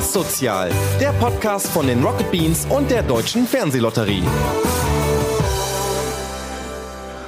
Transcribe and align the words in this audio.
Was 0.00 0.14
Sozial, 0.14 0.70
der 0.98 1.10
Podcast 1.20 1.66
von 1.66 1.86
den 1.86 2.02
Rocket 2.02 2.30
Beans 2.30 2.66
und 2.70 2.90
der 2.90 3.02
Deutschen 3.02 3.46
Fernsehlotterie. 3.46 4.22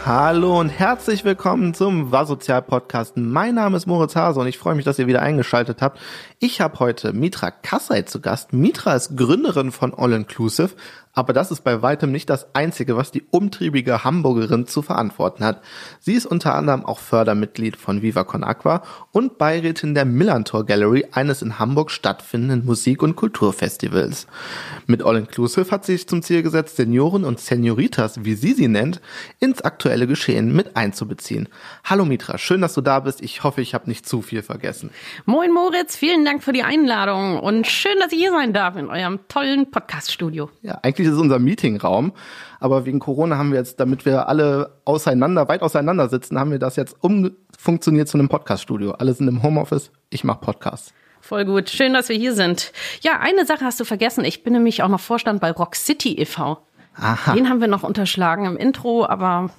Hallo 0.07 0.59
und 0.59 0.71
herzlich 0.71 1.23
willkommen 1.23 1.75
zum 1.75 2.13
Warsozial 2.13 2.63
Podcast. 2.63 3.19
Mein 3.19 3.57
Name 3.57 3.77
ist 3.77 3.85
Moritz 3.85 4.17
Hase 4.17 4.41
und 4.41 4.47
ich 4.47 4.57
freue 4.57 4.75
mich, 4.75 4.87
dass 4.87 4.99
ihr 4.99 5.07
wieder 5.07 5.21
eingeschaltet 5.21 5.83
habt. 5.83 6.01
Ich 6.39 6.63
habe 6.63 6.79
heute 6.79 7.13
Mitra 7.13 7.51
Kassai 7.51 8.03
zu 8.03 8.23
Gast. 8.23 8.55
Mitra 8.55 8.95
ist 8.95 9.19
Gründerin 9.19 9.71
von 9.71 9.93
All 9.93 10.15
Inclusive, 10.15 10.71
aber 11.15 11.33
das 11.35 11.51
ist 11.51 11.63
bei 11.63 11.83
weitem 11.83 12.11
nicht 12.11 12.31
das 12.31 12.55
Einzige, 12.55 12.97
was 12.97 13.11
die 13.11 13.25
umtriebige 13.31 14.03
Hamburgerin 14.03 14.67
zu 14.67 14.81
verantworten 14.81 15.45
hat. 15.45 15.61
Sie 16.01 16.15
ist 16.15 16.25
unter 16.25 16.55
anderem 16.55 16.87
auch 16.87 16.99
Fördermitglied 16.99 17.77
von 17.77 18.01
Viva 18.01 18.25
Con 18.25 18.45
Aqua 18.45 18.83
und 19.11 19.37
Beirätin 19.37 19.95
der 19.95 20.07
Millantor 20.07 20.65
Gallery, 20.65 21.07
eines 21.13 21.43
in 21.43 21.59
Hamburg 21.59 21.91
stattfindenden 21.91 22.65
Musik- 22.65 23.03
und 23.03 23.17
Kulturfestivals. 23.17 24.27
Mit 24.87 25.03
All 25.03 25.17
Inclusive 25.17 25.71
hat 25.71 25.85
sie 25.85 25.93
sich 25.93 26.09
zum 26.09 26.23
Ziel 26.23 26.43
gesetzt, 26.43 26.77
Senioren 26.77 27.25
und 27.25 27.41
Senioritas, 27.41 28.25
wie 28.25 28.35
sie 28.35 28.55
sie 28.55 28.69
nennt, 28.69 29.03
ins 29.39 29.61
aktuelle 29.61 30.07
Geschehen 30.07 30.57
mit 30.57 30.77
einzubeziehen. 30.77 31.49
Hallo 31.85 32.07
Mitra, 32.07 32.39
schön, 32.39 32.63
dass 32.63 32.73
du 32.73 32.81
da 32.81 33.01
bist. 33.01 33.23
Ich 33.23 33.45
hoffe, 33.45 33.61
ich 33.61 33.75
habe 33.75 33.89
nicht 33.89 34.09
zu 34.09 34.23
viel 34.23 34.43
vergessen. 34.43 34.91
Moin 35.27 35.53
Moritz, 35.53 35.95
vielen 35.95 36.25
Dank 36.25 36.43
für 36.43 36.53
die 36.53 36.63
Einladung 36.63 37.39
und 37.39 37.67
schön, 37.67 37.99
dass 38.01 38.13
ich 38.13 38.19
hier 38.19 38.31
sein 38.33 38.55
darf 38.55 38.77
in 38.77 38.89
eurem 38.89 39.21
tollen 39.29 39.71
Podcast-Studio. 39.71 40.49
Ja, 40.63 40.79
eigentlich 40.83 41.02
ist 41.07 41.15
es 41.15 41.19
unser 41.19 41.39
Meetingraum, 41.39 42.13
aber 42.61 42.85
wegen 42.87 42.99
Corona 42.99 43.39
haben 43.39 43.51
wir 43.51 43.59
jetzt, 43.59 43.81
damit 43.81 44.05
wir 44.05 44.29
alle 44.29 44.79
auseinander, 44.85 45.49
weit 45.49 45.63
auseinander 45.63 46.09
sitzen, 46.09 46.39
haben 46.39 46.51
wir 46.51 46.59
das 46.59 46.77
jetzt 46.77 46.97
umfunktioniert 47.01 48.09
zu 48.09 48.19
einem 48.19 48.29
Podcast-Studio. 48.29 48.93
Alle 48.93 49.15
sind 49.15 49.29
im 49.29 49.43
Homeoffice, 49.43 49.91
ich 50.11 50.25
mache 50.25 50.41
Podcasts. 50.41 50.93
Voll 51.21 51.45
gut. 51.45 51.71
Schön, 51.71 51.93
dass 51.93 52.09
wir 52.09 52.17
hier 52.17 52.35
sind. 52.35 52.73
Ja, 53.01 53.21
eine 53.21 53.47
Sache 53.47 53.65
hast 53.65 53.79
du 53.79 53.85
vergessen. 53.85 54.25
Ich 54.25 54.43
bin 54.43 54.53
nämlich 54.55 54.83
auch 54.83 54.89
noch 54.89 55.01
Vorstand 55.01 55.41
bei 55.41 55.53
Rock 55.53 55.77
City 55.77 56.19
e.V. 56.19 56.59
Aha. 56.97 57.35
Den 57.35 57.49
haben 57.49 57.61
wir 57.61 57.69
noch 57.69 57.85
unterschlagen 57.85 58.45
im 58.45 58.57
Intro, 58.57 59.07
aber 59.07 59.51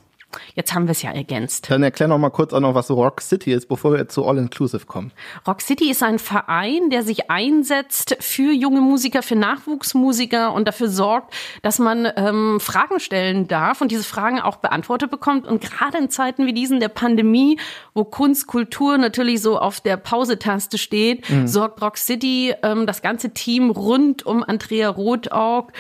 Jetzt 0.56 0.74
haben 0.74 0.88
wir 0.88 0.92
es 0.92 1.02
ja 1.02 1.12
ergänzt. 1.12 1.70
Dann 1.70 1.84
erklär 1.84 2.08
noch 2.08 2.18
mal 2.18 2.30
kurz 2.30 2.54
auch 2.54 2.60
noch, 2.60 2.76
was 2.76 2.90
Rock 2.92 3.22
City 3.22 3.52
ist, 3.52 3.68
bevor 3.68 3.94
wir 3.94 4.08
zu 4.08 4.26
All 4.26 4.38
Inclusive 4.38 4.86
kommen. 4.86 5.12
Rock 5.48 5.62
City 5.62 5.90
ist 5.90 6.04
ein 6.04 6.20
Verein, 6.20 6.90
der 6.90 7.04
sich 7.04 7.30
einsetzt 7.30 8.18
für 8.20 8.52
junge 8.52 8.82
Musiker, 8.82 9.24
für 9.24 9.36
Nachwuchsmusiker 9.36 10.54
und 10.54 10.68
dafür 10.68 10.90
sorgt, 10.90 11.34
dass 11.62 11.80
man 11.80 12.08
ähm, 12.16 12.60
Fragen 12.60 13.00
stellen 13.00 13.48
darf 13.48 13.82
und 13.82 13.92
diese 13.92 14.04
Fragen 14.04 14.40
auch 14.40 14.58
beantwortet 14.58 15.12
bekommt. 15.12 15.48
Und 15.48 15.62
gerade 15.62 15.98
in 15.98 16.10
Zeiten 16.10 16.46
wie 16.46 16.54
diesen 16.54 16.80
der 16.80 16.90
Pandemie, 16.90 17.60
wo 17.94 18.04
Kunst, 18.04 18.48
Kultur 18.48 18.98
natürlich 18.98 19.42
so 19.42 19.58
auf 19.58 19.82
der 19.82 19.98
Pausetaste 19.98 20.78
steht, 20.78 21.30
mhm. 21.30 21.48
sorgt 21.48 21.82
Rock 21.82 21.98
City 21.98 22.54
ähm, 22.64 22.86
das 22.86 23.02
ganze 23.02 23.32
Team 23.32 23.70
rund 23.70 24.26
um 24.26 24.44
Andrea 24.44 24.90
Rothaug 24.90 25.72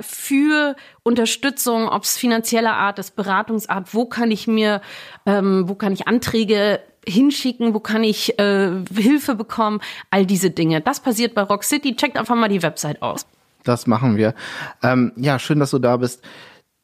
für 0.00 0.76
Unterstützung, 1.02 1.88
ob 1.88 2.02
es 2.02 2.16
finanzieller 2.16 2.74
Art 2.74 2.98
ist, 2.98 3.16
Beratungsart, 3.16 3.94
wo 3.94 4.06
kann 4.06 4.30
ich 4.30 4.46
mir, 4.46 4.80
ähm, 5.24 5.68
wo 5.68 5.74
kann 5.74 5.92
ich 5.92 6.08
Anträge 6.08 6.80
hinschicken, 7.06 7.74
wo 7.74 7.80
kann 7.80 8.04
ich 8.04 8.38
äh, 8.38 8.84
Hilfe 8.94 9.34
bekommen, 9.34 9.80
all 10.10 10.26
diese 10.26 10.50
Dinge. 10.50 10.80
Das 10.80 11.00
passiert 11.00 11.34
bei 11.34 11.42
Rock 11.42 11.64
City. 11.64 11.96
Checkt 11.96 12.16
einfach 12.16 12.36
mal 12.36 12.48
die 12.48 12.62
Website 12.62 13.02
aus. 13.02 13.26
Das 13.64 13.86
machen 13.86 14.16
wir. 14.16 14.34
Ähm, 14.82 15.12
ja, 15.16 15.38
schön, 15.38 15.58
dass 15.58 15.70
du 15.70 15.78
da 15.78 15.96
bist. 15.96 16.22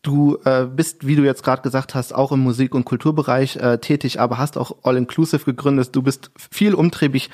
Du 0.03 0.39
äh, 0.45 0.67
bist, 0.67 1.07
wie 1.07 1.17
du 1.17 1.23
jetzt 1.23 1.43
gerade 1.43 1.63
gesagt 1.63 1.95
hast, 1.95 2.15
auch 2.15 2.31
im 2.31 2.41
Musik- 2.41 2.75
und 2.75 2.85
Kulturbereich 2.85 3.57
äh, 3.57 3.79
tätig, 3.79 4.21
aber 4.21 4.39
hast 4.39 4.59
auch 4.59 4.77
All 4.83 4.97
Inclusive 4.97 5.45
gegründet. 5.45 5.97
Du 5.97 6.03
bist 6.03 6.31
viel 6.51 6.75
umtriebig. 6.75 7.31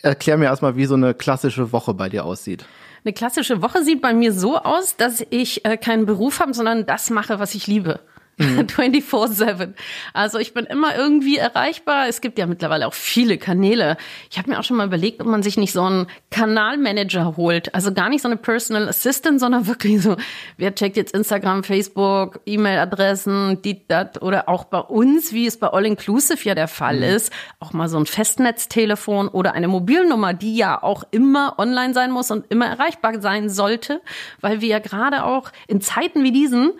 Erklär 0.00 0.38
mir 0.38 0.46
erstmal, 0.46 0.76
wie 0.76 0.86
so 0.86 0.94
eine 0.94 1.12
klassische 1.12 1.72
Woche 1.72 1.92
bei 1.92 2.08
dir 2.08 2.24
aussieht. 2.24 2.64
Eine 3.04 3.14
klassische 3.14 3.62
Woche 3.62 3.82
sieht 3.82 4.02
bei 4.02 4.12
mir 4.12 4.32
so 4.32 4.58
aus, 4.58 4.96
dass 4.96 5.24
ich 5.30 5.64
äh, 5.64 5.76
keinen 5.76 6.04
Beruf 6.04 6.40
habe, 6.40 6.52
sondern 6.52 6.84
das 6.84 7.10
mache, 7.10 7.38
was 7.38 7.54
ich 7.54 7.66
liebe. 7.66 8.00
24-7. 8.40 9.66
Mhm. 9.66 9.74
Also 10.12 10.38
ich 10.38 10.54
bin 10.54 10.64
immer 10.64 10.96
irgendwie 10.96 11.36
erreichbar. 11.36 12.08
Es 12.08 12.20
gibt 12.20 12.38
ja 12.38 12.46
mittlerweile 12.46 12.86
auch 12.86 12.94
viele 12.94 13.38
Kanäle. 13.38 13.96
Ich 14.30 14.38
habe 14.38 14.50
mir 14.50 14.58
auch 14.58 14.64
schon 14.64 14.76
mal 14.76 14.86
überlegt, 14.86 15.20
ob 15.20 15.26
man 15.26 15.42
sich 15.42 15.56
nicht 15.56 15.72
so 15.72 15.82
einen 15.82 16.06
Kanalmanager 16.30 17.36
holt. 17.36 17.74
Also 17.74 17.92
gar 17.92 18.08
nicht 18.08 18.22
so 18.22 18.28
eine 18.28 18.36
Personal 18.36 18.88
Assistant, 18.88 19.40
sondern 19.40 19.66
wirklich 19.66 20.02
so, 20.02 20.16
wer 20.56 20.74
checkt 20.74 20.96
jetzt 20.96 21.14
Instagram, 21.14 21.64
Facebook, 21.64 22.40
E-Mail-Adressen, 22.46 23.62
die, 23.62 23.86
dat 23.86 24.22
oder 24.22 24.48
auch 24.48 24.64
bei 24.64 24.80
uns, 24.80 25.32
wie 25.32 25.46
es 25.46 25.58
bei 25.58 25.68
All 25.68 25.86
Inclusive 25.86 26.42
ja 26.48 26.54
der 26.54 26.68
Fall 26.68 26.96
mhm. 26.96 27.02
ist, 27.02 27.32
auch 27.58 27.72
mal 27.72 27.88
so 27.88 27.98
ein 27.98 28.06
Festnetztelefon 28.06 29.28
oder 29.28 29.52
eine 29.52 29.68
Mobilnummer, 29.68 30.34
die 30.34 30.56
ja 30.56 30.82
auch 30.82 31.04
immer 31.10 31.58
online 31.58 31.94
sein 31.94 32.10
muss 32.10 32.30
und 32.30 32.46
immer 32.50 32.66
erreichbar 32.66 33.20
sein 33.20 33.48
sollte, 33.48 34.00
weil 34.40 34.60
wir 34.60 34.68
ja 34.68 34.78
gerade 34.78 35.24
auch 35.24 35.50
in 35.66 35.80
Zeiten 35.80 36.22
wie 36.22 36.32
diesen 36.32 36.72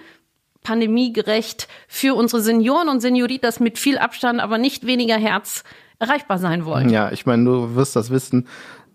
pandemiegerecht 0.62 1.68
für 1.88 2.14
unsere 2.14 2.42
Senioren 2.42 2.88
und 2.88 3.00
Senioritas 3.00 3.60
mit 3.60 3.78
viel 3.78 3.98
Abstand, 3.98 4.40
aber 4.40 4.58
nicht 4.58 4.86
weniger 4.86 5.16
Herz 5.16 5.64
erreichbar 5.98 6.38
sein 6.38 6.64
wollen. 6.64 6.88
Ja, 6.88 7.12
ich 7.12 7.26
meine, 7.26 7.44
du 7.44 7.74
wirst 7.74 7.94
das 7.94 8.10
wissen 8.10 8.48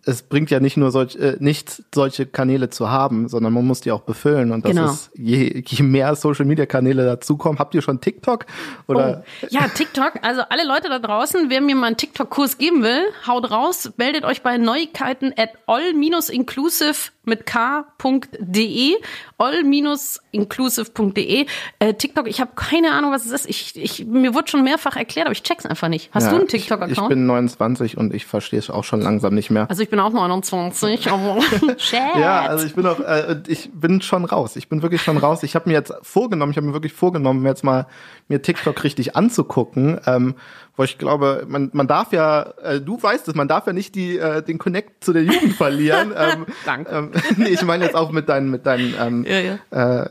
es 0.05 0.21
bringt 0.21 0.51
ja 0.51 0.59
nicht 0.59 0.77
nur 0.77 0.91
solch, 0.91 1.15
äh, 1.15 1.37
nichts, 1.39 1.83
solche 1.93 2.25
Kanäle 2.25 2.69
zu 2.69 2.89
haben, 2.89 3.27
sondern 3.27 3.53
man 3.53 3.65
muss 3.65 3.81
die 3.81 3.91
auch 3.91 4.01
befüllen. 4.01 4.51
Und 4.51 4.65
das 4.65 4.71
genau. 4.71 4.91
ist, 4.91 5.11
je, 5.15 5.63
je 5.65 5.83
mehr 5.83 6.15
Social 6.15 6.45
Media 6.45 6.65
Kanäle 6.65 7.05
dazukommen, 7.05 7.59
habt 7.59 7.73
ihr 7.73 7.81
schon 7.81 8.01
TikTok? 8.01 8.45
Oder? 8.87 9.23
Oh. 9.43 9.47
Ja, 9.49 9.67
TikTok. 9.67 10.13
Also 10.21 10.41
alle 10.49 10.65
Leute 10.65 10.89
da 10.89 10.99
draußen, 10.99 11.49
wer 11.49 11.61
mir 11.61 11.75
mal 11.75 11.87
einen 11.87 11.97
TikTok-Kurs 11.97 12.57
geben 12.57 12.83
will, 12.83 13.01
haut 13.27 13.49
raus, 13.49 13.91
meldet 13.97 14.25
euch 14.25 14.43
bei 14.43 14.57
Neuigkeiten 14.57 15.33
at 15.37 15.49
all-inclusive 15.65 17.11
mit 17.25 17.45
k.de, 17.45 18.95
all-inclusive.de. 19.37 21.45
Äh, 21.79 21.93
TikTok, 21.95 22.27
ich 22.27 22.39
habe 22.39 22.51
keine 22.55 22.91
Ahnung, 22.91 23.11
was 23.11 23.25
es 23.25 23.31
ist. 23.31 23.49
Ich, 23.49 23.75
ich, 23.75 24.05
mir 24.05 24.35
wurde 24.35 24.49
schon 24.49 24.63
mehrfach 24.63 24.95
erklärt, 24.95 25.27
aber 25.27 25.33
ich 25.33 25.43
check's 25.43 25.65
einfach 25.65 25.87
nicht. 25.87 26.09
Hast 26.13 26.25
ja, 26.25 26.31
du 26.31 26.37
einen 26.37 26.47
TikTok-Account? 26.47 26.91
Ich, 26.91 27.01
ich 27.01 27.07
bin 27.07 27.25
29 27.25 27.97
und 27.97 28.13
ich 28.13 28.25
verstehe 28.25 28.59
es 28.59 28.69
auch 28.69 28.83
schon 28.83 29.01
langsam 29.01 29.33
nicht 29.33 29.49
mehr. 29.49 29.69
Also 29.69 29.81
ich 29.81 29.89
bin 29.95 30.01
auch 30.01 30.11
29, 30.11 31.09
aber 31.09 31.37
Ja, 32.19 32.41
also 32.41 32.65
ich 32.65 32.75
bin 32.75 32.85
auch, 32.85 32.99
äh, 32.99 33.37
ich 33.47 33.71
bin 33.73 34.01
schon 34.01 34.25
raus. 34.25 34.57
Ich 34.57 34.67
bin 34.67 34.81
wirklich 34.81 35.01
schon 35.01 35.15
raus. 35.15 35.41
Ich 35.43 35.55
habe 35.55 35.69
mir 35.69 35.73
jetzt 35.73 35.93
vorgenommen, 36.01 36.51
ich 36.51 36.57
habe 36.57 36.67
mir 36.67 36.73
wirklich 36.73 36.91
vorgenommen, 36.91 37.41
mir 37.41 37.49
jetzt 37.49 37.63
mal 37.63 37.87
mir 38.27 38.41
TikTok 38.41 38.83
richtig 38.83 39.15
anzugucken, 39.15 40.01
ähm, 40.05 40.35
wo 40.75 40.83
ich 40.83 40.97
glaube, 40.97 41.45
man, 41.47 41.69
man 41.71 41.87
darf 41.87 42.11
ja, 42.11 42.41
äh, 42.61 42.81
du 42.81 43.01
weißt 43.01 43.29
es, 43.29 43.35
man 43.35 43.47
darf 43.47 43.67
ja 43.67 43.73
nicht 43.73 43.95
die, 43.95 44.17
äh, 44.17 44.41
den 44.41 44.57
Connect 44.57 45.01
zu 45.01 45.13
der 45.13 45.23
Jugend 45.23 45.53
verlieren. 45.53 46.13
ähm, 46.17 46.45
Danke. 46.65 46.91
Ähm, 46.93 47.11
nee, 47.37 47.49
ich 47.49 47.63
meine 47.63 47.85
jetzt 47.85 47.95
auch 47.95 48.11
mit 48.11 48.27
deinen, 48.27 48.51
mit 48.51 48.65
deinen 48.65 48.95
ähm, 48.99 49.25
ja, 49.25 49.39
ja. 49.39 50.03
Äh, 50.03 50.09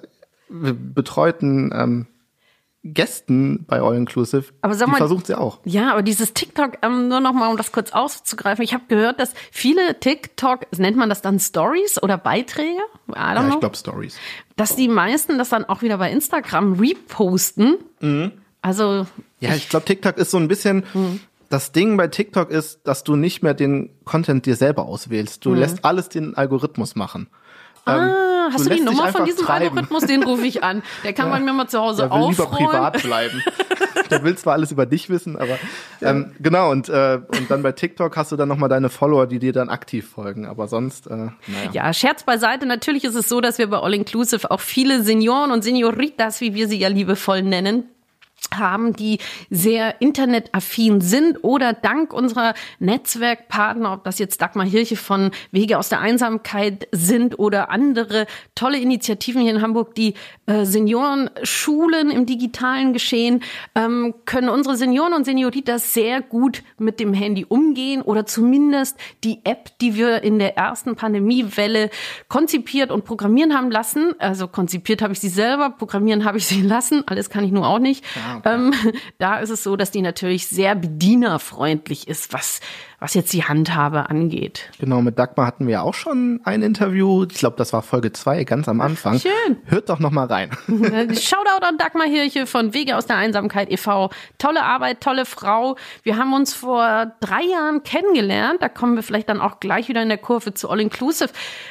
betreuten 0.49 1.73
ähm, 1.75 2.07
Gästen 2.85 3.65
bei 3.67 3.81
All 3.81 3.97
Inclusive. 3.97 4.45
Aber 4.61 4.75
sag 4.75 4.89
mal, 4.89 4.95
die 4.95 4.99
versucht 4.99 5.27
sie 5.27 5.39
auch. 5.39 5.59
Ja, 5.65 5.93
aber 5.93 6.03
dieses 6.03 6.35
TikTok, 6.35 6.79
ähm, 6.83 7.09
nur 7.09 7.21
noch 7.21 7.33
mal, 7.33 7.49
um 7.49 7.57
das 7.57 7.73
kurz 7.73 7.93
auszugreifen. 7.93 8.63
Ich 8.63 8.75
habe 8.75 8.85
gehört, 8.89 9.19
dass 9.19 9.33
viele 9.51 9.99
TikTok, 9.99 10.67
nennt 10.77 10.97
man 10.97 11.09
das 11.09 11.23
dann 11.23 11.41
Stories 11.41 12.03
oder 12.03 12.19
Beiträge? 12.19 12.81
ja, 13.15 13.49
ich 13.49 13.61
glaube 13.61 13.77
Stories. 13.77 14.17
Dass 14.57 14.77
die 14.77 14.89
meisten 14.89 15.39
das 15.39 15.49
dann 15.49 15.65
auch 15.65 15.81
wieder 15.81 15.97
bei 15.97 16.11
Instagram 16.11 16.75
reposten. 16.75 17.79
Mhm. 18.01 18.33
Also. 18.61 19.07
Ja, 19.41 19.55
ich, 19.55 19.69
glaube, 19.69 19.87
TikTok 19.87 20.19
ist 20.19 20.31
so 20.31 20.37
ein 20.37 20.49
bisschen. 20.49 20.85
Mhm. 20.93 21.21
Das 21.49 21.73
Ding 21.73 21.97
bei 21.97 22.09
TikTok 22.09 22.51
ist, 22.51 22.81
dass 22.85 23.05
du 23.05 23.17
nicht 23.17 23.43
mehr 23.43 23.55
den 23.55 23.91
Content 24.05 24.45
dir 24.45 24.57
selber 24.57 24.87
auswählst. 24.87 25.45
Du 25.45 25.51
mhm. 25.51 25.57
lässt 25.57 25.85
alles 25.85 26.09
den 26.09 26.37
Algorithmus 26.37 26.97
machen. 26.97 27.29
Ah, 27.85 27.97
ähm, 27.97 28.34
hast 28.53 28.67
du, 28.67 28.71
du 28.71 28.77
die 28.77 28.83
Nummer 28.83 29.09
von 29.09 29.25
diesem 29.25 29.47
treiben. 29.47 29.65
Algorithmus? 29.65 30.05
Den 30.05 30.23
rufe 30.23 30.47
ich 30.47 30.63
an. 30.63 30.83
Der 31.03 31.13
kann 31.13 31.27
ja. 31.27 31.33
bei 31.33 31.41
mir 31.41 31.53
mal 31.53 31.69
zu 31.69 31.81
Hause 31.81 32.11
aufräumen. 32.11 32.31
lieber 32.31 32.47
privat 32.47 33.03
bleiben. 33.03 33.43
Der 34.11 34.23
will 34.23 34.37
zwar 34.37 34.53
alles 34.53 34.71
über 34.71 34.85
dich 34.85 35.09
wissen, 35.09 35.37
aber 35.37 35.59
ähm, 36.03 36.33
genau. 36.39 36.71
Und, 36.71 36.89
äh, 36.91 37.21
und 37.27 37.51
dann 37.51 37.63
bei 37.63 37.73
TikTok 37.73 38.17
hast 38.17 38.33
du 38.33 38.37
dann 38.37 38.49
nochmal 38.49 38.69
deine 38.69 38.91
Follower, 38.91 39.27
die 39.27 39.39
dir 39.39 39.53
dann 39.53 39.71
aktiv 39.71 40.09
folgen. 40.09 40.47
Aber 40.47 40.69
sonst, 40.69 41.07
äh, 41.07 41.11
naja. 41.17 41.33
Ja, 41.73 41.93
Scherz 41.93 42.23
beiseite. 42.23 42.67
Natürlich 42.67 43.05
ist 43.05 43.15
es 43.15 43.29
so, 43.29 43.41
dass 43.41 43.59
wir 43.59 43.69
bei 43.69 43.79
All 43.79 43.95
Inclusive 43.95 44.51
auch 44.51 44.61
viele 44.61 45.03
Senioren 45.03 45.51
und 45.53 45.65
Senioritas, 45.65 46.41
wie 46.41 46.55
wir 46.55 46.69
sie 46.69 46.79
ja 46.79 46.89
liebevoll 46.89 47.43
nennen, 47.43 47.85
haben, 48.55 48.95
die 48.95 49.19
sehr 49.51 50.01
internetaffin 50.01 51.01
sind 51.01 51.43
oder 51.43 51.73
dank 51.73 52.13
unserer 52.13 52.55
Netzwerkpartner, 52.79 53.93
ob 53.93 54.05
das 54.05 54.19
jetzt 54.19 54.41
Dagmar 54.41 54.67
Hirche 54.67 54.97
von 54.97 55.31
Wege 55.51 55.79
aus 55.79 55.89
der 55.89 56.01
Einsamkeit 56.01 56.89
sind 56.93 57.39
oder 57.39 57.71
andere 57.71 58.27
tolle 58.55 58.79
Initiativen 58.79 59.43
hier 59.43 59.53
in 59.53 59.63
Hamburg, 59.63 59.95
die 59.95 60.15
äh, 60.47 60.65
Seniorenschulen 60.65 62.11
im 62.11 62.27
digitalen 62.27 62.93
Geschehen, 62.93 63.43
ähm, 63.75 64.15
können 64.25 64.49
unsere 64.49 64.77
Senioren 64.77 65.13
und 65.15 65.25
Senioritas 65.25 65.95
sehr 65.95 66.23
gut 66.23 66.63
mit 66.79 67.01
dem 67.01 67.15
Handy 67.15 67.45
umgehen 67.45 68.03
oder 68.03 68.27
zumindest 68.27 68.97
die 69.23 69.41
App, 69.45 69.79
die 69.81 69.97
wir 69.97 70.23
in 70.23 70.39
der 70.39 70.57
ersten 70.57 70.97
Pandemiewelle 70.97 71.91
konzipiert 72.29 72.91
und 72.91 73.05
programmieren 73.05 73.55
haben 73.55 73.71
lassen. 73.71 74.15
Also 74.19 74.49
konzipiert 74.49 75.03
habe 75.03 75.13
ich 75.13 75.21
sie 75.21 75.29
selber, 75.29 75.71
programmieren 75.71 76.25
habe 76.25 76.39
ich 76.39 76.47
sie 76.47 76.63
lassen. 76.63 77.03
Alles 77.07 77.31
kann 77.31 77.45
ich 77.45 77.53
nur 77.53 77.67
auch 77.67 77.79
nicht. 77.79 78.05
Ja. 78.17 78.34
Okay. 78.37 78.55
Ähm, 78.55 78.75
da 79.19 79.39
ist 79.39 79.51
es 79.51 79.63
so, 79.63 79.77
dass 79.77 79.91
die 79.91 80.03
natürlich 80.03 80.47
sehr 80.47 80.75
bedienerfreundlich 80.75 82.09
ist, 82.09 82.33
was 82.33 82.61
was 83.05 83.13
jetzt 83.13 83.35
die 83.35 83.45
Handhabe 83.45 84.09
angeht. 84.09 84.71
Genau, 84.79 85.03
mit 85.03 85.19
Dagmar 85.19 85.47
hatten 85.47 85.67
wir 85.67 85.83
auch 85.83 85.93
schon 85.93 86.41
ein 86.45 86.63
Interview. 86.63 87.27
Ich 87.31 87.37
glaube, 87.37 87.57
das 87.59 87.75
war 87.75 87.83
Folge 87.83 88.13
zwei, 88.13 88.45
ganz 88.45 88.67
am 88.67 88.81
Anfang. 88.81 89.21
schön. 89.21 89.59
Hört 89.67 89.91
doch 89.91 89.99
noch 89.99 90.11
mal 90.11 90.25
rein. 90.25 90.49
Shoutout 90.67 91.67
an 91.67 91.77
Dagmar 91.77 92.07
Hirche 92.07 92.47
von 92.47 92.73
Wege 92.73 92.97
aus 92.97 93.05
der 93.05 93.17
Einsamkeit 93.17 93.71
e.V. 93.71 94.09
Tolle 94.39 94.63
Arbeit, 94.63 95.03
tolle 95.03 95.27
Frau. 95.27 95.77
Wir 96.03 96.17
haben 96.17 96.33
uns 96.33 96.55
vor 96.55 97.13
drei 97.21 97.43
Jahren 97.43 97.83
kennengelernt. 97.83 98.63
Da 98.63 98.71
kommen 98.71 98.95
wir 98.95 99.03
vielleicht 99.03 99.29
dann 99.29 99.43
auch 99.43 99.61
gleich 99.61 99.89
wieder 99.89 100.01
in 100.01 100.09
der 100.09 100.17
Kurve 100.17 100.55
zu 100.55 100.71
All 100.71 100.81
Inclusive. 100.81 101.29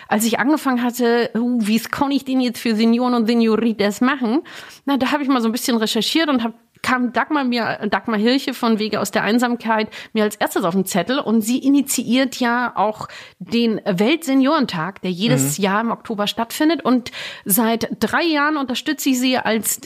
Als 0.07 0.25
ich 0.25 0.37
angefangen 0.37 0.83
hatte, 0.83 1.31
uh, 1.33 1.57
wie 1.65 1.79
kann 1.79 2.11
ich 2.11 2.25
den 2.25 2.41
jetzt 2.41 2.59
für 2.59 2.75
Senioren 2.75 3.15
und 3.15 3.25
Senioritas 3.25 4.01
machen? 4.01 4.41
Na, 4.85 4.97
da 4.97 5.11
habe 5.11 5.23
ich 5.23 5.29
mal 5.29 5.41
so 5.41 5.49
ein 5.49 5.51
bisschen 5.51 5.77
recherchiert 5.77 6.29
und 6.29 6.43
habe 6.43 6.53
kam 6.83 7.13
Dagmar 7.13 7.43
mir, 7.45 7.79
Dagmar 7.89 8.19
Hirche 8.19 8.53
von 8.53 8.77
Wege 8.77 8.99
aus 8.99 9.09
der 9.09 9.23
Einsamkeit 9.23 9.89
mir 10.13 10.23
als 10.23 10.35
erstes 10.35 10.63
auf 10.63 10.75
den 10.75 10.85
Zettel 10.85 11.17
und 11.17 11.41
sie 11.41 11.57
initiiert 11.57 12.35
ja 12.35 12.73
auch 12.75 13.07
den 13.39 13.81
Weltseniorentag, 13.85 15.01
der 15.01 15.11
jedes 15.11 15.57
mhm. 15.57 15.63
Jahr 15.63 15.81
im 15.81 15.91
Oktober 15.91 16.27
stattfindet 16.27 16.85
und 16.85 17.11
seit 17.45 17.89
drei 17.99 18.23
Jahren 18.23 18.57
unterstütze 18.57 19.09
ich 19.09 19.19
sie 19.19 19.37
als 19.37 19.81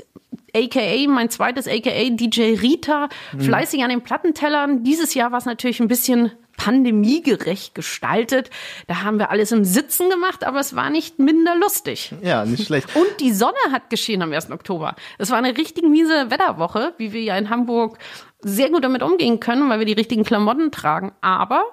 AKA, 0.55 1.07
mein 1.07 1.29
zweites 1.29 1.67
AKA, 1.67 2.09
DJ 2.11 2.55
Rita, 2.55 3.09
mhm. 3.33 3.41
fleißig 3.41 3.83
an 3.83 3.89
den 3.89 4.01
Plattentellern. 4.01 4.83
Dieses 4.83 5.13
Jahr 5.13 5.31
war 5.31 5.39
es 5.39 5.45
natürlich 5.45 5.79
ein 5.79 5.87
bisschen 5.87 6.31
pandemiegerecht 6.57 7.75
gestaltet. 7.75 8.49
Da 8.87 9.03
haben 9.03 9.19
wir 9.19 9.29
alles 9.29 9.51
im 9.51 9.63
Sitzen 9.63 10.09
gemacht, 10.09 10.43
aber 10.43 10.59
es 10.59 10.75
war 10.75 10.89
nicht 10.89 11.19
minder 11.19 11.55
lustig. 11.55 12.13
Ja, 12.21 12.43
nicht 12.45 12.65
schlecht. 12.65 12.89
Und 12.95 13.21
die 13.21 13.31
Sonne 13.31 13.57
hat 13.71 13.89
geschehen 13.89 14.21
am 14.21 14.33
1. 14.33 14.51
Oktober. 14.51 14.95
Es 15.17 15.29
war 15.29 15.37
eine 15.37 15.55
richtig 15.55 15.85
miese 15.87 16.31
Wetterwoche, 16.31 16.93
wie 16.97 17.13
wir 17.13 17.21
ja 17.21 17.37
in 17.37 17.49
Hamburg 17.49 17.99
sehr 18.41 18.69
gut 18.69 18.83
damit 18.83 19.01
umgehen 19.01 19.39
können, 19.39 19.69
weil 19.69 19.79
wir 19.79 19.85
die 19.85 19.93
richtigen 19.93 20.23
Klamotten 20.23 20.71
tragen. 20.71 21.11
Aber 21.21 21.63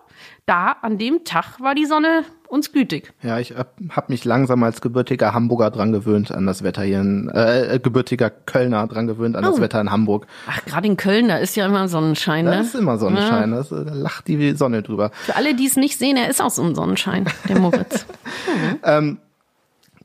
da 0.47 0.77
an 0.83 0.99
dem 0.99 1.25
Tag 1.25 1.61
war 1.61 1.75
die 1.75 1.87
Sonne 1.87 2.25
uns 2.55 2.73
gütig. 2.73 3.13
Ja, 3.23 3.39
ich 3.39 3.55
habe 3.55 4.05
mich 4.09 4.25
langsam 4.25 4.63
als 4.63 4.81
gebürtiger 4.81 5.35
Hamburger 5.35 5.71
dran 5.71 5.93
gewöhnt 5.93 6.31
an 6.31 6.47
das 6.47 6.63
Wetter 6.63 6.83
hier, 6.83 7.01
in, 7.01 7.29
äh, 7.29 7.81
gebürtiger 7.83 8.31
Kölner 8.31 8.87
dran 8.87 9.07
gewöhnt 9.07 9.37
an 9.37 9.45
oh. 9.45 9.51
das 9.51 9.61
Wetter 9.61 9.81
in 9.81 9.91
Hamburg. 9.91 10.27
Ach, 10.49 10.65
gerade 10.65 10.87
in 10.87 10.97
Köln, 10.97 11.29
da 11.29 11.37
ist 11.37 11.57
ja 11.57 11.67
immer 11.67 11.89
Sonnenschein, 11.89 12.45
ne? 12.45 12.53
Da 12.53 12.61
ist 12.61 12.75
immer 12.75 12.97
Sonnenschein, 12.97 13.53
ja. 13.53 13.63
da 13.63 13.93
lacht 13.93 14.29
die 14.29 14.55
Sonne 14.55 14.83
drüber. 14.83 15.11
Für 15.13 15.37
alle, 15.37 15.55
die 15.55 15.67
es 15.67 15.77
nicht 15.77 15.99
sehen, 15.99 16.17
er 16.17 16.31
ist 16.31 16.41
auch 16.41 16.51
so 16.51 16.63
ein 16.63 16.75
Sonnenschein, 16.75 17.27
der 17.49 17.59
Moritz. 17.59 18.07
mhm. 18.47 18.79
ähm, 18.85 19.19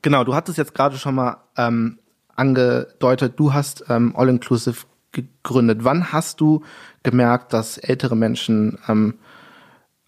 genau, 0.02 0.24
du 0.24 0.34
hattest 0.34 0.58
jetzt 0.58 0.74
gerade 0.74 0.98
schon 0.98 1.14
mal 1.14 1.38
ähm, 1.56 1.98
angedeutet, 2.34 3.34
du 3.36 3.54
hast 3.54 3.84
ähm, 3.88 4.14
All 4.16 4.28
Inclusive 4.28 4.86
gegründet. 5.12 5.78
Wann 5.82 6.12
hast 6.12 6.40
du 6.40 6.62
gemerkt, 7.02 7.52
dass 7.52 7.78
ältere 7.78 8.16
Menschen 8.16 8.78
ähm, 8.88 9.14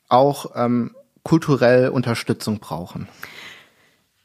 auch 0.08 0.52
ähm, 0.54 0.94
kulturell 1.22 1.88
Unterstützung 1.88 2.58
brauchen? 2.60 3.08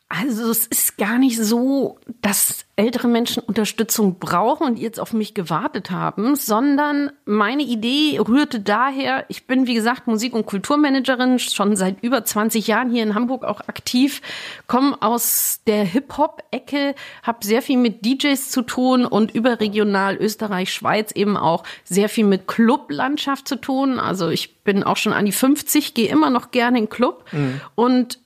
Also 0.09 0.49
es 0.49 0.65
ist 0.67 0.97
gar 0.97 1.17
nicht 1.17 1.37
so, 1.37 1.99
dass 2.21 2.65
ältere 2.77 3.09
Menschen 3.09 3.43
Unterstützung 3.43 4.19
brauchen 4.19 4.65
und 4.65 4.79
jetzt 4.79 5.01
auf 5.01 5.11
mich 5.11 5.33
gewartet 5.33 5.91
haben, 5.91 6.37
sondern 6.37 7.11
meine 7.25 7.63
Idee 7.63 8.17
rührte 8.17 8.61
daher, 8.61 9.25
ich 9.27 9.47
bin 9.47 9.67
wie 9.67 9.73
gesagt 9.73 10.07
Musik- 10.07 10.33
und 10.33 10.45
Kulturmanagerin, 10.45 11.39
schon 11.39 11.75
seit 11.75 12.01
über 12.03 12.23
20 12.23 12.67
Jahren 12.67 12.89
hier 12.89 13.03
in 13.03 13.15
Hamburg 13.15 13.43
auch 13.43 13.59
aktiv, 13.67 14.21
komme 14.65 14.95
aus 15.01 15.59
der 15.67 15.83
Hip-Hop-Ecke, 15.83 16.95
habe 17.23 17.45
sehr 17.45 17.61
viel 17.61 17.77
mit 17.77 18.05
DJs 18.05 18.49
zu 18.49 18.61
tun 18.61 19.05
und 19.05 19.35
überregional 19.35 20.15
Österreich, 20.15 20.71
Schweiz 20.71 21.11
eben 21.11 21.35
auch 21.35 21.63
sehr 21.83 22.07
viel 22.07 22.25
mit 22.25 22.47
Clublandschaft 22.47 23.45
zu 23.45 23.57
tun. 23.57 23.99
Also 23.99 24.29
ich 24.29 24.55
bin 24.63 24.83
auch 24.83 24.97
schon 24.97 25.11
an 25.11 25.25
die 25.25 25.33
50, 25.33 25.93
gehe 25.93 26.07
immer 26.07 26.29
noch 26.29 26.51
gerne 26.51 26.79
in 26.79 26.87
Club 26.87 27.25
mhm. 27.33 27.59
und 27.75 28.19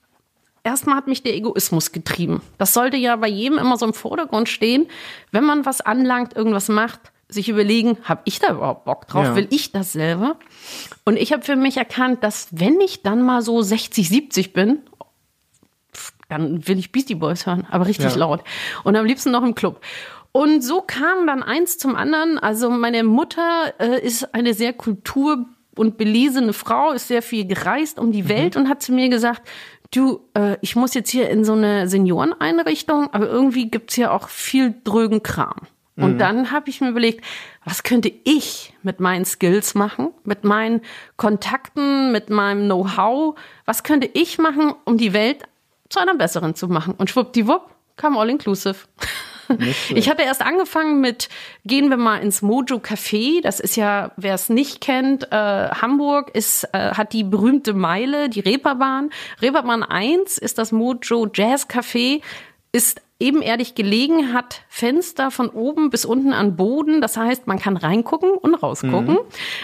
erstmal 0.64 0.96
hat 0.96 1.08
mich 1.08 1.24
der 1.24 1.36
Egoismus 1.36 1.92
getrieben. 1.92 2.42
Das 2.58 2.74
sollte 2.74 2.98
ja 2.98 3.16
bei 3.16 3.28
jedem 3.28 3.58
immer 3.58 3.78
so 3.78 3.86
im 3.86 3.94
Vordergrund 3.94 4.50
stehen. 4.50 4.88
Wenn 5.32 5.44
man 5.44 5.66
was 5.66 5.82
anlangt, 5.82 6.36
irgendwas 6.36 6.70
macht, 6.70 7.00
sich 7.28 7.50
überlegen, 7.50 7.98
habe 8.04 8.22
ich 8.26 8.40
da 8.40 8.52
überhaupt 8.52 8.86
Bock 8.86 9.08
drauf? 9.08 9.26
Ja. 9.26 9.36
Will 9.36 9.48
ich 9.50 9.72
das 9.72 9.94
selber? 9.94 10.36
Und 11.06 11.18
ich 11.18 11.32
habe 11.32 11.44
für 11.44 11.56
mich 11.56 11.78
erkannt, 11.78 12.24
dass 12.24 12.48
wenn 12.52 12.80
ich 12.82 13.04
dann 13.04 13.22
mal 13.22 13.42
so 13.42 13.62
60, 13.62 14.08
70 14.08 14.54
bin, 14.54 14.80
dann 16.30 16.68
will 16.68 16.80
ich 16.80 16.92
Beastie 16.92 17.16
Boys 17.16 17.46
hören, 17.46 17.68
aber 17.70 17.88
richtig 17.88 18.12
ja. 18.12 18.18
laut. 18.18 18.42
Und 18.84 18.96
am 18.96 19.06
liebsten 19.06 19.32
noch 19.32 19.44
im 19.44 19.56
Club. 19.56 19.82
Und 20.32 20.62
so 20.62 20.82
kam 20.82 21.28
dann 21.28 21.44
eins 21.44 21.78
zum 21.78 21.96
anderen. 21.96 22.40
Also 22.40 22.70
meine 22.70 23.04
Mutter 23.04 23.74
äh, 23.80 24.00
ist 24.00 24.34
eine 24.34 24.54
sehr 24.54 24.72
kultur 24.72 25.46
und 25.76 25.98
belesene 25.98 26.54
Frau, 26.54 26.92
ist 26.92 27.08
sehr 27.08 27.22
viel 27.22 27.46
gereist 27.46 28.00
um 28.00 28.12
die 28.12 28.24
mhm. 28.24 28.30
Welt 28.30 28.56
mhm. 28.56 28.62
und 28.62 28.70
hat 28.70 28.82
zu 28.82 28.94
mir 28.94 29.10
gesagt, 29.10 29.48
du, 29.92 30.28
äh, 30.34 30.58
ich 30.62 30.76
muss 30.76 30.94
jetzt 30.94 31.10
hier 31.10 31.30
in 31.30 31.44
so 31.44 31.54
eine 31.54 31.88
Senioreneinrichtung, 31.88 33.14
aber 33.14 33.28
irgendwie 33.28 33.70
gibt's 33.70 33.96
hier 33.96 34.14
auch 34.14 34.30
viel 34.30 34.74
drögen 34.84 35.24
Kram. 35.24 35.68
Und 35.98 36.14
mhm. 36.14 36.18
dann 36.18 36.52
habe 36.52 36.70
ich 36.70 36.82
mir 36.82 36.90
überlegt, 36.90 37.24
was 37.66 37.84
könnte 37.84 38.12
ich 38.24 38.74
mit 38.82 39.00
meinen 39.00 39.26
Skills 39.26 39.76
machen, 39.76 40.10
mit 40.24 40.44
meinen 40.44 40.82
Kontakten, 41.18 42.12
mit 42.12 42.30
meinem 42.30 42.66
Know-how, 42.66 43.38
was 43.66 43.84
könnte 43.84 44.10
ich 44.14 44.38
machen, 44.38 44.74
um 44.86 44.98
die 44.98 45.14
Welt 45.14 45.44
zu 45.90 46.00
einer 46.00 46.16
besseren 46.16 46.56
zu 46.56 46.70
machen? 46.70 46.96
Und 46.98 47.10
schwuppdiwupp 47.10 47.70
kam 47.98 48.18
All 48.18 48.30
Inclusive. 48.30 48.78
Ich 49.94 50.10
hatte 50.10 50.24
erst 50.24 50.42
angefangen 50.42 51.02
mit, 51.02 51.30
gehen 51.66 51.90
wir 51.90 51.98
mal 51.98 52.18
ins 52.18 52.42
Mojo 52.42 52.78
Café. 52.78 53.42
Das 53.42 53.60
ist 53.60 53.76
ja, 53.76 54.12
wer 54.18 54.34
es 54.34 54.50
nicht 54.50 54.82
kennt, 54.82 55.32
äh, 55.32 55.36
Hamburg 55.36 56.32
ist, 56.34 56.64
äh, 56.74 56.92
hat 56.92 57.14
die 57.14 57.24
berühmte 57.24 57.74
Meile, 57.74 58.30
die 58.30 58.40
Reeperbahn. 58.40 59.10
Reeperbahn 59.42 59.84
1 59.84 60.38
ist 60.38 60.58
das 60.58 60.72
Mojo 60.72 61.28
Jazz 61.34 61.68
Café, 61.70 62.22
ist 62.72 63.02
ebenerdig 63.22 63.76
gelegen, 63.76 64.34
hat 64.34 64.64
Fenster 64.68 65.30
von 65.30 65.50
oben 65.50 65.92
bis 65.92 66.06
unten 66.06 66.34
an 66.34 66.56
Boden. 66.56 67.02
Das 67.02 67.16
heißt, 67.16 67.48
man 67.48 67.60
kann 67.60 67.78
reingucken 67.78 68.32
und 68.32 68.56
rausgucken 68.56 69.16
mhm. 69.16 69.20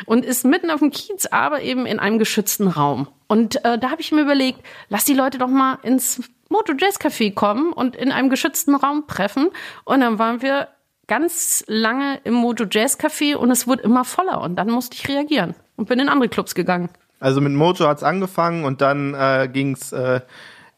und 0.06 0.24
ist 0.24 0.46
mitten 0.46 0.70
auf 0.70 0.80
dem 0.80 0.92
Kiez, 0.92 1.26
aber 1.26 1.62
eben 1.62 1.86
in 1.86 2.00
einem 2.00 2.20
geschützten 2.20 2.68
Raum. 2.68 3.08
Und 3.28 3.64
äh, 3.66 3.80
da 3.80 3.90
habe 3.90 4.02
ich 4.02 4.12
mir 4.12 4.22
überlegt, 4.22 4.62
lass 4.90 5.06
die 5.06 5.16
Leute 5.16 5.40
doch 5.40 5.50
mal 5.50 5.80
ins 5.84 6.22
Moto 6.50 6.74
Jazz 6.78 7.00
Café 7.00 7.34
kommen 7.34 7.74
und 7.74 7.96
in 7.96 8.12
einem 8.12 8.30
geschützten 8.30 8.76
Raum 8.76 9.06
treffen. 9.08 9.50
Und 9.86 10.02
dann 10.02 10.20
waren 10.20 10.42
wir 10.42 10.70
ganz 11.08 11.64
lange 11.68 12.20
im 12.24 12.34
Moto 12.34 12.66
Jazz 12.70 13.00
Café 13.00 13.36
und 13.36 13.52
es 13.52 13.68
wurde 13.68 13.84
immer 13.84 14.06
voller. 14.06 14.42
Und 14.42 14.56
dann 14.56 14.70
musste 14.70 14.96
ich 14.96 15.08
reagieren 15.08 15.56
und 15.76 15.88
bin 15.88 16.00
in 16.00 16.10
andere 16.10 16.30
Clubs 16.30 16.56
gegangen. 16.56 16.90
Also 17.20 17.42
mit 17.42 17.54
Mojo 17.54 17.88
hat's 17.88 18.04
angefangen 18.04 18.64
und 18.64 18.82
dann 18.82 19.14
äh, 19.14 19.50
ging's 19.52 19.92
äh, 19.92 20.22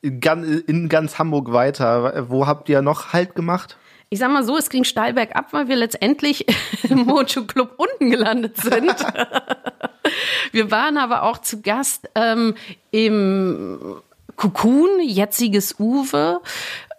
in, 0.01 0.21
in 0.67 0.89
ganz 0.89 1.19
Hamburg 1.19 1.51
weiter. 1.51 2.29
Wo 2.29 2.47
habt 2.47 2.69
ihr 2.69 2.81
noch 2.81 3.13
Halt 3.13 3.35
gemacht? 3.35 3.77
ich 4.09 4.19
sag 4.19 4.31
mal 4.31 4.43
so, 4.43 4.57
es 4.57 4.69
ging 4.69 4.83
steil 4.83 5.13
bergab, 5.13 5.53
weil 5.53 5.67
wir 5.67 5.75
letztendlich 5.75 6.45
im 6.89 7.05
Mojo 7.05 7.43
Club 7.45 7.75
unten 7.77 8.09
gelandet 8.09 8.57
sind. 8.57 8.91
wir 10.51 10.71
waren 10.71 10.97
aber 10.97 11.23
auch 11.23 11.37
zu 11.37 11.61
Gast 11.61 12.09
ähm, 12.15 12.55
im 12.91 14.01
Cocoon, 14.39 15.01
jetziges 15.03 15.75
Uwe. 15.79 16.39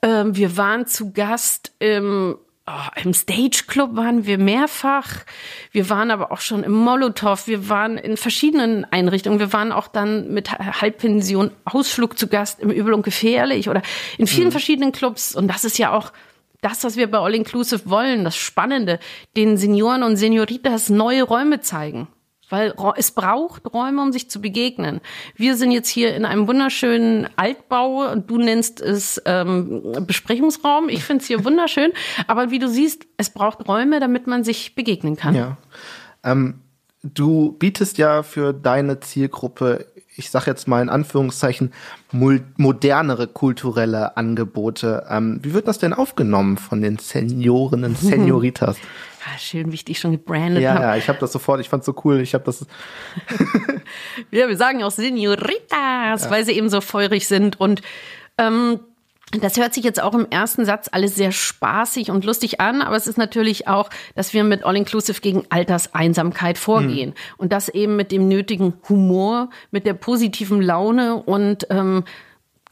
Ähm, 0.02 0.37
wir 0.37 0.59
waren 0.59 0.87
zu 0.87 1.12
Gast 1.12 1.73
im 1.78 2.37
Oh, 2.66 3.02
Im 3.02 3.14
Stage 3.14 3.64
Club 3.66 3.97
waren 3.97 4.26
wir 4.26 4.38
mehrfach. 4.38 5.09
Wir 5.73 5.90
waren 5.90 6.12
aber 6.12 6.30
auch 6.30 6.40
schon 6.40 6.62
im 6.62 6.73
Molotow. 6.73 7.49
Wir 7.49 7.68
waren 7.68 7.99
in 7.99 8.16
verschiedenen 8.16 8.85
Einrichtungen. 8.92 9.40
Wir 9.40 9.52
waren 9.52 9.73
auch 9.73 9.88
dann 9.88 10.32
mit 10.32 10.52
Halbpension 10.52 11.50
Ausflug 11.64 12.16
zu 12.16 12.28
Gast 12.28 12.61
im 12.61 12.70
Übel 12.70 12.92
und 12.92 13.02
Gefährlich 13.02 13.68
oder 13.68 13.82
in 14.18 14.28
vielen 14.28 14.49
mhm. 14.49 14.52
verschiedenen 14.52 14.92
Clubs. 14.92 15.35
Und 15.35 15.49
das 15.49 15.64
ist 15.64 15.78
ja 15.78 15.92
auch 15.92 16.12
das, 16.61 16.85
was 16.85 16.97
wir 16.97 17.11
bei 17.11 17.18
All 17.18 17.35
Inclusive 17.35 17.90
wollen, 17.90 18.23
das 18.23 18.37
Spannende, 18.37 19.00
den 19.37 19.56
Senioren 19.56 20.04
und 20.04 20.16
Senioritas 20.16 20.90
neue 20.90 21.25
Räume 21.25 21.61
zeigen 21.61 22.06
weil 22.50 22.75
es 22.97 23.12
braucht 23.12 23.73
Räume, 23.73 24.02
um 24.02 24.12
sich 24.12 24.28
zu 24.28 24.40
begegnen. 24.40 25.00
Wir 25.37 25.57
sind 25.57 25.71
jetzt 25.71 25.88
hier 25.88 26.14
in 26.14 26.25
einem 26.25 26.47
wunderschönen 26.47 27.28
Altbau 27.37 28.11
und 28.11 28.28
du 28.28 28.37
nennst 28.37 28.80
es 28.80 29.21
ähm, 29.25 30.04
Besprechungsraum. 30.07 30.88
Ich 30.88 31.04
finde 31.04 31.23
es 31.23 31.28
hier 31.28 31.45
wunderschön, 31.47 31.92
aber 32.26 32.50
wie 32.50 32.59
du 32.59 32.69
siehst, 32.69 33.07
es 33.16 33.30
braucht 33.30 33.66
Räume, 33.66 34.00
damit 34.00 34.26
man 34.26 34.45
sich 34.45 34.75
begegnen 34.75 35.16
kann. 35.16 35.35
Ja. 35.35 35.57
Ähm, 36.25 36.61
du 37.02 37.52
bietest 37.52 37.97
ja 37.97 38.23
für 38.23 38.52
deine 38.52 39.00
Zielgruppe 39.00 39.87
ich 40.16 40.30
sage 40.30 40.50
jetzt 40.50 40.69
mal 40.69 40.83
in 40.83 40.88
Anführungszeichen, 40.90 41.73
modernere 42.12 43.26
kulturelle 43.26 44.16
Angebote. 44.16 45.07
Ähm, 45.09 45.40
wie 45.42 45.54
wird 45.54 45.66
das 45.66 45.78
denn 45.78 45.95
aufgenommen 45.95 46.59
von 46.59 46.83
den 46.83 46.99
Seniorinnen, 46.99 47.95
Senioritas? 48.00 48.76
Ah, 49.27 49.39
schön, 49.39 49.71
wie 49.71 49.75
ich 49.75 49.85
dich 49.85 49.99
schon 49.99 50.12
gebrandet 50.12 50.62
ja, 50.62 50.75
habe. 50.75 50.85
Ja, 50.85 50.97
ich 50.97 51.09
habe 51.09 51.19
das 51.19 51.33
sofort, 51.33 51.61
ich 51.61 51.69
fand's 51.69 51.87
so 51.87 51.95
cool. 52.05 52.21
Ich 52.21 52.33
habe 52.35 52.45
das. 52.45 52.67
ja, 54.31 54.49
wir 54.49 54.57
sagen 54.57 54.83
auch 54.83 54.91
Senioritas, 54.91 56.25
ja. 56.25 56.31
weil 56.31 56.45
sie 56.45 56.53
eben 56.53 56.71
so 56.71 56.81
feurig 56.81 57.27
sind. 57.29 57.61
Und 57.61 57.83
ähm, 58.39 58.81
Das 59.33 59.57
hört 59.59 59.75
sich 59.75 59.85
jetzt 59.85 60.03
auch 60.03 60.15
im 60.15 60.27
ersten 60.31 60.65
Satz 60.65 60.89
alles 60.91 61.15
sehr 61.15 61.31
spaßig 61.31 62.11
und 62.11 62.25
lustig 62.25 62.61
an, 62.61 62.83
aber 62.83 62.97
es 62.97 63.07
ist 63.07 63.17
natürlich 63.17 63.69
auch, 63.69 63.89
dass 64.17 64.35
wir 64.35 64.43
mit 64.43 64.65
All 64.65 64.77
Inclusive 64.77 65.21
gegen 65.21 65.45
Alterseinsamkeit 65.50 66.59
vorgehen. 66.59 67.11
Mhm. 67.11 67.35
Und 67.37 67.53
das 67.53 67.69
eben 67.69 67.95
mit 67.97 68.11
dem 68.11 68.27
nötigen 68.27 68.75
Humor, 68.89 69.50
mit 69.71 69.87
der 69.87 69.95
positiven 69.95 70.61
Laune 70.61 71.17
und 71.17 71.67
ähm, 71.71 72.05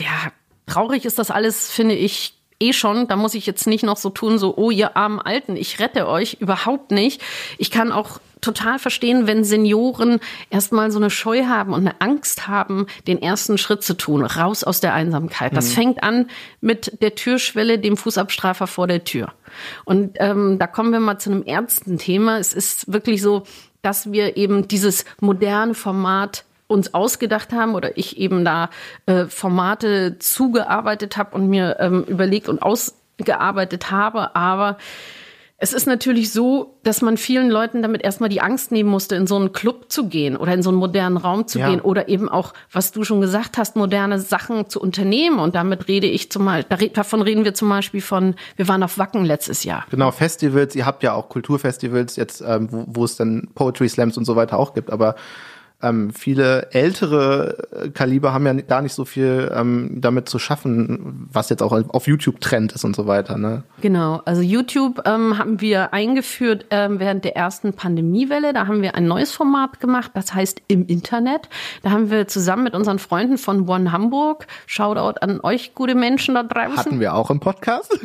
ja, 0.01 0.33
traurig 0.67 1.05
ist 1.05 1.19
das 1.19 1.31
alles, 1.31 1.71
finde 1.71 1.95
ich, 1.95 2.38
eh 2.61 2.73
schon. 2.73 3.09
Da 3.09 3.17
muss 3.17 3.35
ich 3.35 3.47
jetzt 3.47 3.67
nicht 3.67 3.85
noch 3.85 3.97
so 3.97 4.11
tun, 4.11 4.39
so, 4.39 4.57
oh, 4.57 4.71
ihr 4.71 4.97
armen 4.97 5.21
Alten, 5.21 5.57
ich 5.57 5.79
rette 5.79 6.09
euch. 6.09 6.39
Überhaupt 6.41 6.91
nicht. 6.91 7.23
Ich 7.59 7.71
kann 7.71 7.93
auch 7.93 8.21
total 8.41 8.79
verstehen, 8.79 9.27
wenn 9.27 9.45
Senioren 9.45 10.21
erstmal 10.51 10.91
so 10.91 10.99
eine 10.99 11.11
Scheu 11.11 11.47
haben 11.47 11.73
und 11.73 11.81
eine 11.81 12.01
Angst 12.01 12.47
haben, 12.47 12.87
den 13.07 13.21
ersten 13.21 13.59
Schritt 13.59 13.83
zu 13.83 13.95
tun, 13.95 14.25
raus 14.25 14.63
aus 14.65 14.81
der 14.81 14.95
Einsamkeit. 14.95 15.57
Das 15.57 15.71
mhm. 15.71 15.75
fängt 15.75 16.03
an 16.03 16.31
mit 16.61 17.03
der 17.03 17.15
Türschwelle, 17.15 17.79
dem 17.79 17.97
Fußabstrafer 17.97 18.67
vor 18.67 18.87
der 18.87 19.05
Tür. 19.05 19.33
Und 19.85 20.17
ähm, 20.21 20.59
da 20.59 20.67
kommen 20.67 20.93
wir 20.93 21.01
mal 21.01 21.19
zu 21.19 21.31
einem 21.31 21.43
ernsten 21.43 21.99
Thema. 21.99 22.39
Es 22.39 22.53
ist 22.53 22.93
wirklich 22.93 23.23
so, 23.23 23.43
dass 23.83 24.13
wir 24.13 24.37
eben 24.37 24.69
dieses 24.69 25.05
moderne 25.21 25.75
Format 25.75 26.45
uns 26.69 26.95
ausgedacht 26.95 27.53
haben 27.53 27.75
oder 27.75 27.99
ich 27.99 28.19
eben 28.19 28.45
da 28.45 28.71
äh, 29.07 29.25
Formate 29.25 30.19
zugearbeitet 30.21 31.17
habe 31.17 31.35
und 31.35 31.49
mir 31.49 31.77
ähm, 31.81 32.05
überlegt 32.05 32.49
und 32.49 32.63
ausgearbeitet 32.63 33.91
habe, 33.91 34.37
aber 34.37 34.77
es 35.61 35.73
ist 35.73 35.89
natürlich 35.89 36.33
so, 36.33 36.79
dass 36.85 37.03
man 37.03 37.17
vielen 37.17 37.51
Leuten 37.51 37.83
damit 37.83 38.03
erstmal 38.03 38.29
die 38.29 38.41
Angst 38.41 38.71
nehmen 38.71 38.89
musste, 38.89 39.17
in 39.17 39.27
so 39.27 39.35
einen 39.35 39.53
Club 39.53 39.87
zu 39.89 40.07
gehen 40.09 40.37
oder 40.37 40.55
in 40.55 40.63
so 40.63 40.71
einen 40.71 40.79
modernen 40.79 41.17
Raum 41.17 41.49
zu 41.49 41.59
ja. 41.59 41.69
gehen 41.69 41.81
oder 41.81 42.09
eben 42.09 42.29
auch, 42.29 42.55
was 42.71 42.93
du 42.93 43.03
schon 43.03 43.21
gesagt 43.21 43.59
hast, 43.59 43.75
moderne 43.75 44.21
Sachen 44.21 44.69
zu 44.69 44.81
unternehmen. 44.81 45.41
Und 45.41 45.57
damit 45.57 45.89
rede 45.89 46.07
ich 46.07 46.31
zum 46.31 46.45
Beispiel, 46.45 46.91
davon 46.91 47.23
reden 47.23 47.45
wir 47.45 47.55
zum 47.55 47.69
Beispiel 47.69 48.01
von, 48.01 48.37
wir 48.55 48.69
waren 48.69 48.85
auf 48.85 48.99
Wacken 48.99 49.25
letztes 49.25 49.65
Jahr. 49.65 49.85
Genau, 49.91 50.13
Festivals, 50.13 50.77
ihr 50.77 50.87
habt 50.87 51.03
ja 51.03 51.13
auch 51.15 51.29
Kulturfestivals 51.29 52.15
jetzt, 52.15 52.41
ähm, 52.41 52.69
wo, 52.71 52.85
wo 52.87 53.05
es 53.05 53.17
dann 53.17 53.49
Poetry 53.57 53.89
Slams 53.89 54.17
und 54.17 54.27
so 54.27 54.37
weiter 54.37 54.61
auch 54.61 54.75
gibt, 54.75 54.93
aber 54.93 55.17
ähm, 55.81 56.11
viele 56.13 56.73
ältere 56.73 57.69
äh, 57.71 57.91
Kaliber 57.91 58.33
haben 58.33 58.45
ja 58.47 58.53
gar 58.55 58.83
nicht 58.83 58.95
so 58.95 59.05
viel 59.05 59.49
ähm, 59.55 59.93
damit 60.01 60.29
zu 60.29 60.41
schaffen, 60.41 61.29
was 61.33 61.51
jetzt 61.51 61.63
auch 61.63 61.73
auf 61.91 62.09
YouTube 62.09 62.41
Trend 62.41 62.73
ist 62.73 62.85
und 62.85 62.97
so 62.97 63.07
weiter. 63.07 63.39
Ne? 63.39 63.63
Genau, 63.81 64.21
also 64.25 64.43
YouTube 64.43 65.03
ähm, 65.07 65.39
haben 65.39 65.61
wir 65.61 65.93
eingeführt 65.93 66.67
ähm, 66.71 66.99
während 66.99 67.25
der 67.25 67.37
ersten 67.37 67.75
Pandemiewelle. 67.75 68.53
Da 68.53 68.67
haben 68.67 68.83
wir 68.83 68.97
ein 68.97 69.07
neues 69.07 69.31
Format 69.31 69.79
gemacht, 69.79 70.11
das 70.15 70.35
heißt 70.35 70.63
im 70.67 70.85
Internet. 70.87 71.49
Da 71.83 71.91
haben 71.91 72.11
wir 72.11 72.27
zusammen 72.27 72.65
mit 72.65 72.75
unseren 72.75 72.99
Freunden 72.99 73.39
von 73.39 73.69
One 73.69 73.93
Hamburg, 73.93 74.49
Shoutout 74.67 75.21
an 75.21 75.41
euch 75.43 75.77
gute 75.77 75.95
Menschen 75.95 76.35
da 76.35 76.43
draußen. 76.43 76.77
Hatten 76.77 77.01
wir 77.01 77.15
auch 77.15 77.31
im 77.31 77.39
Podcast. 77.39 77.97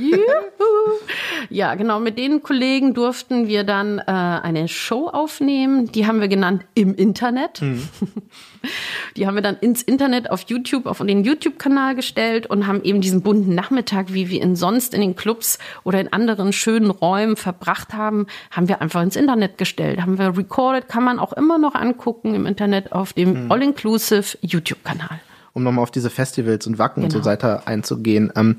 ja, 1.49 1.73
genau, 1.73 1.99
mit 1.99 2.19
den 2.19 2.43
Kollegen 2.43 2.93
durften 2.93 3.47
wir 3.47 3.63
dann 3.63 3.97
äh, 3.97 4.03
eine 4.11 4.67
Show 4.67 5.07
aufnehmen. 5.07 5.91
Die 5.91 6.05
haben 6.05 6.21
wir 6.21 6.27
genannt 6.27 6.65
im 6.75 6.93
Internet. 6.93 7.62
Mhm. 7.63 7.87
Die 9.17 9.27
haben 9.27 9.35
wir 9.35 9.41
dann 9.41 9.57
ins 9.57 9.81
Internet 9.81 10.29
auf 10.29 10.45
YouTube, 10.47 10.85
auf 10.85 10.99
den 10.99 11.23
YouTube-Kanal 11.23 11.95
gestellt 11.95 12.47
und 12.47 12.67
haben 12.67 12.81
eben 12.83 13.01
diesen 13.01 13.21
bunten 13.21 13.55
Nachmittag, 13.55 14.13
wie 14.13 14.29
wir 14.29 14.41
ihn 14.41 14.55
sonst 14.55 14.93
in 14.93 15.01
den 15.01 15.15
Clubs 15.15 15.59
oder 15.83 15.99
in 15.99 16.11
anderen 16.11 16.53
schönen 16.53 16.89
Räumen 16.89 17.35
verbracht 17.35 17.93
haben, 17.93 18.27
haben 18.51 18.67
wir 18.67 18.81
einfach 18.81 19.01
ins 19.01 19.15
Internet 19.15 19.57
gestellt. 19.57 20.01
Haben 20.01 20.17
wir 20.17 20.37
recorded, 20.37 20.87
kann 20.87 21.03
man 21.03 21.19
auch 21.19 21.33
immer 21.33 21.57
noch 21.57 21.75
angucken 21.75 22.35
im 22.35 22.45
Internet 22.45 22.91
auf 22.91 23.13
dem 23.13 23.45
mhm. 23.45 23.51
All-Inclusive 23.51 24.37
YouTube-Kanal. 24.41 25.19
Um 25.53 25.63
nochmal 25.63 25.83
auf 25.83 25.91
diese 25.91 26.09
Festivals 26.09 26.65
und 26.65 26.79
Wacken 26.79 27.03
genau. 27.03 27.05
und 27.05 27.11
so 27.11 27.19
genau. 27.19 27.31
weiter 27.31 27.67
einzugehen. 27.67 28.31
Ähm, 28.35 28.57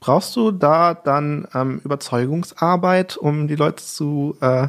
brauchst 0.00 0.34
du 0.36 0.50
da 0.50 0.94
dann 0.94 1.46
ähm, 1.54 1.80
Überzeugungsarbeit, 1.84 3.16
um 3.16 3.48
die 3.48 3.56
Leute 3.56 3.84
zu 3.84 4.36
äh, 4.40 4.68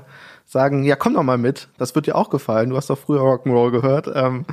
sagen, 0.50 0.84
ja, 0.84 0.96
komm 0.96 1.13
doch 1.13 1.24
mal 1.24 1.38
mit, 1.38 1.70
das 1.77 1.94
wird 1.94 2.08
dir 2.08 2.15
auch 2.15 2.32
gefallen, 2.32 2.72
du 2.72 2.75
hast 2.75 2.89
doch 2.89 2.98
früher 2.98 3.22
Rock'n'Roll 3.22 3.72
gehört. 3.72 4.10
Ähm. 4.13 4.46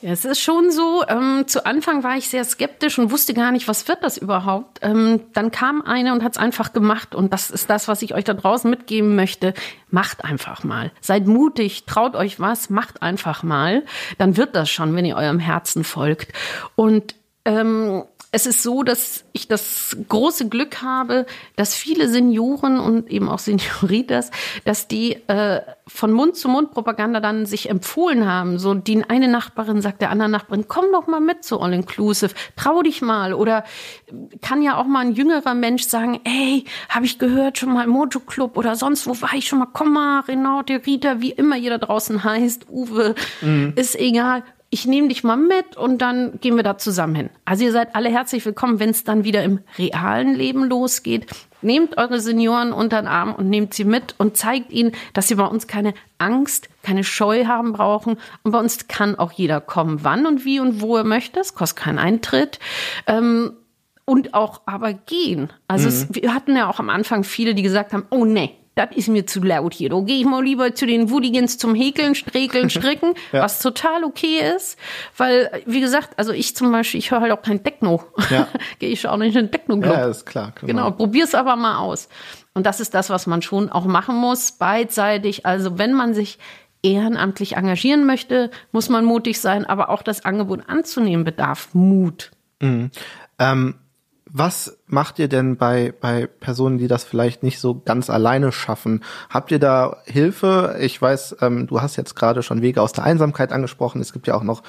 Ja, 0.00 0.12
es 0.12 0.24
ist 0.24 0.40
schon 0.40 0.70
so, 0.70 1.04
ähm, 1.08 1.44
zu 1.46 1.66
Anfang 1.66 2.04
war 2.04 2.16
ich 2.16 2.30
sehr 2.30 2.44
skeptisch 2.44 2.98
und 2.98 3.10
wusste 3.10 3.34
gar 3.34 3.52
nicht, 3.52 3.68
was 3.68 3.86
wird 3.86 4.02
das 4.02 4.16
überhaupt. 4.16 4.78
Ähm, 4.80 5.20
dann 5.34 5.50
kam 5.50 5.82
eine 5.82 6.12
und 6.12 6.24
hat 6.24 6.32
es 6.32 6.38
einfach 6.38 6.72
gemacht 6.72 7.14
und 7.14 7.32
das 7.34 7.50
ist 7.50 7.68
das, 7.68 7.86
was 7.86 8.00
ich 8.00 8.14
euch 8.14 8.24
da 8.24 8.32
draußen 8.32 8.70
mitgeben 8.70 9.14
möchte. 9.14 9.52
Macht 9.90 10.24
einfach 10.24 10.64
mal. 10.64 10.90
Seid 11.02 11.26
mutig, 11.26 11.84
traut 11.84 12.16
euch 12.16 12.40
was, 12.40 12.70
macht 12.70 13.02
einfach 13.02 13.42
mal. 13.42 13.84
Dann 14.16 14.38
wird 14.38 14.56
das 14.56 14.70
schon, 14.70 14.94
wenn 14.94 15.04
ihr 15.04 15.16
eurem 15.16 15.40
Herzen 15.40 15.84
folgt. 15.84 16.32
Und 16.76 17.14
ähm, 17.44 18.04
es 18.30 18.46
ist 18.46 18.62
so, 18.62 18.82
dass 18.82 19.24
ich 19.32 19.48
das 19.48 19.96
große 20.08 20.48
Glück 20.48 20.82
habe, 20.82 21.24
dass 21.56 21.74
viele 21.74 22.08
Senioren 22.08 22.78
und 22.78 23.10
eben 23.10 23.28
auch 23.28 23.38
Senioritas, 23.38 24.30
dass 24.64 24.86
die 24.86 25.12
äh, 25.28 25.62
von 25.86 26.12
Mund 26.12 26.36
zu 26.36 26.48
Mund 26.48 26.72
Propaganda 26.72 27.20
dann 27.20 27.46
sich 27.46 27.70
empfohlen 27.70 28.26
haben. 28.26 28.58
So 28.58 28.74
die 28.74 29.02
eine 29.08 29.28
Nachbarin 29.28 29.80
sagt 29.80 30.02
der 30.02 30.10
anderen 30.10 30.32
Nachbarin, 30.32 30.66
komm 30.68 30.92
doch 30.92 31.06
mal 31.06 31.20
mit 31.20 31.42
zu 31.42 31.58
All 31.58 31.72
Inclusive, 31.72 32.34
trau 32.54 32.82
dich 32.82 33.00
mal. 33.00 33.32
Oder 33.32 33.64
kann 34.42 34.60
ja 34.60 34.76
auch 34.76 34.86
mal 34.86 35.00
ein 35.00 35.12
jüngerer 35.12 35.54
Mensch 35.54 35.84
sagen, 35.84 36.20
ey, 36.24 36.64
habe 36.90 37.06
ich 37.06 37.18
gehört 37.18 37.56
schon 37.56 37.72
mal 37.72 37.84
im 37.84 37.90
Mojo 37.90 38.20
Club 38.20 38.58
oder 38.58 38.76
sonst 38.76 39.06
wo 39.06 39.18
war 39.22 39.32
ich 39.32 39.48
schon 39.48 39.60
mal, 39.60 39.68
komm 39.72 39.92
mal, 39.94 40.20
Renate, 40.20 40.82
Rita, 40.84 41.20
wie 41.20 41.30
immer 41.30 41.56
ihr 41.56 41.70
da 41.70 41.78
draußen 41.78 42.22
heißt, 42.24 42.68
Uwe, 42.68 43.14
mhm. 43.40 43.72
ist 43.74 43.98
egal, 43.98 44.42
ich 44.70 44.86
nehme 44.86 45.08
dich 45.08 45.24
mal 45.24 45.36
mit 45.36 45.76
und 45.76 45.98
dann 45.98 46.40
gehen 46.40 46.56
wir 46.56 46.62
da 46.62 46.76
zusammen 46.76 47.14
hin. 47.14 47.30
Also 47.46 47.64
ihr 47.64 47.72
seid 47.72 47.96
alle 47.96 48.10
herzlich 48.10 48.44
willkommen, 48.44 48.80
wenn 48.80 48.90
es 48.90 49.02
dann 49.02 49.24
wieder 49.24 49.42
im 49.42 49.60
realen 49.78 50.34
Leben 50.34 50.64
losgeht. 50.64 51.26
Nehmt 51.62 51.96
eure 51.96 52.20
Senioren 52.20 52.72
unter 52.72 53.00
den 53.00 53.08
Arm 53.08 53.34
und 53.34 53.48
nehmt 53.48 53.72
sie 53.72 53.84
mit 53.84 54.14
und 54.18 54.36
zeigt 54.36 54.70
ihnen, 54.70 54.92
dass 55.14 55.28
sie 55.28 55.36
bei 55.36 55.46
uns 55.46 55.66
keine 55.66 55.94
Angst, 56.18 56.68
keine 56.82 57.02
Scheu 57.02 57.46
haben 57.46 57.72
brauchen. 57.72 58.18
Und 58.42 58.52
bei 58.52 58.58
uns 58.58 58.88
kann 58.88 59.18
auch 59.18 59.32
jeder 59.32 59.60
kommen, 59.60 60.04
wann 60.04 60.26
und 60.26 60.44
wie 60.44 60.60
und 60.60 60.82
wo 60.82 60.96
er 60.96 61.04
möchte. 61.04 61.40
Es 61.40 61.54
kostet 61.54 61.78
keinen 61.84 61.98
Eintritt. 61.98 62.58
Ähm, 63.06 63.52
und 64.04 64.34
auch 64.34 64.62
aber 64.66 64.92
gehen. 64.92 65.50
Also 65.66 65.88
mhm. 65.88 65.94
es, 65.94 66.06
wir 66.10 66.34
hatten 66.34 66.56
ja 66.56 66.68
auch 66.68 66.78
am 66.78 66.90
Anfang 66.90 67.24
viele, 67.24 67.54
die 67.54 67.62
gesagt 67.62 67.92
haben, 67.92 68.06
oh 68.10 68.24
nee, 68.24 68.54
das 68.78 68.90
ist 68.94 69.08
mir 69.08 69.26
zu 69.26 69.42
laut 69.42 69.74
hier. 69.74 69.90
Da 69.90 70.00
gehe 70.00 70.20
ich 70.20 70.24
mal 70.24 70.42
lieber 70.42 70.72
zu 70.72 70.86
den 70.86 71.10
Woodigans 71.10 71.58
zum 71.58 71.74
Häkeln, 71.74 72.14
Strekeln, 72.14 72.70
Stricken, 72.70 73.14
ja. 73.32 73.42
was 73.42 73.60
total 73.60 74.04
okay 74.04 74.40
ist. 74.56 74.78
Weil, 75.16 75.62
wie 75.66 75.80
gesagt, 75.80 76.10
also 76.16 76.32
ich 76.32 76.54
zum 76.54 76.70
Beispiel, 76.70 76.98
ich 76.98 77.10
höre 77.10 77.20
halt 77.20 77.32
auch 77.32 77.42
kein 77.42 77.64
Techno. 77.64 78.04
Ja. 78.30 78.46
gehe 78.78 78.90
ich 78.90 79.06
auch 79.08 79.16
nicht 79.16 79.34
in 79.34 79.46
den 79.46 79.50
Techno-Club. 79.50 79.92
Ja, 79.92 80.06
ist 80.06 80.26
klar. 80.26 80.52
Genau, 80.60 80.66
genau 80.66 80.90
probier's 80.92 81.34
aber 81.34 81.56
mal 81.56 81.78
aus. 81.78 82.08
Und 82.54 82.66
das 82.66 82.78
ist 82.78 82.94
das, 82.94 83.10
was 83.10 83.26
man 83.26 83.42
schon 83.42 83.68
auch 83.68 83.84
machen 83.84 84.16
muss, 84.16 84.52
beidseitig. 84.52 85.44
Also 85.44 85.78
wenn 85.78 85.92
man 85.92 86.14
sich 86.14 86.38
ehrenamtlich 86.82 87.56
engagieren 87.56 88.06
möchte, 88.06 88.50
muss 88.70 88.88
man 88.88 89.04
mutig 89.04 89.40
sein, 89.40 89.66
aber 89.66 89.88
auch 89.90 90.02
das 90.02 90.24
Angebot 90.24 90.68
anzunehmen 90.68 91.24
bedarf 91.24 91.70
Mut. 91.74 92.30
Mhm. 92.60 92.90
Ähm 93.40 93.74
was 94.30 94.78
macht 94.86 95.18
ihr 95.18 95.28
denn 95.28 95.56
bei, 95.56 95.94
bei 96.00 96.26
Personen, 96.26 96.78
die 96.78 96.88
das 96.88 97.04
vielleicht 97.04 97.42
nicht 97.42 97.60
so 97.60 97.80
ganz 97.84 98.10
alleine 98.10 98.52
schaffen? 98.52 99.02
Habt 99.30 99.50
ihr 99.50 99.58
da 99.58 99.98
Hilfe? 100.04 100.76
Ich 100.80 101.00
weiß, 101.00 101.36
ähm, 101.40 101.66
du 101.66 101.80
hast 101.80 101.96
jetzt 101.96 102.14
gerade 102.14 102.42
schon 102.42 102.62
Wege 102.62 102.82
aus 102.82 102.92
der 102.92 103.04
Einsamkeit 103.04 103.52
angesprochen. 103.52 104.00
Es 104.00 104.12
gibt 104.12 104.26
ja 104.26 104.34
auch 104.34 104.42
noch 104.42 104.62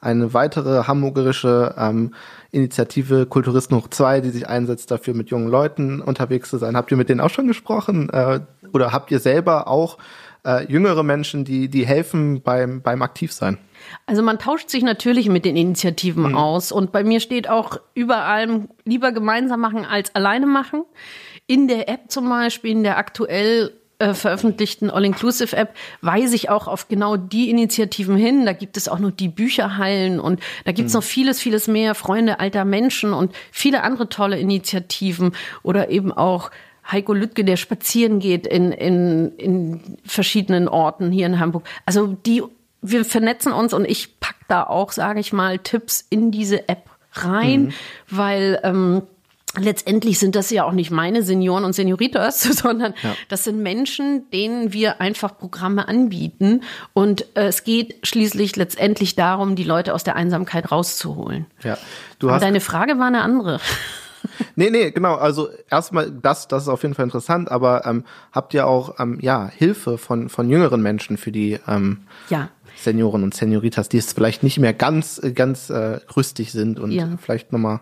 eine 0.00 0.34
weitere 0.34 0.84
hamburgerische 0.84 1.74
ähm, 1.78 2.14
Initiative 2.50 3.26
Kulturisten 3.26 3.76
hoch 3.76 3.88
zwei, 3.88 4.20
die 4.20 4.30
sich 4.30 4.48
einsetzt, 4.48 4.90
dafür 4.90 5.14
mit 5.14 5.30
jungen 5.30 5.48
Leuten 5.48 6.00
unterwegs 6.00 6.50
zu 6.50 6.58
sein. 6.58 6.76
Habt 6.76 6.90
ihr 6.90 6.96
mit 6.96 7.08
denen 7.08 7.20
auch 7.20 7.30
schon 7.30 7.46
gesprochen? 7.46 8.10
Äh, 8.10 8.40
oder 8.72 8.92
habt 8.92 9.10
ihr 9.10 9.20
selber 9.20 9.68
auch 9.68 9.98
äh, 10.44 10.64
jüngere 10.70 11.02
Menschen, 11.02 11.44
die, 11.44 11.68
die 11.68 11.86
helfen 11.86 12.42
beim, 12.42 12.82
beim 12.82 13.02
Aktivsein? 13.02 13.58
Also 14.06 14.22
man 14.22 14.38
tauscht 14.38 14.70
sich 14.70 14.82
natürlich 14.82 15.28
mit 15.28 15.44
den 15.44 15.56
Initiativen 15.56 16.30
mhm. 16.30 16.36
aus 16.36 16.72
und 16.72 16.92
bei 16.92 17.04
mir 17.04 17.20
steht 17.20 17.48
auch 17.48 17.78
überall 17.94 18.68
lieber 18.84 19.12
gemeinsam 19.12 19.60
machen 19.60 19.84
als 19.84 20.14
alleine 20.14 20.46
machen. 20.46 20.84
In 21.46 21.68
der 21.68 21.88
App 21.88 22.10
zum 22.10 22.28
Beispiel, 22.28 22.72
in 22.72 22.82
der 22.82 22.98
aktuell 22.98 23.72
äh, 24.02 24.14
veröffentlichten 24.14 24.90
All-Inclusive-App 24.90 25.76
weise 26.00 26.34
ich 26.34 26.50
auch 26.50 26.66
auf 26.66 26.88
genau 26.88 27.16
die 27.16 27.50
Initiativen 27.50 28.16
hin. 28.16 28.44
Da 28.46 28.52
gibt 28.52 28.76
es 28.76 28.88
auch 28.88 28.98
noch 28.98 29.12
die 29.12 29.28
Bücherhallen 29.28 30.18
und 30.18 30.40
da 30.64 30.72
gibt 30.72 30.88
es 30.88 30.94
mhm. 30.94 30.98
noch 30.98 31.04
vieles, 31.04 31.40
vieles 31.40 31.68
mehr, 31.68 31.94
Freunde 31.94 32.40
alter 32.40 32.64
Menschen 32.64 33.12
und 33.12 33.32
viele 33.52 33.84
andere 33.84 34.08
tolle 34.08 34.40
Initiativen 34.40 35.36
oder 35.62 35.88
eben 35.90 36.10
auch 36.10 36.50
Heiko 36.90 37.12
Lüttke, 37.12 37.44
der 37.44 37.56
spazieren 37.56 38.18
geht 38.18 38.44
in, 38.46 38.72
in, 38.72 39.32
in 39.36 39.98
verschiedenen 40.04 40.66
Orten 40.66 41.12
hier 41.12 41.26
in 41.26 41.38
Hamburg. 41.38 41.64
Also 41.86 42.16
die 42.26 42.42
wir 42.82 43.04
vernetzen 43.04 43.52
uns 43.52 43.72
und 43.72 43.84
ich 43.84 44.18
pack 44.20 44.36
da 44.48 44.64
auch, 44.64 44.92
sage 44.92 45.20
ich 45.20 45.32
mal, 45.32 45.58
Tipps 45.58 46.04
in 46.10 46.30
diese 46.30 46.68
App 46.68 46.90
rein, 47.14 47.64
mhm. 47.64 47.72
weil 48.08 48.60
ähm, 48.64 49.02
letztendlich 49.58 50.18
sind 50.18 50.34
das 50.34 50.50
ja 50.50 50.64
auch 50.64 50.72
nicht 50.72 50.90
meine 50.90 51.22
Senioren 51.22 51.64
und 51.64 51.74
Senioritas, 51.74 52.42
sondern 52.42 52.94
Ja. 53.02 53.14
das 53.28 53.44
sind 53.44 53.62
Menschen, 53.62 54.30
denen 54.30 54.72
wir 54.72 55.00
einfach 55.00 55.36
Programme 55.36 55.88
anbieten. 55.88 56.62
Und 56.92 57.26
äh, 57.36 57.46
es 57.46 57.64
geht 57.64 58.06
schließlich 58.06 58.56
letztendlich 58.56 59.14
darum, 59.14 59.54
die 59.56 59.64
Leute 59.64 59.94
aus 59.94 60.04
der 60.04 60.16
Einsamkeit 60.16 60.70
rauszuholen. 60.72 61.46
Ja. 61.62 61.76
Du 62.18 62.28
Aber 62.28 62.36
hast 62.36 62.42
deine 62.42 62.60
Frage 62.60 62.98
war 62.98 63.06
eine 63.06 63.22
andere. 63.22 63.60
Nee, 64.54 64.70
nee, 64.70 64.92
genau. 64.92 65.16
Also 65.16 65.48
erstmal 65.68 66.08
das, 66.10 66.46
das 66.46 66.62
ist 66.62 66.68
auf 66.68 66.82
jeden 66.82 66.94
Fall 66.94 67.06
interessant, 67.06 67.50
aber 67.50 67.84
ähm, 67.86 68.04
habt 68.30 68.54
ihr 68.54 68.68
auch 68.68 69.00
ähm, 69.00 69.18
ja 69.20 69.50
Hilfe 69.52 69.98
von 69.98 70.28
von 70.28 70.48
jüngeren 70.48 70.80
Menschen 70.80 71.16
für 71.16 71.32
die 71.32 71.58
ähm, 71.66 72.02
Ja. 72.28 72.48
Senioren 72.82 73.22
und 73.22 73.34
Senioritas, 73.34 73.88
die 73.88 73.98
es 73.98 74.12
vielleicht 74.12 74.42
nicht 74.42 74.58
mehr 74.58 74.72
ganz 74.74 75.20
ganz 75.34 75.70
äh, 75.70 76.00
rüstig 76.16 76.52
sind 76.52 76.78
und 76.78 76.90
Ja. 76.92 77.08
vielleicht 77.20 77.52
nochmal 77.52 77.80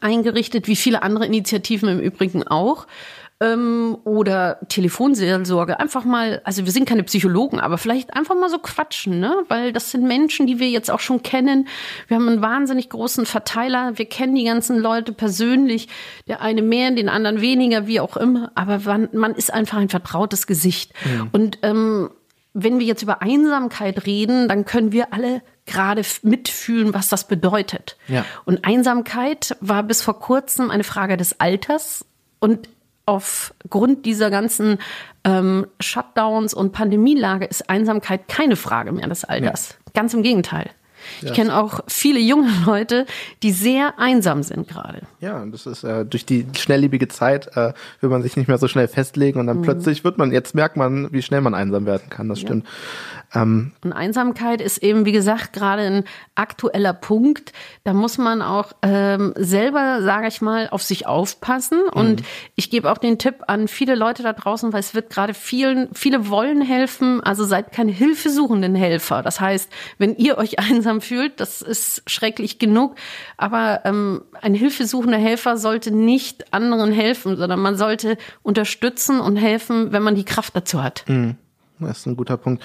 eingerichtet, 0.00 0.66
wie 0.66 0.76
viele 0.76 1.02
andere 1.02 1.26
Initiativen 1.26 1.90
im 1.90 2.00
Übrigen 2.00 2.46
auch. 2.46 2.86
Ähm, 3.44 3.98
oder 4.04 4.58
Telefonseelsorge. 4.68 5.78
Einfach 5.78 6.04
mal, 6.04 6.40
also 6.44 6.64
wir 6.64 6.72
sind 6.72 6.88
keine 6.88 7.02
Psychologen, 7.02 7.60
aber 7.60 7.76
vielleicht 7.78 8.14
einfach 8.14 8.34
mal 8.34 8.48
so 8.48 8.58
quatschen, 8.58 9.20
ne? 9.20 9.36
Weil 9.48 9.72
das 9.72 9.90
sind 9.90 10.04
Menschen, 10.04 10.46
die 10.46 10.58
wir 10.58 10.70
jetzt 10.70 10.90
auch 10.90 11.00
schon 11.00 11.22
kennen. 11.22 11.68
Wir 12.08 12.16
haben 12.16 12.28
einen 12.28 12.42
wahnsinnig 12.42 12.88
großen 12.88 13.26
Verteiler. 13.26 13.98
Wir 13.98 14.06
kennen 14.06 14.34
die 14.34 14.44
ganzen 14.44 14.78
Leute 14.78 15.12
persönlich. 15.12 15.88
Der 16.26 16.40
eine 16.40 16.62
mehr, 16.62 16.90
den 16.92 17.08
anderen 17.08 17.40
weniger, 17.40 17.86
wie 17.86 18.00
auch 18.00 18.16
immer. 18.16 18.50
Aber 18.54 18.78
man, 18.80 19.08
man 19.12 19.34
ist 19.34 19.52
einfach 19.52 19.78
ein 19.78 19.88
vertrautes 19.88 20.46
Gesicht. 20.46 20.92
Und 21.32 21.58
ähm, 21.62 22.10
wenn 22.54 22.78
wir 22.78 22.86
jetzt 22.86 23.02
über 23.02 23.20
Einsamkeit 23.20 24.06
reden, 24.06 24.48
dann 24.48 24.64
können 24.64 24.92
wir 24.92 25.12
alle 25.12 25.42
gerade 25.66 26.02
mitfühlen, 26.22 26.94
was 26.94 27.08
das 27.08 27.26
bedeutet. 27.26 27.96
Ja. 28.08 28.24
Und 28.44 28.64
Einsamkeit 28.64 29.56
war 29.60 29.82
bis 29.82 30.02
vor 30.02 30.20
kurzem 30.20 30.70
eine 30.70 30.84
Frage 30.84 31.16
des 31.16 31.40
Alters 31.40 32.04
und 32.38 32.68
aufgrund 33.06 34.06
dieser 34.06 34.30
ganzen 34.30 34.78
ähm, 35.24 35.66
Shutdowns 35.80 36.54
und 36.54 36.72
Pandemielage 36.72 37.44
ist 37.44 37.68
Einsamkeit 37.68 38.28
keine 38.28 38.56
Frage 38.56 38.92
mehr 38.92 39.08
des 39.08 39.24
Alters. 39.24 39.78
Ganz 39.94 40.14
im 40.14 40.22
Gegenteil. 40.22 40.70
Ich 41.22 41.32
kenne 41.32 41.56
auch 41.56 41.80
viele 41.86 42.20
junge 42.20 42.50
Leute, 42.66 43.06
die 43.42 43.52
sehr 43.52 43.98
einsam 43.98 44.42
sind 44.42 44.68
gerade. 44.68 45.02
Ja, 45.20 45.42
und 45.42 45.52
das 45.52 45.66
ist 45.66 45.84
äh, 45.84 46.04
durch 46.04 46.26
die 46.26 46.46
schnelllebige 46.56 47.08
Zeit 47.08 47.56
äh, 47.56 47.72
will 48.00 48.10
man 48.10 48.22
sich 48.22 48.36
nicht 48.36 48.48
mehr 48.48 48.58
so 48.58 48.68
schnell 48.68 48.88
festlegen 48.88 49.40
und 49.40 49.46
dann 49.46 49.62
plötzlich 49.62 50.04
wird 50.04 50.18
man, 50.18 50.32
jetzt 50.32 50.54
merkt 50.54 50.76
man, 50.76 51.12
wie 51.12 51.22
schnell 51.22 51.40
man 51.40 51.54
einsam 51.54 51.86
werden 51.86 52.08
kann, 52.10 52.28
das 52.28 52.40
stimmt. 52.40 52.66
Ähm, 53.34 53.72
Und 53.82 53.92
Einsamkeit 53.92 54.60
ist 54.60 54.78
eben, 54.78 55.04
wie 55.04 55.12
gesagt, 55.12 55.52
gerade 55.52 55.82
ein 55.82 56.04
aktueller 56.34 56.92
Punkt. 56.92 57.52
Da 57.82 57.92
muss 57.92 58.18
man 58.18 58.42
auch 58.42 58.72
ähm, 58.82 59.32
selber, 59.36 60.02
sage 60.02 60.28
ich 60.28 60.40
mal, 60.40 60.68
auf 60.70 60.82
sich 60.82 61.06
aufpassen. 61.06 61.80
Und 61.90 62.22
ich 62.54 62.70
gebe 62.70 62.90
auch 62.90 62.98
den 62.98 63.18
Tipp 63.18 63.36
an 63.48 63.68
viele 63.68 63.94
Leute 63.94 64.22
da 64.22 64.32
draußen, 64.32 64.72
weil 64.72 64.80
es 64.80 64.94
wird 64.94 65.10
gerade 65.10 65.34
vielen, 65.34 65.88
viele 65.94 66.28
wollen 66.28 66.62
helfen. 66.62 67.22
Also 67.22 67.44
seid 67.44 67.72
keine 67.72 67.92
hilfesuchenden 67.92 68.74
Helfer. 68.74 69.22
Das 69.22 69.40
heißt, 69.40 69.70
wenn 69.98 70.16
ihr 70.16 70.38
euch 70.38 70.58
einsam 70.64 70.93
fühlt, 71.00 71.40
das 71.40 71.62
ist 71.62 72.02
schrecklich 72.06 72.58
genug. 72.58 72.96
Aber 73.36 73.80
ähm, 73.84 74.22
ein 74.40 74.54
hilfesuchender 74.54 75.18
Helfer 75.18 75.56
sollte 75.56 75.90
nicht 75.90 76.52
anderen 76.52 76.92
helfen, 76.92 77.36
sondern 77.36 77.60
man 77.60 77.76
sollte 77.76 78.16
unterstützen 78.42 79.20
und 79.20 79.36
helfen, 79.36 79.92
wenn 79.92 80.02
man 80.02 80.14
die 80.14 80.24
Kraft 80.24 80.56
dazu 80.56 80.82
hat. 80.82 81.04
Das 81.78 81.98
ist 81.98 82.06
ein 82.06 82.16
guter 82.16 82.36
Punkt. 82.36 82.62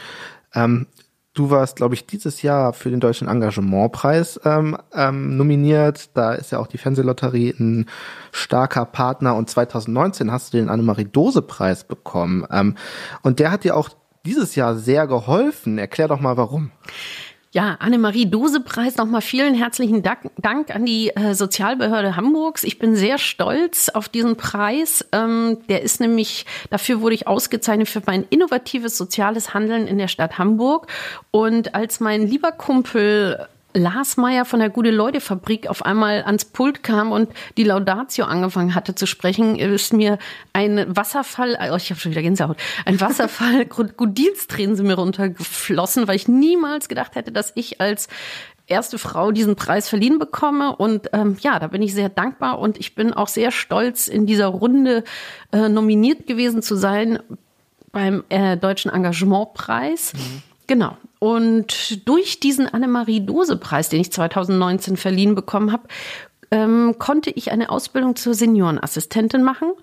Ähm, 0.54 0.88
du 1.34 1.50
warst, 1.50 1.78
glaube 1.78 1.96
ich, 1.96 2.06
dieses 2.06 2.42
Jahr 2.42 2.74
für 2.74 2.90
den 2.90 3.00
Deutschen 3.00 3.28
Engagementpreis 3.28 4.40
ähm, 4.44 4.78
ähm, 4.94 5.38
nominiert. 5.38 6.10
Da 6.16 6.34
ist 6.34 6.52
ja 6.52 6.60
auch 6.60 6.68
die 6.68 6.78
Fernsehlotterie 6.78 7.56
ein 7.60 7.86
starker 8.32 8.86
Partner. 8.86 9.36
Und 9.36 9.50
2019 9.50 10.32
hast 10.32 10.54
du 10.54 10.58
den 10.58 10.70
Annemarie-Dose-Preis 10.70 11.86
bekommen. 11.86 12.46
Ähm, 12.52 12.76
und 13.22 13.40
der 13.40 13.52
hat 13.52 13.64
dir 13.64 13.76
auch 13.76 13.90
dieses 14.26 14.56
Jahr 14.56 14.76
sehr 14.76 15.08
geholfen. 15.08 15.78
Erklär 15.78 16.08
doch 16.08 16.20
mal, 16.20 16.38
warum. 16.38 16.72
Ja, 17.52 17.78
Annemarie-Dose-Preis 17.80 18.98
nochmal 18.98 19.22
vielen 19.22 19.56
herzlichen 19.56 20.04
Dank, 20.04 20.30
Dank 20.38 20.70
an 20.70 20.86
die 20.86 21.10
äh, 21.16 21.34
Sozialbehörde 21.34 22.16
Hamburgs. 22.16 22.64
Ich 22.64 22.78
bin 22.78 22.96
sehr 22.96 23.18
stolz 23.18 23.90
auf 23.90 24.08
diesen 24.08 24.36
Preis. 24.38 25.04
Ähm, 25.12 25.58
der 25.68 25.82
ist 25.82 26.00
nämlich, 26.00 26.46
dafür 26.70 27.02
wurde 27.02 27.16
ich 27.16 27.28
ausgezeichnet 27.28 27.90
für 27.90 28.04
mein 28.06 28.24
innovatives 28.30 28.96
soziales 28.96 29.56
Handeln 29.56 29.88
in 29.88 29.98
der 29.98 30.08
Stadt 30.08 30.38
Hamburg. 30.38 30.86
Und 31.32 31.74
als 31.74 32.00
mein 32.00 32.28
lieber 32.28 32.52
Kumpel 32.52 33.48
Lars 33.74 34.18
Meyer 34.18 34.46
von 34.46 34.60
der 34.60 34.70
Gute-Leute-Fabrik 34.70 35.68
auf 35.68 35.86
einmal 35.86 36.24
ans 36.24 36.46
Pult 36.46 36.82
kam 36.82 37.12
und 37.12 37.30
die 37.58 37.64
Laudatio 37.64 38.26
angefangen 38.26 38.74
hatte 38.74 38.96
zu 38.96 39.06
sprechen, 39.06 39.58
ist 39.58 39.94
mir 39.94 40.18
ein 40.54 40.86
Wasserfall, 40.96 41.58
oh, 41.72 41.76
ich 41.76 41.92
habe 41.92 42.00
schon 42.00 42.12
wieder 42.12 42.24
Gänsehaut, 42.24 42.58
ein 42.86 43.00
Wasserfall 43.00 43.66
Krokodilstränen 43.70 44.76
sind 44.76 44.88
mir 44.88 44.96
runtergeflossen, 44.96 46.08
weil 46.08 46.16
ich 46.16 46.28
niemals 46.28 46.90
gedacht 46.90 47.16
hätte, 47.16 47.32
dass 47.32 47.52
ich 47.56 47.80
als 47.80 48.08
erste 48.70 48.98
Frau 48.98 49.32
diesen 49.32 49.56
Preis 49.56 49.90
verliehen 49.90 50.20
bekomme. 50.20 50.76
Und 50.76 51.10
ähm, 51.14 51.38
ja, 51.42 51.60
da 51.60 51.68
bin 51.68 51.82
ich 51.82 51.94
sehr 51.94 52.10
dankbar 52.10 52.60
und 52.60 52.78
ich 52.78 52.96
bin 52.96 53.14
auch 53.14 53.28
sehr 53.28 53.52
stolz, 53.52 54.08
in 54.08 54.26
dieser 54.26 54.48
Runde 54.48 55.04
äh, 55.52 55.70
nominiert 55.70 56.28
gewesen 56.28 56.62
zu 56.62 56.76
sein 56.76 57.20
beim 57.92 58.24
äh, 58.30 58.58
Deutschen 58.58 58.92
Engagementpreis. 58.92 60.14
Genau. 60.68 60.98
Und 61.20 62.08
durch 62.08 62.40
diesen 62.40 62.68
Annemarie-Dose-Preis, 62.68 63.90
den 63.90 64.02
ich 64.02 64.12
2019 64.12 64.96
verliehen 64.98 65.36
bekommen 65.36 65.72
habe, 65.72 65.88
ähm, 66.52 66.96
konnte 66.98 67.30
ich 67.30 67.52
eine 67.52 67.70
Ausbildung 67.70 68.16
zur 68.16 68.34
Seniorenassistentin 68.34 69.44
machen. 69.44 69.74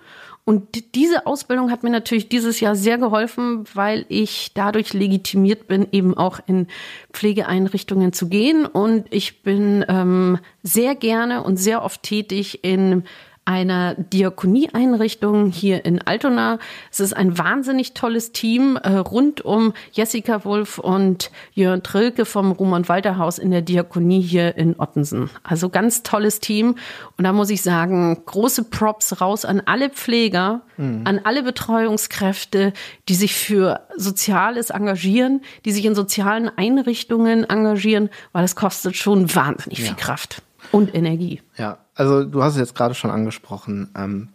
Und 0.48 0.94
diese 0.94 1.26
Ausbildung 1.26 1.72
hat 1.72 1.82
mir 1.82 1.90
natürlich 1.90 2.28
dieses 2.28 2.60
Jahr 2.60 2.76
sehr 2.76 2.98
geholfen, 2.98 3.64
weil 3.74 4.06
ich 4.08 4.52
dadurch 4.54 4.94
legitimiert 4.94 5.66
bin, 5.66 5.88
eben 5.90 6.16
auch 6.16 6.38
in 6.46 6.68
Pflegeeinrichtungen 7.12 8.12
zu 8.12 8.28
gehen. 8.28 8.64
Und 8.64 9.06
ich 9.10 9.42
bin 9.42 9.84
ähm, 9.88 10.38
sehr 10.62 10.94
gerne 10.94 11.42
und 11.42 11.56
sehr 11.56 11.82
oft 11.82 12.02
tätig 12.04 12.60
in 12.62 13.02
einer 13.46 13.94
Diakonieeinrichtung 13.94 15.50
hier 15.50 15.84
in 15.84 16.02
Altona. 16.02 16.58
Es 16.90 17.00
ist 17.00 17.16
ein 17.16 17.38
wahnsinnig 17.38 17.94
tolles 17.94 18.32
Team 18.32 18.76
äh, 18.76 18.96
rund 18.96 19.42
um 19.44 19.72
Jessica 19.92 20.44
Wolf 20.44 20.78
und 20.78 21.30
Jörn 21.52 21.82
Trilke 21.82 22.24
vom 22.24 22.52
und 22.52 22.88
Walter 22.88 23.18
Haus 23.18 23.38
in 23.38 23.50
der 23.50 23.62
Diakonie 23.62 24.20
hier 24.20 24.56
in 24.56 24.78
Ottensen. 24.78 25.30
Also 25.42 25.68
ganz 25.68 26.02
tolles 26.02 26.40
Team. 26.40 26.74
Und 27.16 27.24
da 27.24 27.32
muss 27.32 27.50
ich 27.50 27.62
sagen, 27.62 28.22
große 28.26 28.64
Props 28.64 29.20
raus 29.20 29.44
an 29.44 29.62
alle 29.64 29.90
Pfleger, 29.90 30.62
an 30.78 31.20
alle 31.24 31.42
Betreuungskräfte, 31.42 32.72
die 33.08 33.14
sich 33.14 33.34
für 33.34 33.86
Soziales 33.96 34.70
engagieren, 34.70 35.40
die 35.64 35.72
sich 35.72 35.84
in 35.84 35.94
sozialen 35.94 36.50
Einrichtungen 36.56 37.44
engagieren, 37.44 38.10
weil 38.32 38.44
es 38.44 38.56
kostet 38.56 38.96
schon 38.96 39.34
wahnsinnig 39.34 39.82
viel 39.82 39.94
Kraft 39.94 40.42
und 40.72 40.94
Energie. 40.94 41.40
Ja, 41.56 41.78
also 41.96 42.24
du 42.24 42.42
hast 42.42 42.54
es 42.54 42.60
jetzt 42.60 42.74
gerade 42.74 42.94
schon 42.94 43.10
angesprochen. 43.10 43.90
Ähm, 43.96 44.28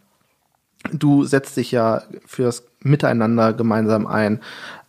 du 0.92 1.24
setzt 1.24 1.56
dich 1.58 1.72
ja 1.72 2.04
für 2.26 2.44
das 2.44 2.64
Miteinander 2.82 3.54
gemeinsam 3.54 4.08
ein. 4.08 4.42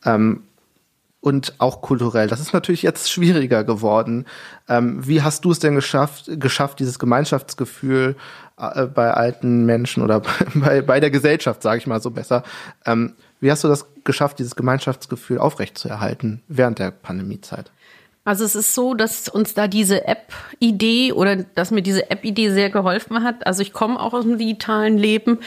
Ähm, 0.05 0.43
und 1.23 1.55
auch 1.59 1.83
kulturell. 1.83 2.27
Das 2.27 2.41
ist 2.41 2.53
natürlich 2.53 2.83
jetzt 2.83 3.09
schwieriger 3.09 3.63
geworden. 3.63 4.27
Ähm, 4.69 5.07
wie 5.07 5.23
hast 5.23 5.45
du 5.45 5.53
es 5.53 5.61
denn 5.61 5.77
geschafft, 5.77 6.29
geschafft, 6.41 6.81
dieses 6.81 6.99
Gemeinschaftsgefühl 6.99 8.17
äh, 8.59 8.87
bei 8.87 9.15
alten 9.15 9.65
Menschen 9.65 10.03
oder 10.03 10.21
bei, 10.55 10.83
bei 10.83 10.99
der 10.99 11.13
Gesellschaft, 11.13 11.63
sage 11.63 11.79
ich 11.79 11.87
mal 11.87 12.03
so 12.03 12.11
besser, 12.11 12.43
ähm, 12.85 13.15
wie 13.39 13.53
hast 13.53 13.63
du 13.63 13.69
das 13.69 13.87
geschafft, 14.03 14.41
dieses 14.41 14.57
Gemeinschaftsgefühl 14.57 15.39
aufrechtzuerhalten 15.39 16.43
während 16.49 16.81
der 16.81 16.91
Pandemiezeit? 16.91 17.71
Also 18.25 18.45
es 18.45 18.55
ist 18.55 18.75
so, 18.75 18.95
dass 18.95 19.29
uns 19.29 19.55
da 19.55 19.67
diese 19.67 20.07
App-Idee 20.07 21.13
oder 21.13 21.37
dass 21.37 21.73
mir 21.73 21.83
diese 21.83 22.11
App-Idee 22.11 22.51
sehr 22.51 22.71
geholfen 22.71 23.25
hat. 23.25 23.47
Also 23.47 23.63
ich 23.63 23.73
komme 23.73 23.99
auch 23.99 24.13
aus 24.15 24.25
dem 24.25 24.39
digitalen 24.39 24.97
Leben. 24.97 25.41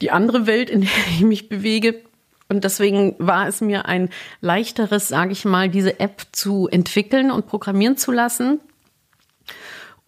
die 0.00 0.10
andere 0.10 0.46
Welt, 0.46 0.70
in 0.70 0.82
der 0.82 0.90
ich 1.14 1.22
mich 1.22 1.48
bewege. 1.48 2.00
Und 2.48 2.64
deswegen 2.64 3.14
war 3.18 3.46
es 3.46 3.60
mir 3.60 3.86
ein 3.86 4.10
leichteres, 4.40 5.08
sage 5.08 5.32
ich 5.32 5.44
mal, 5.44 5.68
diese 5.68 6.00
App 6.00 6.22
zu 6.32 6.68
entwickeln 6.68 7.30
und 7.30 7.46
programmieren 7.46 7.96
zu 7.96 8.10
lassen. 8.10 8.60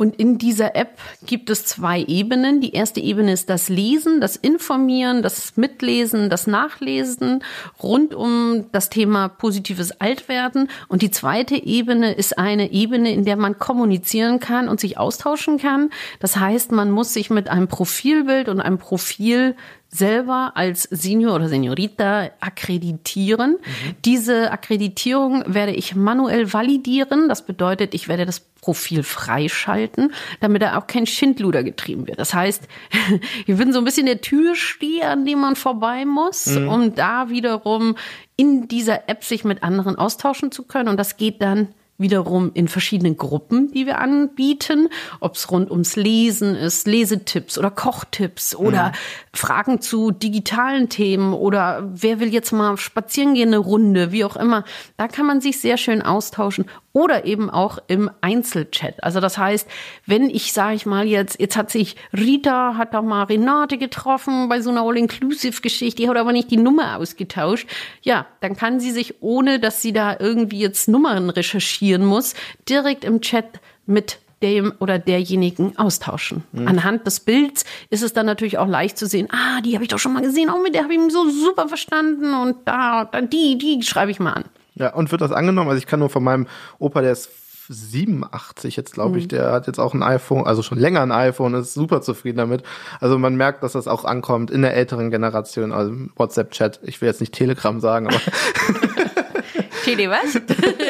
Und 0.02 0.16
in 0.16 0.36
dieser 0.36 0.74
App 0.74 0.98
gibt 1.26 1.48
es 1.48 1.64
zwei 1.64 2.02
Ebenen. 2.02 2.60
Die 2.60 2.72
erste 2.72 2.98
Ebene 2.98 3.32
ist 3.32 3.48
das 3.48 3.68
Lesen, 3.68 4.20
das 4.20 4.34
Informieren, 4.34 5.22
das 5.22 5.56
Mitlesen, 5.56 6.28
das 6.28 6.48
Nachlesen 6.48 7.44
rund 7.80 8.12
um 8.12 8.64
das 8.72 8.90
Thema 8.90 9.28
positives 9.28 9.92
Altwerden. 10.00 10.68
Und 10.88 11.02
die 11.02 11.12
zweite 11.12 11.54
Ebene 11.54 12.14
ist 12.14 12.36
eine 12.36 12.72
Ebene, 12.72 13.12
in 13.12 13.24
der 13.24 13.36
man 13.36 13.60
kommunizieren 13.60 14.40
kann 14.40 14.68
und 14.68 14.80
sich 14.80 14.98
austauschen 14.98 15.58
kann. 15.58 15.90
Das 16.18 16.36
heißt, 16.36 16.72
man 16.72 16.90
muss 16.90 17.14
sich 17.14 17.30
mit 17.30 17.48
einem 17.48 17.68
Profilbild 17.68 18.48
und 18.48 18.60
einem 18.60 18.78
Profil 18.78 19.54
selber 19.94 20.52
als 20.54 20.84
Senior 20.84 21.34
oder 21.34 21.48
Seniorita 21.48 22.30
akkreditieren. 22.40 23.52
Mhm. 23.52 23.94
Diese 24.06 24.50
Akkreditierung 24.50 25.44
werde 25.46 25.72
ich 25.72 25.94
manuell 25.94 26.52
validieren. 26.52 27.28
Das 27.28 27.44
bedeutet, 27.44 27.92
ich 27.92 28.08
werde 28.08 28.24
das 28.24 28.40
Profil 28.40 29.02
freischalten, 29.02 30.12
damit 30.40 30.62
da 30.62 30.78
auch 30.78 30.86
kein 30.86 31.04
Schindluder 31.04 31.62
getrieben 31.62 32.06
wird. 32.06 32.18
Das 32.18 32.32
heißt, 32.32 32.62
ich 33.46 33.56
bin 33.56 33.72
so 33.72 33.80
ein 33.80 33.84
bisschen 33.84 34.06
der 34.06 34.22
Türsteher, 34.22 35.10
an 35.10 35.26
dem 35.26 35.40
man 35.40 35.56
vorbei 35.56 36.06
muss, 36.06 36.46
mhm. 36.46 36.68
um 36.68 36.94
da 36.94 37.28
wiederum 37.28 37.96
in 38.36 38.68
dieser 38.68 39.10
App 39.10 39.24
sich 39.24 39.44
mit 39.44 39.62
anderen 39.62 39.96
austauschen 39.96 40.52
zu 40.52 40.62
können. 40.62 40.88
Und 40.88 40.96
das 40.96 41.18
geht 41.18 41.42
dann 41.42 41.68
wiederum 41.98 42.50
in 42.54 42.68
verschiedenen 42.68 43.16
Gruppen, 43.16 43.70
die 43.72 43.86
wir 43.86 43.98
anbieten, 43.98 44.88
ob 45.20 45.36
es 45.36 45.50
rund 45.50 45.70
ums 45.70 45.96
Lesen 45.96 46.54
ist, 46.54 46.86
Lesetipps 46.86 47.58
oder 47.58 47.70
Kochtipps 47.70 48.54
oder 48.54 48.88
mhm. 48.88 48.92
Fragen 49.34 49.80
zu 49.80 50.10
digitalen 50.10 50.88
Themen 50.88 51.32
oder 51.32 51.88
wer 51.92 52.20
will 52.20 52.32
jetzt 52.32 52.52
mal 52.52 52.76
spazieren 52.76 53.34
gehen 53.34 53.48
eine 53.48 53.58
Runde, 53.58 54.12
wie 54.12 54.24
auch 54.24 54.36
immer. 54.36 54.64
Da 54.96 55.08
kann 55.08 55.26
man 55.26 55.40
sich 55.40 55.60
sehr 55.60 55.76
schön 55.76 56.02
austauschen 56.02 56.66
oder 56.92 57.24
eben 57.24 57.50
auch 57.50 57.78
im 57.86 58.10
Einzelchat. 58.20 59.02
Also 59.02 59.20
das 59.20 59.38
heißt, 59.38 59.68
wenn 60.06 60.28
ich, 60.28 60.52
sage 60.52 60.74
ich 60.74 60.86
mal 60.86 61.06
jetzt, 61.06 61.40
jetzt 61.40 61.56
hat 61.56 61.70
sich 61.70 61.96
Rita, 62.12 62.76
hat 62.76 62.94
da 62.94 63.02
mal 63.02 63.24
Renate 63.24 63.78
getroffen 63.78 64.48
bei 64.48 64.60
so 64.60 64.70
einer 64.70 64.82
All-Inclusive-Geschichte, 64.82 66.02
die 66.02 66.08
hat 66.08 66.16
aber 66.16 66.32
nicht 66.32 66.50
die 66.50 66.56
Nummer 66.56 66.98
ausgetauscht. 66.98 67.68
Ja, 68.02 68.26
dann 68.40 68.56
kann 68.56 68.80
sie 68.80 68.90
sich, 68.90 69.22
ohne 69.22 69.58
dass 69.58 69.82
sie 69.82 69.92
da 69.92 70.16
irgendwie 70.18 70.58
jetzt 70.58 70.88
Nummern 70.88 71.30
recherchieren 71.30 72.04
muss, 72.04 72.34
direkt 72.68 73.04
im 73.04 73.20
Chat 73.20 73.60
mit 73.86 74.18
dem 74.42 74.72
oder 74.80 74.98
derjenigen 74.98 75.78
austauschen. 75.78 76.42
Mhm. 76.52 76.68
Anhand 76.68 77.06
des 77.06 77.20
Bilds 77.20 77.64
ist 77.90 78.02
es 78.02 78.12
dann 78.12 78.26
natürlich 78.26 78.58
auch 78.58 78.66
leicht 78.66 78.98
zu 78.98 79.06
sehen, 79.06 79.28
ah, 79.30 79.60
die 79.60 79.74
habe 79.74 79.84
ich 79.84 79.88
doch 79.88 79.98
schon 79.98 80.12
mal 80.12 80.22
gesehen, 80.22 80.50
auch 80.50 80.60
mit 80.62 80.74
der 80.74 80.82
habe 80.82 80.92
ich 80.92 80.98
mich 80.98 81.12
so 81.12 81.28
super 81.30 81.68
verstanden 81.68 82.34
und 82.34 82.56
da, 82.66 83.04
dann 83.04 83.30
die, 83.30 83.56
die 83.56 83.82
schreibe 83.82 84.10
ich 84.10 84.18
mal 84.18 84.32
an. 84.32 84.44
Ja, 84.74 84.94
und 84.94 85.10
wird 85.10 85.20
das 85.20 85.32
angenommen? 85.32 85.68
Also 85.68 85.78
ich 85.78 85.86
kann 85.86 86.00
nur 86.00 86.10
von 86.10 86.24
meinem 86.24 86.46
Opa, 86.78 87.02
der 87.02 87.12
ist 87.12 87.30
87 87.68 88.76
jetzt, 88.76 88.92
glaube 88.92 89.18
ich, 89.18 89.24
mhm. 89.24 89.28
der 89.28 89.52
hat 89.52 89.66
jetzt 89.66 89.78
auch 89.78 89.94
ein 89.94 90.02
iPhone, 90.02 90.46
also 90.46 90.62
schon 90.62 90.78
länger 90.78 91.00
ein 91.02 91.12
iPhone, 91.12 91.54
ist 91.54 91.74
super 91.74 92.00
zufrieden 92.02 92.38
damit. 92.38 92.62
Also 93.00 93.18
man 93.18 93.36
merkt, 93.36 93.62
dass 93.62 93.72
das 93.72 93.86
auch 93.88 94.04
ankommt 94.04 94.50
in 94.50 94.62
der 94.62 94.74
älteren 94.74 95.10
Generation, 95.10 95.72
also 95.72 95.92
WhatsApp-Chat. 96.16 96.80
Ich 96.82 97.00
will 97.00 97.08
jetzt 97.08 97.20
nicht 97.20 97.34
Telegram 97.34 97.80
sagen, 97.80 98.08
aber. 98.08 98.20
Tele 99.84 100.10
was? 100.10 100.40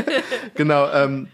genau, 0.55 0.89
ähm, 0.93 1.29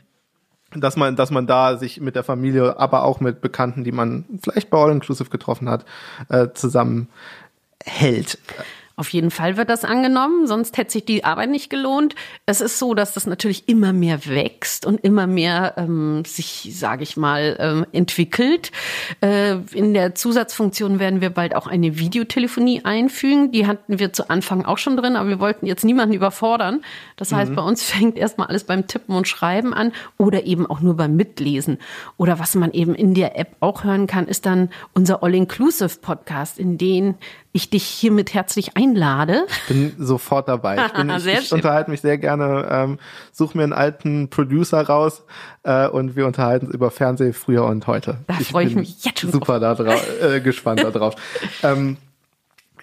dass 0.75 0.97
man, 0.97 1.17
dass 1.17 1.31
man 1.31 1.47
da 1.47 1.77
sich 1.77 2.01
mit 2.01 2.15
der 2.15 2.25
Familie, 2.25 2.79
aber 2.79 3.05
auch 3.05 3.21
mit 3.21 3.41
Bekannten, 3.41 3.85
die 3.85 3.93
man 3.93 4.25
vielleicht 4.43 4.71
bei 4.71 4.79
All 4.79 4.93
Inclusive 4.93 5.31
getroffen 5.31 5.69
hat, 5.69 5.85
äh, 6.29 6.49
zusammen 6.55 7.09
hält. 7.85 8.39
Auf 8.99 9.11
jeden 9.11 9.31
Fall 9.31 9.57
wird 9.57 9.71
das 9.71 9.85
angenommen, 9.85 10.49
sonst 10.49 10.77
hätte 10.77 10.91
sich 10.91 11.05
die 11.05 11.23
Arbeit 11.23 11.51
nicht 11.51 11.71
gelohnt. 11.71 12.17
Es 12.47 12.61
ist 12.61 12.81
so, 12.81 12.95
dass 12.95 13.13
das 13.13 13.29
natürlich 13.29 13.69
immer 13.69 13.93
mehr 13.93 14.27
wächst 14.27 14.85
und 14.85 15.05
immer 15.05 15.29
mehr 15.29 15.75
ähm, 15.77 16.25
sich, 16.27 16.73
sage 16.75 17.05
ich 17.05 17.17
mal, 17.17 17.57
ähm, 17.61 17.87
entwickelt. 17.93 18.73
Äh, 19.21 19.59
in 19.73 19.95
der 19.95 20.17
Zusatzfunktion 20.17 20.99
werden 20.99 21.21
wir 21.21 21.31
bald 21.31 21.55
auch 21.55 21.69
eine 21.69 21.97
Videotelefonie 21.97 22.85
einfügen. 22.85 23.53
Die 23.53 23.69
hatten 23.69 24.01
wir 24.01 24.13
zu 24.13 24.31
Anfang 24.31 24.65
auch 24.65 24.79
schon 24.79 24.97
drin, 24.97 25.15
aber 25.15 25.29
wir 25.29 25.39
wollten 25.39 25.67
jetzt 25.67 25.85
niemanden 25.85 26.17
überfordern. 26.17 26.83
Das 27.15 27.33
heißt, 27.33 27.53
mhm. 27.53 27.55
bei 27.55 27.63
uns 27.63 27.85
fängt 27.85 28.19
erstmal 28.19 28.49
alles 28.49 28.65
beim 28.65 28.89
Tippen 28.89 29.15
und 29.15 29.29
Schreiben 29.29 29.75
an 29.75 29.93
oder 30.17 30.43
eben 30.43 30.67
auch 30.67 30.81
nur 30.81 30.97
beim 30.97 31.15
Mitlesen. 31.15 31.79
Oder 32.17 32.41
was 32.41 32.57
man 32.57 32.73
eben 32.73 32.97
in 32.97 33.15
der 33.15 33.39
App 33.39 33.55
auch 33.61 33.85
hören 33.85 34.09
kann, 34.09 34.27
ist 34.27 34.45
dann 34.45 34.71
unser 34.93 35.23
All-Inclusive-Podcast, 35.23 36.59
in 36.59 36.79
den 36.79 37.15
ich 37.53 37.71
dich 37.71 37.85
hiermit 37.85 38.35
herzlich 38.35 38.77
einlade. 38.77 38.88
Ich 39.49 39.67
bin 39.69 39.95
sofort 39.99 40.49
dabei. 40.49 40.77
Ich, 40.87 40.93
bin, 40.93 41.11
ich, 41.17 41.27
ich 41.27 41.53
unterhalte 41.53 41.91
mich 41.91 42.01
sehr 42.01 42.19
gerne, 42.19 42.69
ähm, 42.71 42.99
suche 43.33 43.57
mir 43.57 43.65
einen 43.65 43.73
alten 43.73 44.31
Producer 44.31 44.83
raus 44.83 45.25
äh, 45.63 45.89
und 45.89 46.17
wir 46.17 46.27
unterhalten 46.27 46.67
uns 46.67 46.75
über 46.75 46.91
Fernseh 46.91 47.33
früher 47.33 47.65
und 47.65 47.87
heute. 47.87 48.19
Da 48.27 48.35
freue 48.35 48.67
ich 48.67 48.75
mich 48.75 49.05
jetzt 49.05 49.21
schon 49.21 49.33
super 49.33 49.61
da 49.61 49.75
drauf, 49.75 50.05
äh, 50.23 50.41
gespannt 50.41 50.83
darauf. 50.83 51.15
ähm, 51.63 51.97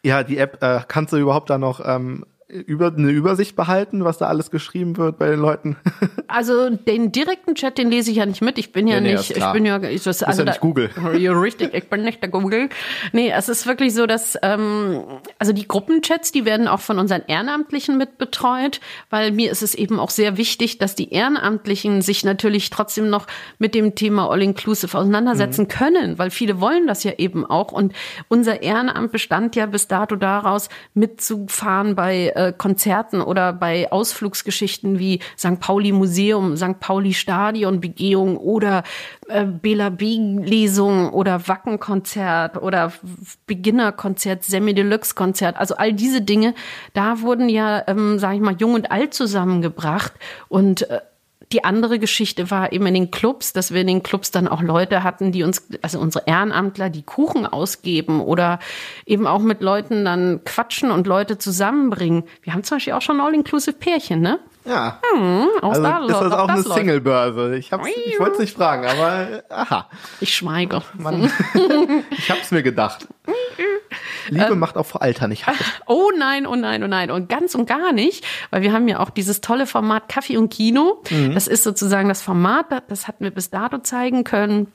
ja, 0.03 0.23
die 0.23 0.37
App, 0.37 0.61
äh, 0.61 0.81
kannst 0.87 1.13
du 1.13 1.17
überhaupt 1.17 1.49
da 1.49 1.57
noch 1.57 1.81
ähm, 1.83 2.25
über 2.47 2.93
eine 2.95 3.09
Übersicht 3.09 3.55
behalten, 3.55 4.03
was 4.03 4.19
da 4.19 4.27
alles 4.27 4.51
geschrieben 4.51 4.97
wird 4.97 5.17
bei 5.17 5.29
den 5.29 5.39
Leuten? 5.39 5.77
also 6.27 6.69
den 6.69 7.11
direkten 7.11 7.55
Chat, 7.55 7.79
den 7.79 7.89
lese 7.89 8.11
ich 8.11 8.17
ja 8.17 8.25
nicht 8.27 8.41
mit. 8.41 8.59
Ich 8.59 8.71
bin 8.71 8.87
ja, 8.87 8.95
ja 8.95 9.01
nee, 9.01 9.13
nicht, 9.13 9.35
ich 9.35 9.45
bin 9.51 9.65
ja, 9.65 9.81
ich, 9.81 10.03
das, 10.03 10.21
also 10.21 10.43
ja 10.43 10.49
nicht 10.49 10.61
Google. 10.61 10.89
Ja, 11.17 11.31
richtig, 11.31 11.73
ich 11.73 11.89
bin 11.89 12.03
nicht 12.03 12.21
der 12.21 12.29
Google. 12.29 12.69
Nee, 13.13 13.31
es 13.31 13.49
ist 13.49 13.65
wirklich 13.65 13.95
so, 13.95 14.05
dass 14.05 14.37
ähm, 14.43 15.03
also 15.39 15.53
die 15.53 15.67
Gruppenchats, 15.67 16.31
die 16.31 16.45
werden 16.45 16.67
auch 16.67 16.81
von 16.81 16.99
unseren 16.99 17.23
Ehrenamtlichen 17.25 17.97
mit 17.97 18.19
betreut, 18.19 18.79
weil 19.09 19.31
mir 19.31 19.51
ist 19.51 19.63
es 19.63 19.73
eben 19.73 19.99
auch 19.99 20.11
sehr 20.11 20.37
wichtig, 20.37 20.77
dass 20.77 20.93
die 20.93 21.11
Ehrenamtlichen 21.11 22.03
sich 22.03 22.23
natürlich 22.23 22.69
trotzdem 22.69 23.09
noch 23.09 23.25
mit 23.57 23.73
dem 23.73 23.95
Thema 23.95 24.29
All 24.29 24.43
Inclusive 24.43 24.95
auseinandersetzen 24.95 25.63
mhm. 25.63 25.69
können, 25.69 26.19
weil 26.19 26.29
viele 26.29 26.59
wollen 26.59 26.85
das 26.85 27.03
ja 27.03 27.13
eben 27.17 27.43
auch. 27.43 27.71
Und 27.71 27.93
unser 28.27 28.61
Ehrenamt 28.61 29.11
bestand 29.11 29.55
ja 29.55 29.65
bis 29.65 29.87
dato 29.87 30.15
daraus, 30.15 30.69
mitzufahren 30.93 31.95
bei 31.95 32.33
äh, 32.35 32.53
Konzerten 32.55 33.21
oder 33.21 33.53
bei 33.53 33.91
Ausflugsgeschichten 33.91 34.99
wie 34.99 35.19
St. 35.37 35.59
Pauli 35.59 35.91
Museum, 35.91 36.55
St. 36.57 36.79
Pauli 36.79 37.13
Stadion 37.13 37.79
Begehung 37.79 38.37
oder 38.37 38.83
äh, 39.27 39.45
Bela 39.45 39.89
B 39.89 40.05
Lesung 40.15 41.09
oder 41.11 41.47
Wackenkonzert 41.47 42.61
oder 42.61 42.91
Beginnerkonzert, 43.47 44.43
Semi 44.43 44.73
Deluxe 44.73 45.15
Konzert. 45.15 45.57
Also 45.57 45.75
all 45.75 45.93
diese 45.93 46.21
Dinge, 46.21 46.53
da 46.93 47.21
wurden 47.21 47.49
ja, 47.49 47.83
ähm, 47.87 48.19
sage 48.19 48.35
ich 48.35 48.41
mal, 48.41 48.55
jung 48.57 48.73
und 48.73 48.91
alt 48.91 49.13
zusammengebracht 49.13 50.13
und 50.47 50.89
äh, 50.89 50.99
die 51.55 51.63
andere 51.63 51.99
Geschichte 51.99 52.51
war 52.51 52.73
eben 52.73 52.85
in 52.85 52.93
den 52.93 53.11
Clubs, 53.11 53.53
dass 53.53 53.73
wir 53.73 53.79
in 53.79 53.87
den 53.87 54.03
Clubs 54.03 54.29
dann 54.29 54.49
auch 54.49 54.61
Leute 54.61 55.03
hatten, 55.03 55.31
die 55.31 55.43
uns, 55.43 55.65
also 55.81 55.99
unsere 55.99 56.27
Ehrenamtler, 56.27 56.89
die 56.89 57.03
Kuchen 57.03 57.45
ausgeben 57.45 58.19
oder 58.19 58.59
eben 59.05 59.25
auch 59.25 59.39
mit 59.39 59.61
Leuten 59.61 60.03
dann 60.03 60.41
quatschen 60.43 60.91
und 60.91 61.07
Leute 61.07 61.37
zusammenbringen. 61.37 62.25
Wir 62.41 62.51
haben 62.51 62.65
zum 62.65 62.75
Beispiel 62.75 62.91
auch 62.91 63.01
schon 63.01 63.21
All-Inclusive 63.21 63.77
Pärchen, 63.77 64.19
ne? 64.19 64.39
Ja. 64.65 64.99
Hm, 65.13 65.47
also 65.61 65.81
da, 65.81 65.99
ist 65.99 66.09
das 66.09 66.33
auch, 66.33 66.47
das 66.47 66.65
eine 66.65 66.75
Single-Börse? 66.75 67.55
Ich, 67.55 67.71
ich 67.71 68.19
wollte 68.19 68.33
es 68.33 68.39
nicht 68.39 68.57
fragen, 68.57 68.85
aber 68.85 69.43
aha. 69.49 69.87
Ich 70.19 70.35
schweige. 70.35 70.81
Mann, 70.97 71.31
ich 72.11 72.29
hab's 72.29 72.51
mir 72.51 72.63
gedacht. 72.63 73.07
Liebe 74.29 74.53
ähm, 74.53 74.59
macht 74.59 74.77
auch 74.77 74.85
vor 74.85 75.01
Alter 75.01 75.27
nicht 75.27 75.47
halt. 75.47 75.57
Oh 75.87 76.11
nein, 76.17 76.47
oh 76.47 76.55
nein, 76.55 76.83
oh 76.83 76.87
nein. 76.87 77.11
Und 77.11 77.29
ganz 77.29 77.55
und 77.55 77.67
gar 77.67 77.93
nicht, 77.93 78.25
weil 78.49 78.61
wir 78.61 78.73
haben 78.73 78.87
ja 78.87 78.99
auch 78.99 79.09
dieses 79.09 79.41
tolle 79.41 79.67
Format 79.67 80.09
Kaffee 80.09 80.37
und 80.37 80.49
Kino. 80.49 81.01
Mhm. 81.09 81.33
Das 81.33 81.47
ist 81.47 81.63
sozusagen 81.63 82.09
das 82.09 82.21
Format, 82.21 82.67
das 82.87 83.07
hatten 83.07 83.23
wir 83.23 83.31
bis 83.31 83.49
dato 83.49 83.79
zeigen 83.79 84.23
können. 84.23 84.71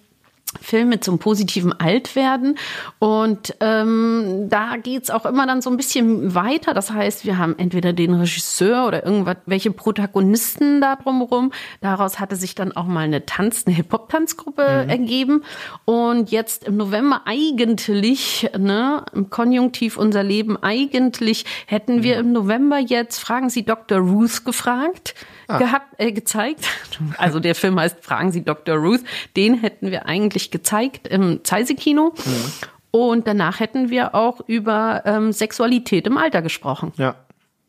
Filme 0.61 1.01
zum 1.01 1.19
positiven 1.19 1.73
Altwerden. 1.73 2.59
Und 2.99 3.55
ähm, 3.61 4.47
da 4.49 4.77
geht's 4.77 5.11
auch 5.11 5.25
immer 5.25 5.47
dann 5.47 5.63
so 5.63 5.71
ein 5.71 5.77
bisschen 5.77 6.35
weiter. 6.35 6.75
Das 6.75 6.91
heißt, 6.91 7.25
wir 7.25 7.39
haben 7.39 7.57
entweder 7.59 7.93
den 7.93 8.15
Regisseur 8.15 8.87
oder 8.87 9.05
irgendwas, 9.05 9.37
welche 9.47 9.71
Protagonisten 9.71 10.81
da 10.81 10.97
drumherum. 10.97 11.53
Daraus 11.81 12.19
hatte 12.19 12.35
sich 12.35 12.55
dann 12.55 12.73
auch 12.73 12.87
mal 12.87 13.01
eine 13.01 13.27
Tanz, 13.27 13.65
eine 13.67 13.77
Hip-Hop-Tanzgruppe 13.77 14.85
mhm. 14.85 14.91
ergeben. 14.91 15.45
Und 15.85 16.31
jetzt 16.31 16.65
im 16.65 16.77
November 16.77 17.23
eigentlich, 17.27 18.51
ne, 18.59 19.05
im 19.15 19.31
Konjunktiv 19.31 19.97
unser 19.97 20.25
Leben, 20.25 20.57
eigentlich 20.61 21.45
hätten 21.67 22.03
wir 22.03 22.17
mhm. 22.17 22.21
im 22.29 22.33
November 22.33 22.79
jetzt, 22.79 23.19
fragen 23.19 23.51
Sie 23.51 23.65
Dr. 23.65 23.99
Ruth 23.99 24.45
gefragt 24.45 25.15
ah. 25.51 25.59
gehabt, 25.59 25.95
äh, 25.99 26.13
gezeigt. 26.13 26.67
Also 27.17 27.41
der 27.41 27.55
Film 27.55 27.81
heißt 27.81 28.05
Fragen 28.05 28.31
Sie 28.31 28.45
Dr. 28.45 28.77
Ruth. 28.77 29.01
Den 29.37 29.55
hätten 29.55 29.91
wir 29.91 30.07
eigentlich 30.07 30.51
gezeigt 30.51 31.09
im 31.09 31.43
Zeise-Kino. 31.45 32.13
Mhm. 32.15 32.53
Und 32.91 33.27
danach 33.27 33.61
hätten 33.61 33.89
wir 33.89 34.15
auch 34.15 34.41
über 34.47 35.03
ähm, 35.07 35.33
Sexualität 35.33 36.07
im 36.07 36.19
Alter 36.19 36.43
gesprochen. 36.43 36.93
Ja. 36.97 37.15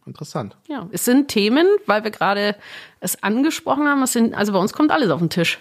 Interessant. 0.06 0.58
Ja, 0.68 0.88
es 0.92 1.06
sind 1.06 1.28
Themen, 1.28 1.68
weil 1.86 2.04
wir 2.04 2.12
gerade 2.12 2.56
es 3.00 3.22
angesprochen 3.22 3.88
haben, 3.88 4.02
es 4.02 4.14
sind, 4.14 4.34
also 4.34 4.52
bei 4.52 4.60
uns 4.60 4.74
kommt 4.74 4.92
alles 4.92 5.12
auf 5.12 5.20
den 5.20 5.30
Tisch. 5.30 5.60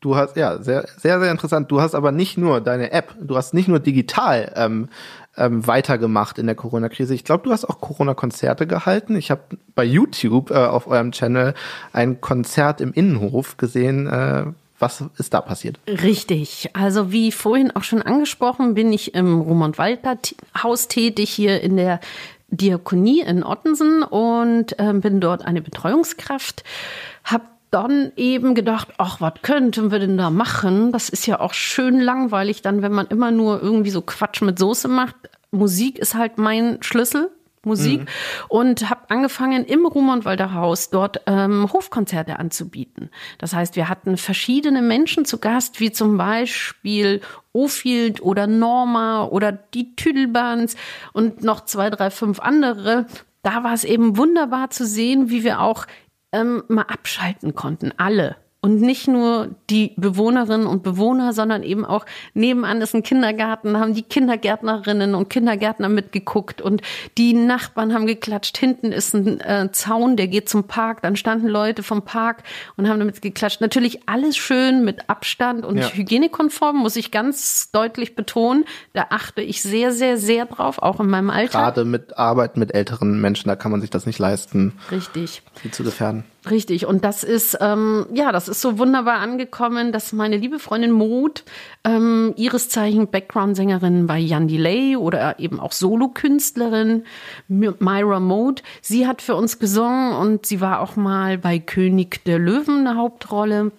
Du 0.00 0.16
hast, 0.16 0.36
ja, 0.36 0.60
sehr, 0.60 0.88
sehr, 0.96 1.20
sehr 1.20 1.30
interessant. 1.30 1.70
Du 1.70 1.80
hast 1.80 1.94
aber 1.94 2.10
nicht 2.10 2.36
nur 2.36 2.60
deine 2.60 2.90
App, 2.90 3.14
du 3.20 3.36
hast 3.36 3.54
nicht 3.54 3.68
nur 3.68 3.78
digital 3.78 4.52
ähm, 4.56 4.88
ähm, 5.36 5.66
weitergemacht 5.66 6.38
in 6.38 6.46
der 6.46 6.54
Corona-Krise. 6.54 7.14
Ich 7.14 7.24
glaube, 7.24 7.44
du 7.44 7.52
hast 7.52 7.64
auch 7.64 7.80
Corona-Konzerte 7.80 8.66
gehalten. 8.66 9.16
Ich 9.16 9.30
habe 9.30 9.42
bei 9.74 9.84
YouTube 9.84 10.50
äh, 10.50 10.54
auf 10.54 10.86
eurem 10.86 11.12
Channel 11.12 11.54
ein 11.92 12.20
Konzert 12.20 12.80
im 12.80 12.92
Innenhof 12.92 13.56
gesehen. 13.56 14.06
Äh, 14.06 14.44
was 14.78 15.04
ist 15.16 15.32
da 15.32 15.40
passiert? 15.40 15.78
Richtig. 15.86 16.70
Also 16.72 17.12
wie 17.12 17.30
vorhin 17.30 17.70
auch 17.70 17.84
schon 17.84 18.02
angesprochen, 18.02 18.74
bin 18.74 18.92
ich 18.92 19.14
im 19.14 19.40
Roman 19.40 19.78
Walter 19.78 20.18
Haus 20.60 20.88
tätig 20.88 21.30
hier 21.30 21.60
in 21.60 21.76
der 21.76 22.00
Diakonie 22.48 23.22
in 23.22 23.44
Ottensen 23.44 24.02
und 24.02 24.78
äh, 24.78 24.92
bin 24.92 25.20
dort 25.20 25.46
eine 25.46 25.62
Betreuungskraft. 25.62 26.64
Hab 27.24 27.42
dann 27.72 28.12
eben 28.16 28.54
gedacht, 28.54 28.88
ach, 28.98 29.20
was 29.20 29.34
könnten 29.42 29.90
wir 29.90 29.98
denn 29.98 30.16
da 30.16 30.30
machen? 30.30 30.92
Das 30.92 31.08
ist 31.08 31.26
ja 31.26 31.40
auch 31.40 31.54
schön 31.54 32.00
langweilig 32.00 32.62
dann, 32.62 32.82
wenn 32.82 32.92
man 32.92 33.06
immer 33.06 33.30
nur 33.30 33.62
irgendwie 33.62 33.90
so 33.90 34.02
Quatsch 34.02 34.42
mit 34.42 34.58
Soße 34.58 34.88
macht. 34.88 35.16
Musik 35.50 35.98
ist 35.98 36.14
halt 36.14 36.38
mein 36.38 36.78
Schlüssel. 36.82 37.30
Musik 37.64 38.00
mhm. 38.00 38.06
und 38.48 38.90
habe 38.90 39.02
angefangen 39.08 39.64
im 39.64 39.86
Ruhmondwalder 39.86 40.52
Haus 40.52 40.90
dort 40.90 41.20
ähm, 41.26 41.72
Hofkonzerte 41.72 42.40
anzubieten. 42.40 43.08
Das 43.38 43.54
heißt, 43.54 43.76
wir 43.76 43.88
hatten 43.88 44.16
verschiedene 44.16 44.82
Menschen 44.82 45.24
zu 45.24 45.38
Gast, 45.38 45.78
wie 45.78 45.92
zum 45.92 46.18
Beispiel 46.18 47.20
Ofield 47.52 48.20
oder 48.20 48.48
Norma 48.48 49.24
oder 49.26 49.52
die 49.52 49.94
Tüdelbands 49.94 50.74
und 51.12 51.44
noch 51.44 51.64
zwei, 51.64 51.88
drei, 51.88 52.10
fünf 52.10 52.40
andere. 52.40 53.06
Da 53.44 53.62
war 53.62 53.74
es 53.74 53.84
eben 53.84 54.16
wunderbar 54.16 54.70
zu 54.70 54.84
sehen, 54.84 55.30
wie 55.30 55.44
wir 55.44 55.60
auch 55.60 55.86
ähm, 56.32 56.62
mal 56.68 56.82
abschalten 56.82 57.54
konnten, 57.54 57.92
alle. 57.96 58.36
Und 58.64 58.80
nicht 58.80 59.08
nur 59.08 59.56
die 59.70 59.92
Bewohnerinnen 59.96 60.68
und 60.68 60.84
Bewohner, 60.84 61.32
sondern 61.32 61.64
eben 61.64 61.84
auch 61.84 62.06
nebenan 62.32 62.80
ist 62.80 62.94
ein 62.94 63.02
Kindergarten, 63.02 63.76
haben 63.76 63.92
die 63.92 64.04
Kindergärtnerinnen 64.04 65.16
und 65.16 65.28
Kindergärtner 65.28 65.88
mitgeguckt 65.88 66.62
und 66.62 66.80
die 67.18 67.34
Nachbarn 67.34 67.92
haben 67.92 68.06
geklatscht. 68.06 68.56
Hinten 68.56 68.92
ist 68.92 69.14
ein 69.14 69.40
äh, 69.40 69.68
Zaun, 69.72 70.16
der 70.16 70.28
geht 70.28 70.48
zum 70.48 70.68
Park. 70.68 71.02
Dann 71.02 71.16
standen 71.16 71.48
Leute 71.48 71.82
vom 71.82 72.02
Park 72.02 72.44
und 72.76 72.88
haben 72.88 73.00
damit 73.00 73.20
geklatscht. 73.20 73.60
Natürlich 73.60 74.08
alles 74.08 74.36
schön 74.36 74.84
mit 74.84 75.10
Abstand 75.10 75.66
und 75.66 75.78
ja. 75.78 75.88
hygienekonform, 75.88 76.76
muss 76.76 76.94
ich 76.94 77.10
ganz 77.10 77.72
deutlich 77.72 78.14
betonen. 78.14 78.64
Da 78.92 79.06
achte 79.10 79.42
ich 79.42 79.60
sehr, 79.60 79.90
sehr, 79.90 80.18
sehr 80.18 80.46
drauf, 80.46 80.78
auch 80.78 81.00
in 81.00 81.08
meinem 81.08 81.30
Alltag. 81.30 81.74
Gerade 81.74 81.84
mit 81.84 82.16
Arbeit 82.16 82.56
mit 82.56 82.72
älteren 82.72 83.20
Menschen, 83.20 83.48
da 83.48 83.56
kann 83.56 83.72
man 83.72 83.80
sich 83.80 83.90
das 83.90 84.06
nicht 84.06 84.20
leisten. 84.20 84.74
Richtig. 84.92 85.42
Sie 85.60 85.72
zu 85.72 85.82
gefährden. 85.82 86.22
Richtig. 86.50 86.86
Und 86.86 87.04
das 87.04 87.22
ist, 87.22 87.56
ähm, 87.60 88.06
ja, 88.12 88.32
das 88.32 88.48
ist 88.48 88.60
so 88.60 88.76
wunderbar 88.78 89.18
angekommen, 89.18 89.92
dass 89.92 90.12
meine 90.12 90.36
liebe 90.36 90.58
Freundin 90.58 90.90
Mut, 90.90 91.44
ähm, 91.84 92.34
ihres 92.36 92.68
Zeichen 92.68 93.08
Background-Sängerin 93.08 94.08
bei 94.08 94.18
Jan 94.18 94.48
Delay 94.48 94.96
oder 94.96 95.38
eben 95.38 95.60
auch 95.60 95.70
Solokünstlerin 95.70 97.04
Myra 97.48 98.18
Mode, 98.18 98.62
sie 98.80 99.06
hat 99.06 99.22
für 99.22 99.36
uns 99.36 99.60
gesungen 99.60 100.14
und 100.14 100.44
sie 100.44 100.60
war 100.60 100.80
auch 100.80 100.96
mal 100.96 101.38
bei 101.38 101.60
König 101.60 102.24
der 102.24 102.40
Löwen 102.40 102.86
eine 102.86 102.96
Hauptrolle. 102.96 103.70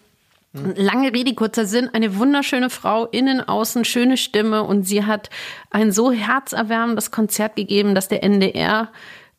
Lange 0.54 1.12
Rede, 1.13 1.34
kurzer 1.34 1.65
Sinn, 1.65 1.89
eine 1.93 2.17
wunderschöne 2.17 2.69
Frau, 2.69 3.08
innen, 3.08 3.41
außen, 3.41 3.84
schöne 3.86 4.17
Stimme 4.17 4.63
und 4.63 4.84
sie 4.84 5.04
hat 5.04 5.32
ein 5.71 5.91
so 5.91 6.12
herzerwärmendes 6.12 7.10
Konzert 7.10 7.56
gegeben, 7.56 7.95
dass 7.95 8.08
der 8.08 8.23
NDR 8.23 8.89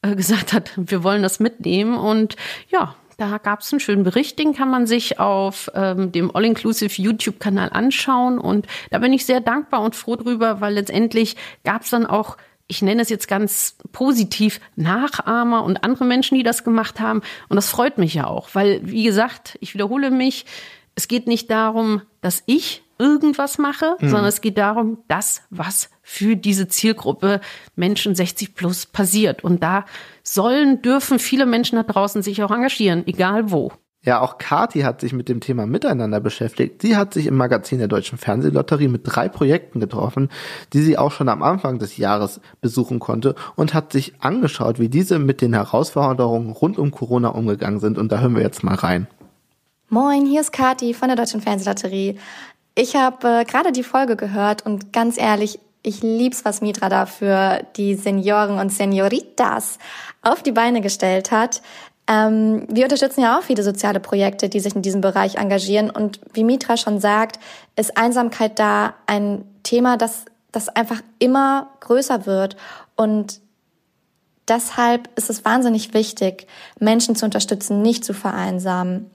äh, 0.03 0.17
gesagt 0.17 0.53
hat, 0.53 0.73
wir 0.77 1.05
wollen 1.05 1.23
das 1.23 1.41
mitnehmen 1.41 1.97
und 1.97 2.37
ja, 2.69 2.97
da 3.17 3.39
gab 3.39 3.61
es 3.61 3.73
einen 3.73 3.81
schönen 3.81 4.05
Bericht, 4.05 4.39
den 4.39 4.55
kann 4.55 4.71
man 4.71 4.87
sich 4.87 5.19
auf 5.19 5.71
ähm, 5.75 6.13
dem 6.13 6.35
All-Inclusive 6.35 7.01
YouTube-Kanal 7.01 7.71
anschauen. 7.73 8.39
Und 8.39 8.67
da 8.91 8.99
bin 8.99 9.13
ich 9.13 9.27
sehr 9.27 9.41
dankbar 9.41 9.83
und 9.83 9.97
froh 9.97 10.17
drüber, 10.17 10.61
weil 10.61 10.75
letztendlich 10.75 11.37
gab 11.65 11.83
es 11.83 11.91
dann 11.91 12.07
auch, 12.07 12.37
ich 12.67 12.83
nenne 12.83 13.03
es 13.03 13.11
jetzt 13.11 13.29
ganz 13.29 13.77
positiv, 13.93 14.61
Nachahmer 14.77 15.65
und 15.65 15.85
andere 15.85 16.05
Menschen, 16.05 16.37
die 16.37 16.45
das 16.45 16.65
gemacht 16.65 17.01
haben. 17.01 17.23
Und 17.49 17.57
das 17.57 17.69
freut 17.69 17.99
mich 17.99 18.15
ja 18.15 18.27
auch, 18.27 18.49
weil, 18.55 18.81
wie 18.83 19.05
gesagt, 19.05 19.59
ich 19.61 19.75
wiederhole 19.75 20.11
mich, 20.11 20.47
es 20.95 21.09
geht 21.09 21.27
nicht 21.27 21.51
darum, 21.51 22.03
dass 22.21 22.43
ich 22.47 22.84
irgendwas 22.99 23.59
mache, 23.59 23.97
mhm. 24.01 24.09
sondern 24.09 24.27
es 24.27 24.41
geht 24.41 24.59
darum, 24.59 24.99
das, 25.09 25.43
was 25.51 25.91
für 26.03 26.37
diese 26.37 26.69
Zielgruppe 26.69 27.41
Menschen 27.77 28.15
60 28.15 28.55
plus 28.55 28.87
passiert. 28.87 29.45
Und 29.45 29.63
da 29.63 29.85
sollen, 30.23 30.83
dürfen 30.83 31.19
viele 31.19 31.47
Menschen 31.47 31.77
da 31.77 31.83
draußen 31.83 32.23
sich 32.23 32.43
auch 32.43 32.51
engagieren, 32.51 33.05
egal 33.07 33.51
wo. 33.51 33.73
Ja, 34.05 34.21
auch 34.21 34.37
Kati 34.37 34.81
hat 34.81 35.01
sich 35.01 35.15
mit 35.15 35.31
dem 35.31 35.41
Thema 35.41 35.65
Miteinander 35.65 36.21
beschäftigt. 36.21 36.83
Sie 36.83 36.95
hat 36.95 37.15
sich 37.15 37.27
im 37.27 37.37
Magazin 37.39 37.79
der 37.79 37.89
Deutschen 37.89 38.19
Fernsehlotterie 38.19 38.89
mit 38.89 39.01
drei 39.05 39.31
Projekten 39.31 39.81
getroffen, 39.81 40.29
die 40.75 40.83
sie 40.83 40.99
auch 40.99 41.11
schon 41.11 41.31
am 41.31 41.43
Anfang 41.43 41.79
des 41.79 41.97
Jahres 41.97 42.41
besuchen 42.61 42.99
konnte 42.99 43.35
und 43.57 43.73
hat 43.73 43.93
sich 43.93 44.13
angeschaut, 44.21 44.79
wie 44.79 44.91
diese 44.91 45.19
mit 45.19 45.41
den 45.41 45.55
Herausforderungen 45.55 46.51
rund 46.51 46.77
um 46.77 46.91
Corona 46.91 47.29
umgegangen 47.29 47.81
sind. 47.81 47.97
Und 47.97 48.13
da 48.13 48.21
hören 48.21 48.37
wir 48.37 48.43
jetzt 48.43 48.63
mal 48.63 48.75
rein. 48.75 49.07
Moin, 49.89 50.27
hier 50.27 50.43
ist 50.43 50.53
Kati 50.53 50.93
von 50.93 51.09
der 51.09 51.17
Deutschen 51.17 51.41
Fernsehlotterie. 51.41 52.19
Ich 52.75 52.97
habe 52.97 53.41
äh, 53.41 53.45
gerade 53.45 53.73
die 53.73 53.85
Folge 53.85 54.17
gehört 54.17 54.67
und 54.67 54.93
ganz 54.93 55.19
ehrlich, 55.19 55.61
ich 55.83 56.03
lieb's, 56.03 56.45
was 56.45 56.61
Mitra 56.61 56.89
da 56.89 57.07
für 57.07 57.65
die 57.77 57.95
Senioren 57.95 58.59
und 58.59 58.73
Senioritas 58.73 59.79
auf 60.23 60.43
die 60.43 60.53
Beine 60.53 60.81
gestellt 60.81 61.31
hat. 61.31 61.63
Ähm, 62.07 62.67
wir 62.69 62.85
unterstützen 62.85 63.21
ja 63.21 63.39
auch 63.39 63.43
viele 63.43 63.63
soziale 63.63 64.01
Projekte, 64.01 64.49
die 64.49 64.61
sich 64.61 64.75
in 64.75 64.83
diesem 64.83 65.03
Bereich 65.03 65.37
engagieren. 65.37 65.91
Und 65.91 66.21
wie 66.33 66.45
Mitra 66.45 66.77
schon 66.77 67.01
sagt, 67.01 67.39
ist 67.77 67.97
Einsamkeit 67.97 68.59
da 68.59 68.95
ein 69.07 69.45
Thema, 69.63 69.97
das, 69.97 70.25
das 70.51 70.69
einfach 70.69 71.01
immer 71.19 71.71
größer 71.81 72.27
wird. 72.27 72.57
Und 72.97 73.41
deshalb 74.49 75.09
ist 75.17 75.31
es 75.31 75.45
wahnsinnig 75.45 75.95
wichtig, 75.95 76.47
Menschen 76.81 77.15
zu 77.15 77.25
unterstützen, 77.25 77.83
nicht 77.83 78.05
zu 78.05 78.15
vereinsamen. 78.15 79.11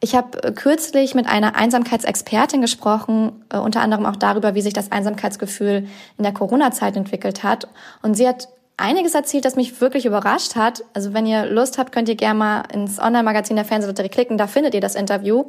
Ich 0.00 0.14
habe 0.14 0.42
äh, 0.42 0.52
kürzlich 0.52 1.14
mit 1.14 1.26
einer 1.26 1.56
Einsamkeitsexpertin 1.56 2.60
gesprochen, 2.60 3.44
äh, 3.50 3.58
unter 3.58 3.80
anderem 3.80 4.06
auch 4.06 4.16
darüber, 4.16 4.54
wie 4.54 4.62
sich 4.62 4.72
das 4.72 4.92
Einsamkeitsgefühl 4.92 5.88
in 6.16 6.22
der 6.22 6.32
Corona-Zeit 6.32 6.96
entwickelt 6.96 7.42
hat. 7.42 7.68
Und 8.02 8.14
sie 8.14 8.28
hat 8.28 8.48
einiges 8.76 9.14
erzählt, 9.14 9.44
das 9.44 9.56
mich 9.56 9.80
wirklich 9.80 10.06
überrascht 10.06 10.54
hat. 10.54 10.84
Also 10.94 11.12
wenn 11.12 11.26
ihr 11.26 11.46
Lust 11.46 11.78
habt, 11.78 11.92
könnt 11.92 12.08
ihr 12.08 12.14
gerne 12.14 12.38
mal 12.38 12.62
ins 12.72 12.98
Online-Magazin 13.00 13.56
der 13.56 13.64
Fernsehlotterie 13.64 14.08
klicken, 14.08 14.38
da 14.38 14.46
findet 14.46 14.74
ihr 14.74 14.80
das 14.80 14.94
Interview. 14.94 15.44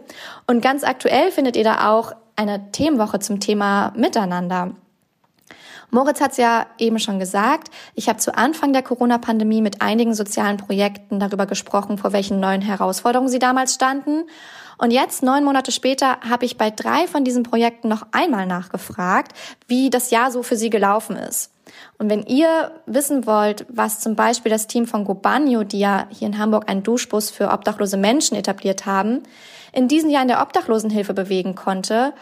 Und 0.47 0.61
ganz 0.61 0.83
aktuell 0.83 1.31
findet 1.31 1.55
ihr 1.55 1.63
da 1.63 1.89
auch 1.91 2.13
eine 2.35 2.71
Themenwoche 2.71 3.19
zum 3.19 3.39
Thema 3.39 3.93
Miteinander. 3.95 4.71
Moritz 5.91 6.21
hat 6.21 6.31
es 6.31 6.37
ja 6.37 6.67
eben 6.77 6.99
schon 6.99 7.19
gesagt. 7.19 7.69
Ich 7.95 8.09
habe 8.09 8.19
zu 8.19 8.35
Anfang 8.37 8.73
der 8.73 8.83
Corona-Pandemie 8.83 9.61
mit 9.61 9.81
einigen 9.81 10.13
sozialen 10.13 10.57
Projekten 10.57 11.19
darüber 11.19 11.45
gesprochen, 11.45 11.97
vor 11.97 12.13
welchen 12.13 12.39
neuen 12.39 12.61
Herausforderungen 12.61 13.29
sie 13.29 13.39
damals 13.39 13.73
standen. 13.73 14.25
Und 14.77 14.91
jetzt, 14.91 15.23
neun 15.23 15.43
Monate 15.43 15.71
später, 15.71 16.19
habe 16.21 16.45
ich 16.45 16.57
bei 16.57 16.69
drei 16.69 17.07
von 17.07 17.23
diesen 17.23 17.43
Projekten 17.43 17.89
noch 17.89 18.05
einmal 18.11 18.45
nachgefragt, 18.45 19.33
wie 19.67 19.89
das 19.89 20.09
Jahr 20.11 20.31
so 20.31 20.41
für 20.43 20.55
sie 20.55 20.69
gelaufen 20.69 21.17
ist. 21.17 21.51
Und 21.97 22.09
wenn 22.09 22.23
ihr 22.23 22.71
wissen 22.85 23.25
wollt, 23.25 23.65
was 23.67 23.99
zum 23.99 24.15
Beispiel 24.15 24.51
das 24.51 24.67
Team 24.67 24.87
von 24.87 25.05
Gobanio, 25.05 25.63
die 25.63 25.79
ja 25.79 26.07
hier 26.09 26.27
in 26.27 26.37
Hamburg 26.37 26.69
einen 26.69 26.83
Duschbus 26.83 27.29
für 27.29 27.51
obdachlose 27.51 27.97
Menschen 27.97 28.37
etabliert 28.37 28.85
haben, 28.85 29.23
in 29.71 29.87
diesem 29.87 30.09
Jahr 30.09 30.21
in 30.21 30.27
der 30.29 30.41
Obdachlosenhilfe 30.41 31.13
bewegen 31.13 31.55
konnte 31.55 32.13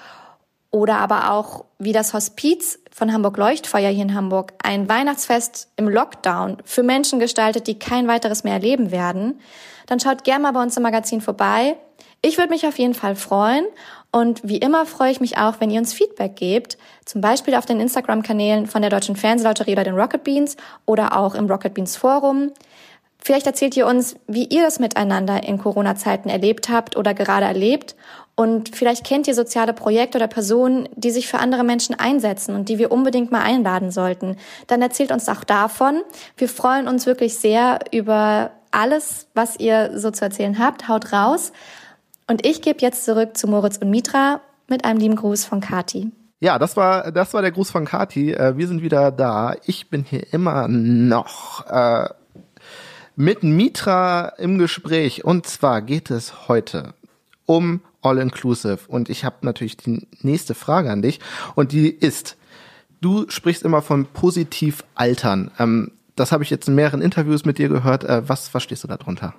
oder 0.72 0.98
aber 0.98 1.32
auch, 1.32 1.66
wie 1.80 1.94
das 1.94 2.14
Hospiz 2.14 2.80
von 2.92 3.14
Hamburg 3.14 3.38
Leuchtfeuer 3.38 3.90
hier 3.90 4.04
in 4.04 4.16
Hamburg 4.16 4.54
ein 4.64 4.90
Weihnachtsfest 4.90 5.70
im 5.76 5.88
Lockdown 5.88 6.58
für 6.66 6.84
Menschen 6.84 7.20
gestaltet, 7.20 7.68
die 7.68 7.80
kein 7.80 8.08
weiteres 8.08 8.44
mehr 8.44 8.54
erleben 8.54 8.92
werden, 8.92 9.40
dann 9.86 10.00
schaut 10.00 10.24
gerne 10.24 10.44
mal 10.44 10.52
bei 10.52 10.62
uns 10.62 10.76
im 10.76 10.84
Magazin 10.84 11.22
vorbei. 11.22 11.78
Ich 12.22 12.38
würde 12.38 12.50
mich 12.50 12.66
auf 12.66 12.78
jeden 12.80 12.96
Fall 12.96 13.16
freuen 13.16 13.66
und 14.12 14.42
wie 14.44 14.58
immer 14.58 14.86
freue 14.86 15.12
ich 15.12 15.20
mich 15.20 15.38
auch, 15.38 15.56
wenn 15.60 15.70
ihr 15.70 15.80
uns 15.80 15.94
Feedback 15.94 16.36
gebt, 16.36 16.78
zum 17.06 17.22
Beispiel 17.22 17.56
auf 17.56 17.66
den 17.66 17.80
Instagram-Kanälen 17.80 18.66
von 18.66 18.82
der 18.82 18.90
Deutschen 18.90 19.16
Fernsehlotterie 19.16 19.74
oder 19.74 19.84
den 19.84 19.96
Rocket 19.96 20.24
Beans 20.24 20.58
oder 20.86 21.18
auch 21.18 21.36
im 21.36 21.46
Rocket 21.46 21.74
Beans 21.74 21.96
Forum. 21.96 22.52
Vielleicht 23.28 23.46
erzählt 23.46 23.76
ihr 23.76 23.86
uns, 23.88 24.16
wie 24.28 24.46
ihr 24.46 24.62
das 24.64 24.80
miteinander 24.80 25.44
in 25.44 25.58
Corona-Zeiten 25.58 26.30
erlebt 26.30 26.70
habt 26.70 26.96
oder 26.96 27.14
gerade 27.14 27.46
erlebt. 27.46 27.98
Und 28.36 28.74
vielleicht 28.74 29.06
kennt 29.06 29.28
ihr 29.28 29.36
soziale 29.36 29.74
Projekte 29.74 30.18
oder 30.18 30.30
Personen, 30.30 30.88
die 30.96 31.12
sich 31.12 31.28
für 31.28 31.40
andere 31.40 31.66
Menschen 31.66 31.94
einsetzen 31.94 32.56
und 32.56 32.70
die 32.70 32.78
wir 32.78 32.90
unbedingt 32.90 33.30
mal 33.30 33.42
einladen 33.42 33.92
sollten. 33.92 34.38
Dann 34.68 34.82
erzählt 34.82 35.12
uns 35.12 35.28
auch 35.28 35.44
davon. 35.44 36.04
Wir 36.38 36.48
freuen 36.48 36.88
uns 36.88 37.06
wirklich 37.06 37.38
sehr 37.38 37.80
über 37.92 38.52
alles, 38.72 39.28
was 39.34 39.60
ihr 39.60 39.92
so 40.00 40.10
zu 40.10 40.24
erzählen 40.24 40.58
habt. 40.58 40.88
Haut 40.88 41.12
raus. 41.12 41.52
Und 42.30 42.46
ich 42.46 42.62
gebe 42.62 42.80
jetzt 42.80 43.04
zurück 43.04 43.36
zu 43.36 43.50
Moritz 43.50 43.76
und 43.76 43.90
Mitra 43.90 44.40
mit 44.70 44.86
einem 44.86 45.02
lieben 45.02 45.18
Gruß 45.18 45.44
von 45.44 45.60
Kati. 45.60 46.14
Ja, 46.40 46.60
das 46.60 46.78
war 46.78 47.12
das 47.12 47.34
war 47.34 47.42
der 47.42 47.52
Gruß 47.52 47.72
von 47.72 47.84
Kati. 47.84 48.32
Äh, 48.32 48.56
wir 48.56 48.70
sind 48.70 48.82
wieder 48.82 49.12
da. 49.12 49.56
Ich 49.66 49.90
bin 49.90 50.06
hier 50.06 50.32
immer 50.32 50.70
noch 50.70 51.66
äh, 51.68 52.08
mit 53.18 53.44
Mitra 53.44 54.30
im 54.38 54.60
Gespräch. 54.60 55.26
Und 55.26 55.48
zwar 55.48 55.82
geht 55.82 56.12
es 56.12 56.48
heute 56.48 56.94
um 57.46 57.82
All-Inclusive. 58.04 58.80
Und 58.88 59.10
ich 59.10 59.26
habe 59.26 59.38
natürlich 59.42 59.76
die 59.76 60.08
nächste 60.22 60.54
Frage 60.54 60.92
an 60.92 61.02
dich. 61.02 61.20
Und 61.56 61.72
die 61.72 61.90
ist, 61.90 62.38
du 63.02 63.26
sprichst 63.28 63.64
immer 63.64 63.82
von 63.82 64.06
positiv 64.06 64.84
altern. 64.94 65.52
Ähm, 65.58 65.92
das 66.16 66.32
habe 66.32 66.44
ich 66.44 66.52
jetzt 66.52 66.68
in 66.68 66.76
mehreren 66.76 67.02
Interviews 67.02 67.44
mit 67.44 67.58
dir 67.58 67.70
gehört. 67.70 68.04
Äh, 68.04 68.30
was 68.30 68.48
verstehst 68.48 68.84
du 68.84 68.88
darunter? 68.88 69.34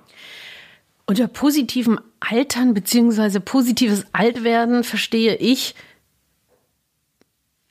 Unter 1.05 1.27
positivem 1.29 1.99
Altern 2.19 2.73
beziehungsweise 2.73 3.39
positives 3.39 4.05
Altwerden 4.11 4.83
verstehe 4.83 5.35
ich, 5.35 5.73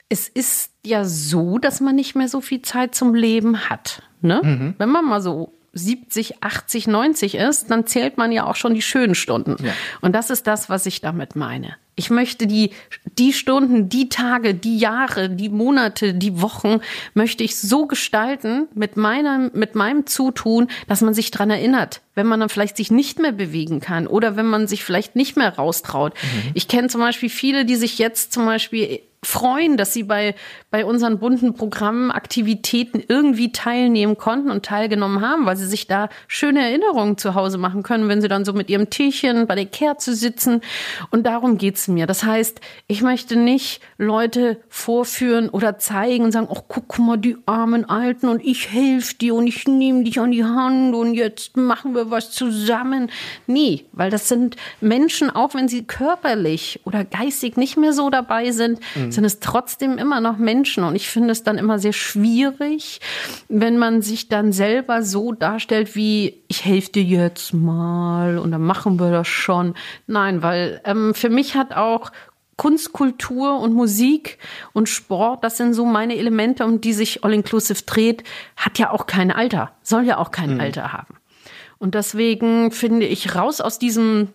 es 0.08 0.26
ist 0.26 0.72
ja 0.84 1.04
so, 1.04 1.58
dass 1.58 1.80
man 1.80 1.94
nicht 1.94 2.16
mehr 2.16 2.28
so 2.28 2.40
viel 2.40 2.62
Zeit 2.62 2.94
zum 2.94 3.14
Leben 3.14 3.68
hat. 3.68 4.02
Ne? 4.22 4.40
Mhm. 4.42 4.74
Wenn 4.78 4.88
man 4.88 5.04
mal 5.04 5.20
so 5.20 5.52
70, 5.72 6.42
80, 6.42 6.86
90 6.86 7.34
ist, 7.34 7.70
dann 7.70 7.86
zählt 7.86 8.18
man 8.18 8.32
ja 8.32 8.46
auch 8.46 8.56
schon 8.56 8.74
die 8.74 8.82
schönen 8.82 9.14
Stunden. 9.14 9.56
Ja. 9.64 9.72
Und 10.00 10.14
das 10.14 10.30
ist 10.30 10.46
das, 10.46 10.68
was 10.68 10.86
ich 10.86 11.00
damit 11.00 11.36
meine. 11.36 11.76
Ich 11.94 12.10
möchte 12.10 12.46
die, 12.46 12.70
die 13.18 13.32
Stunden, 13.32 13.88
die 13.88 14.08
Tage, 14.08 14.54
die 14.54 14.78
Jahre, 14.78 15.28
die 15.28 15.48
Monate, 15.48 16.14
die 16.14 16.40
Wochen 16.40 16.80
möchte 17.14 17.42
ich 17.42 17.56
so 17.56 17.86
gestalten 17.86 18.68
mit 18.72 18.96
meinem, 18.96 19.50
mit 19.52 19.74
meinem 19.74 20.06
Zutun, 20.06 20.68
dass 20.86 21.00
man 21.00 21.12
sich 21.12 21.32
dran 21.32 21.50
erinnert, 21.50 22.00
wenn 22.14 22.28
man 22.28 22.38
dann 22.38 22.48
vielleicht 22.48 22.76
sich 22.76 22.92
nicht 22.92 23.18
mehr 23.18 23.32
bewegen 23.32 23.80
kann 23.80 24.06
oder 24.06 24.36
wenn 24.36 24.46
man 24.46 24.68
sich 24.68 24.84
vielleicht 24.84 25.16
nicht 25.16 25.36
mehr 25.36 25.56
raustraut. 25.56 26.14
Mhm. 26.14 26.50
Ich 26.54 26.68
kenne 26.68 26.86
zum 26.86 27.00
Beispiel 27.00 27.30
viele, 27.30 27.64
die 27.64 27.76
sich 27.76 27.98
jetzt 27.98 28.32
zum 28.32 28.46
Beispiel 28.46 29.00
freuen, 29.24 29.76
dass 29.76 29.92
sie 29.92 30.04
bei, 30.04 30.34
bei 30.70 30.84
unseren 30.84 31.18
bunten 31.18 31.54
Programmen, 31.54 32.12
Aktivitäten 32.12 33.02
irgendwie 33.06 33.50
teilnehmen 33.50 34.16
konnten 34.16 34.50
und 34.50 34.64
teilgenommen 34.64 35.20
haben, 35.20 35.44
weil 35.44 35.56
sie 35.56 35.66
sich 35.66 35.88
da 35.88 36.08
schöne 36.28 36.60
Erinnerungen 36.60 37.18
zu 37.18 37.34
Hause 37.34 37.58
machen 37.58 37.82
können, 37.82 38.08
wenn 38.08 38.20
sie 38.20 38.28
dann 38.28 38.44
so 38.44 38.52
mit 38.52 38.70
ihrem 38.70 38.90
Teechen 38.90 39.48
bei 39.48 39.56
der 39.56 39.66
Kerze 39.66 40.14
sitzen. 40.14 40.60
Und 41.10 41.26
darum 41.26 41.58
geht's 41.58 41.88
mir. 41.88 42.06
Das 42.06 42.22
heißt, 42.22 42.60
ich 42.86 43.02
möchte 43.02 43.36
nicht 43.36 43.80
Leute 43.96 44.60
vorführen 44.68 45.48
oder 45.48 45.78
zeigen 45.78 46.24
und 46.24 46.32
sagen, 46.32 46.48
ach, 46.50 46.62
guck 46.68 46.98
mal, 47.00 47.16
die 47.16 47.36
armen 47.44 47.84
Alten 47.84 48.28
und 48.28 48.44
ich 48.44 48.70
helfe 48.70 49.16
dir 49.16 49.34
und 49.34 49.48
ich 49.48 49.66
nehme 49.66 50.04
dich 50.04 50.20
an 50.20 50.30
die 50.30 50.44
Hand 50.44 50.94
und 50.94 51.14
jetzt 51.14 51.56
machen 51.56 51.94
wir 51.94 52.10
was 52.12 52.30
zusammen. 52.30 53.10
Nee, 53.48 53.86
weil 53.92 54.10
das 54.10 54.28
sind 54.28 54.54
Menschen, 54.80 55.28
auch 55.28 55.54
wenn 55.54 55.66
sie 55.66 55.84
körperlich 55.84 56.80
oder 56.84 57.04
geistig 57.04 57.56
nicht 57.56 57.76
mehr 57.76 57.92
so 57.92 58.10
dabei 58.10 58.52
sind, 58.52 58.78
mhm 58.94 59.07
mhm. 59.08 59.12
sind 59.12 59.24
es 59.24 59.40
trotzdem 59.40 59.98
immer 59.98 60.20
noch 60.20 60.38
Menschen. 60.38 60.84
Und 60.84 60.94
ich 60.94 61.08
finde 61.08 61.32
es 61.32 61.42
dann 61.42 61.58
immer 61.58 61.78
sehr 61.78 61.92
schwierig, 61.92 63.00
wenn 63.48 63.78
man 63.78 64.02
sich 64.02 64.28
dann 64.28 64.52
selber 64.52 65.02
so 65.02 65.32
darstellt 65.32 65.94
wie, 65.96 66.42
ich 66.48 66.64
helfe 66.64 66.92
dir 66.92 67.02
jetzt 67.02 67.52
mal 67.52 68.38
und 68.38 68.52
dann 68.52 68.62
machen 68.62 68.98
wir 68.98 69.10
das 69.10 69.28
schon. 69.28 69.74
Nein, 70.06 70.42
weil 70.42 70.80
ähm, 70.84 71.14
für 71.14 71.30
mich 71.30 71.54
hat 71.54 71.74
auch 71.74 72.10
Kunst, 72.56 72.92
Kultur 72.92 73.60
und 73.60 73.72
Musik 73.72 74.38
und 74.72 74.88
Sport, 74.88 75.44
das 75.44 75.56
sind 75.56 75.74
so 75.74 75.84
meine 75.84 76.16
Elemente, 76.16 76.64
um 76.64 76.80
die 76.80 76.92
sich 76.92 77.24
All-Inclusive 77.24 77.84
dreht, 77.86 78.24
hat 78.56 78.80
ja 78.80 78.90
auch 78.90 79.06
kein 79.06 79.30
Alter, 79.30 79.70
soll 79.82 80.04
ja 80.04 80.18
auch 80.18 80.32
kein 80.32 80.54
mhm. 80.54 80.60
Alter 80.60 80.92
haben. 80.92 81.14
Und 81.78 81.94
deswegen 81.94 82.72
finde 82.72 83.06
ich 83.06 83.36
raus 83.36 83.60
aus 83.60 83.78
diesem 83.78 84.28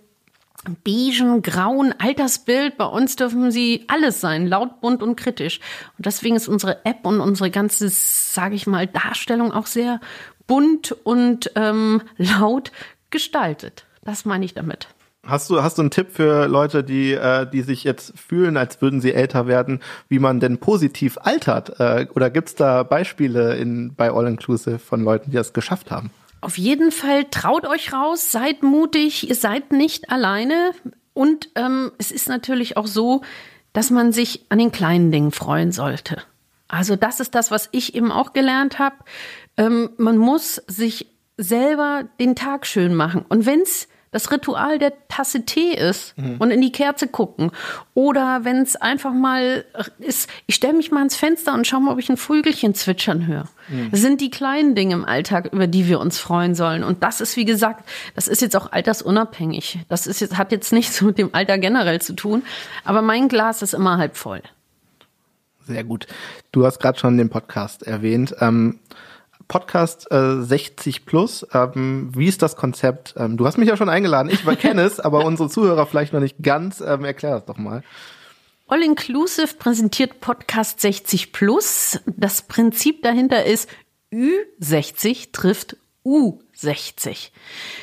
beigen, 0.84 1.42
grauen 1.42 1.94
Altersbild. 1.98 2.78
Bei 2.78 2.86
uns 2.86 3.16
dürfen 3.16 3.52
sie 3.52 3.86
alles 3.88 4.22
sein, 4.22 4.48
laut, 4.48 4.82
bunt 4.82 5.04
und 5.04 5.16
kritisch. 5.16 5.60
Und 5.98 6.06
deswegen 6.06 6.36
ist 6.36 6.48
unsere 6.48 6.86
App 6.86 7.06
und 7.06 7.20
unsere 7.20 7.52
ganze, 7.52 7.90
sage 7.90 8.56
ich 8.56 8.68
mal, 8.68 8.88
Darstellung 8.88 9.52
auch 9.52 9.68
sehr 9.68 10.00
bunt 10.48 10.92
und 11.04 11.52
ähm, 11.56 12.02
laut 12.18 12.72
gestaltet. 13.10 13.86
Das 14.04 14.26
meine 14.26 14.46
ich 14.46 14.54
damit. 14.54 14.88
Hast 15.26 15.50
du, 15.50 15.64
hast 15.64 15.78
du 15.78 15.84
einen 15.84 15.92
Tipp 15.92 16.08
für 16.12 16.48
Leute, 16.48 16.84
die, 16.84 17.14
äh, 17.14 17.50
die 17.50 17.62
sich 17.62 17.86
jetzt 17.86 18.20
fühlen, 18.20 18.58
als 18.58 18.82
würden 18.82 19.00
sie 19.00 19.14
älter 19.14 19.48
werden, 19.48 19.80
wie 20.10 20.20
man 20.20 20.42
denn 20.42 20.58
positiv 20.58 21.18
altert? 21.22 21.80
Äh, 21.80 22.08
oder 22.14 22.30
gibt's 22.30 22.56
da 22.56 22.84
Beispiele 22.84 23.56
in, 23.56 23.96
bei 23.96 24.12
All 24.12 24.28
Inclusive 24.28 24.80
von 24.80 25.02
Leuten, 25.02 25.32
die 25.32 25.38
das 25.38 25.54
geschafft 25.54 25.92
haben? 25.92 26.12
Auf 26.44 26.58
jeden 26.58 26.92
Fall 26.92 27.24
traut 27.32 27.66
euch 27.66 27.94
raus, 27.94 28.34
seid 28.34 28.64
mutig, 28.64 29.30
ihr 29.30 29.36
seid 29.36 29.72
nicht 29.72 30.10
alleine. 30.10 30.72
Und 31.14 31.48
ähm, 31.56 31.94
es 32.00 32.12
ist 32.12 32.28
natürlich 32.28 32.76
auch 32.76 32.86
so, 32.86 33.22
dass 33.72 33.92
man 33.92 34.12
sich 34.12 34.46
an 34.50 34.58
den 34.60 34.74
kleinen 34.74 35.10
Dingen 35.10 35.32
freuen 35.32 35.72
sollte. 35.72 36.22
Also 36.68 36.98
das 36.98 37.22
ist 37.22 37.34
das, 37.34 37.50
was 37.50 37.70
ich 37.72 37.96
eben 37.96 38.12
auch 38.12 38.34
gelernt 38.34 38.78
habe. 38.78 38.98
Ähm, 39.56 39.92
man 39.96 40.18
muss 40.18 40.56
sich 40.68 41.08
selber 41.38 42.10
den 42.20 42.36
Tag 42.36 42.66
schön 42.66 42.94
machen. 42.94 43.24
Und 43.30 43.46
wenn's 43.46 43.88
das 44.14 44.32
Ritual 44.32 44.80
der 44.80 44.94
Tasse 45.10 45.44
Tee 45.44 45.74
ist 45.74 46.18
mhm. 46.18 46.38
und 46.40 46.52
in 46.52 46.62
die 46.62 46.72
Kerze 46.72 47.08
gucken. 47.08 47.52
Oder 47.94 48.46
wenn 48.46 48.58
es 48.58 48.76
einfach 48.76 49.14
mal 49.14 49.66
ist, 50.00 50.30
ich 50.46 50.56
stelle 50.56 50.74
mich 50.74 50.92
mal 50.92 51.00
ans 51.00 51.16
Fenster 51.16 51.54
und 51.54 51.68
schaue 51.68 51.82
mal, 51.82 51.92
ob 51.92 52.00
ich 52.00 52.10
ein 52.10 52.18
Vögelchen 52.18 52.76
zwitschern 52.76 53.28
höre. 53.28 53.50
Mhm. 53.68 53.92
Das 53.92 54.02
sind 54.02 54.22
die 54.22 54.30
kleinen 54.30 54.76
Dinge 54.76 54.94
im 54.94 55.04
Alltag, 55.06 55.50
über 55.52 55.68
die 55.68 55.88
wir 55.88 56.00
uns 56.00 56.20
freuen 56.20 56.56
sollen. 56.56 56.84
Und 56.84 57.04
das 57.04 57.22
ist, 57.22 57.36
wie 57.36 57.46
gesagt, 57.46 57.90
das 58.16 58.28
ist 58.28 58.42
jetzt 58.42 58.56
auch 58.56 58.72
altersunabhängig. 58.72 59.80
Das 59.90 60.08
ist 60.08 60.22
jetzt, 60.22 60.38
hat 60.38 60.52
jetzt 60.52 60.72
nichts 60.72 61.02
mit 61.02 61.18
dem 61.18 61.34
Alter 61.34 61.58
generell 61.58 62.02
zu 62.02 62.14
tun. 62.14 62.44
Aber 62.86 63.02
mein 63.02 63.28
Glas 63.28 63.62
ist 63.62 63.74
immer 63.74 63.98
halb 63.98 64.16
voll. 64.16 64.42
Sehr 65.66 65.84
gut. 65.84 66.08
Du 66.52 66.66
hast 66.66 66.80
gerade 66.80 67.00
schon 67.00 67.18
den 67.18 67.30
Podcast 67.30 67.84
erwähnt. 67.84 68.36
Ähm 68.40 68.80
Podcast 69.48 70.12
äh, 70.12 70.42
60 70.42 71.06
plus. 71.06 71.46
Ähm, 71.54 72.12
wie 72.16 72.28
ist 72.28 72.42
das 72.42 72.56
Konzept? 72.56 73.14
Ähm, 73.18 73.38
du 73.38 73.46
hast 73.46 73.58
mich 73.58 73.70
ja 73.70 73.78
schon 73.78 73.90
eingeladen, 73.90 74.30
ich 74.30 74.46
kenne 74.60 74.84
es, 74.84 75.00
aber 75.00 75.26
unsere 75.26 75.50
Zuhörer 75.50 75.86
vielleicht 75.86 76.14
noch 76.14 76.20
nicht 76.20 76.42
ganz. 76.42 76.82
Ähm, 76.82 77.06
erklär 77.06 77.32
das 77.32 77.46
doch 77.46 77.58
mal. 77.58 77.84
All 78.68 78.82
Inclusive 78.82 79.56
präsentiert 79.60 80.22
Podcast 80.22 80.82
60 80.82 81.32
plus. 81.32 82.00
Das 82.06 82.44
Prinzip 82.44 83.04
dahinter 83.04 83.46
ist, 83.46 83.70
Ü60 84.12 85.32
trifft 85.32 85.78
U60. 86.06 87.30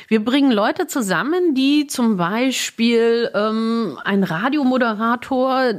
Wir 0.07 0.23
bringen 0.23 0.51
Leute 0.51 0.87
zusammen, 0.87 1.55
die 1.55 1.87
zum 1.87 2.17
Beispiel 2.17 3.31
ähm, 3.33 3.97
ein 4.03 4.23
Radiomoderator, 4.23 5.73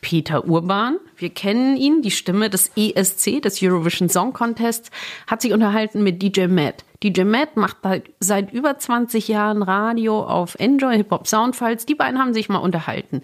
Peter 0.00 0.46
Urban, 0.46 0.98
wir 1.16 1.30
kennen 1.30 1.76
ihn, 1.76 2.02
die 2.02 2.10
Stimme 2.10 2.50
des 2.50 2.70
ESC, 2.76 3.40
des 3.42 3.62
Eurovision 3.62 4.08
Song 4.08 4.32
Contest, 4.32 4.90
hat 5.26 5.42
sich 5.42 5.52
unterhalten 5.52 6.02
mit 6.02 6.22
DJ 6.22 6.46
Matt. 6.46 6.84
DJ 7.02 7.24
Matt 7.24 7.56
macht 7.56 7.76
seit 8.18 8.52
über 8.52 8.78
20 8.78 9.28
Jahren 9.28 9.62
Radio 9.62 10.24
auf 10.24 10.56
Enjoy 10.58 10.96
Hip 10.96 11.10
Hop 11.10 11.26
Soundfiles. 11.26 11.86
Die 11.86 11.94
beiden 11.94 12.18
haben 12.18 12.34
sich 12.34 12.48
mal 12.48 12.58
unterhalten. 12.58 13.22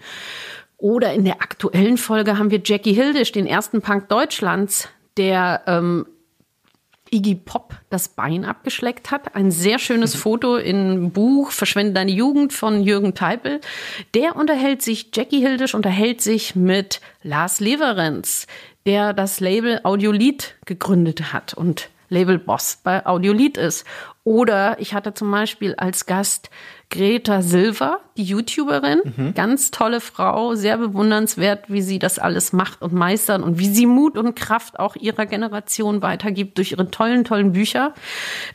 Oder 0.77 1.13
in 1.13 1.25
der 1.25 1.43
aktuellen 1.43 1.99
Folge 1.99 2.39
haben 2.39 2.51
wir 2.51 2.61
Jackie 2.65 2.95
Hildisch, 2.95 3.33
den 3.33 3.47
ersten 3.47 3.83
Punk 3.83 4.09
Deutschlands, 4.09 4.89
der 5.17 5.63
ähm, 5.67 6.07
Iggy 7.11 7.35
Pop 7.35 7.75
das 7.91 8.09
Bein 8.09 8.45
abgeschleckt 8.45 9.11
hat. 9.11 9.35
Ein 9.35 9.51
sehr 9.51 9.79
schönes 9.79 10.15
Foto 10.15 10.57
im 10.57 11.11
Buch 11.11 11.51
Verschwende 11.51 11.93
deine 11.93 12.11
Jugend 12.11 12.53
von 12.53 12.83
Jürgen 12.83 13.15
Teipel. 13.15 13.61
Der 14.15 14.37
unterhält 14.37 14.83
sich, 14.83 15.11
Jackie 15.15 15.41
Hildisch 15.41 15.75
unterhält 15.75 16.21
sich 16.21 16.55
mit 16.55 17.01
Lars 17.23 17.61
Leverenz, 17.61 18.47
der 18.87 19.13
das 19.13 19.41
Label 19.41 19.81
Audiolied 19.83 20.55
gegründet 20.65 21.33
hat 21.33 21.55
und 21.55 21.91
Labelboss 22.09 22.81
bei 22.83 23.07
Audiolied 23.07 23.57
ist. 23.57 23.87
Oder 24.25 24.79
ich 24.81 24.95
hatte 24.95 25.15
zum 25.15 25.31
Beispiel 25.31 25.75
als 25.77 26.07
Gast 26.07 26.51
Greta 26.91 27.41
Silver, 27.41 28.01
die 28.17 28.25
YouTuberin, 28.25 29.01
mhm. 29.17 29.35
ganz 29.35 29.71
tolle 29.71 30.01
Frau, 30.01 30.55
sehr 30.55 30.77
bewundernswert, 30.77 31.65
wie 31.69 31.83
sie 31.83 32.01
das 32.01 32.19
alles 32.19 32.53
macht 32.53 32.83
und 32.83 32.93
meistert 32.93 33.43
und 33.43 33.59
wie 33.59 33.69
sie 33.69 33.87
Mut 33.87 34.19
und 34.19 34.35
Kraft 34.35 34.79
auch 34.79 34.97
ihrer 34.97 35.27
Generation 35.27 36.03
weitergibt 36.03 36.59
durch 36.59 36.73
ihre 36.73 36.91
tollen, 36.91 37.25
tollen 37.25 37.53
Bücher. 37.53 37.95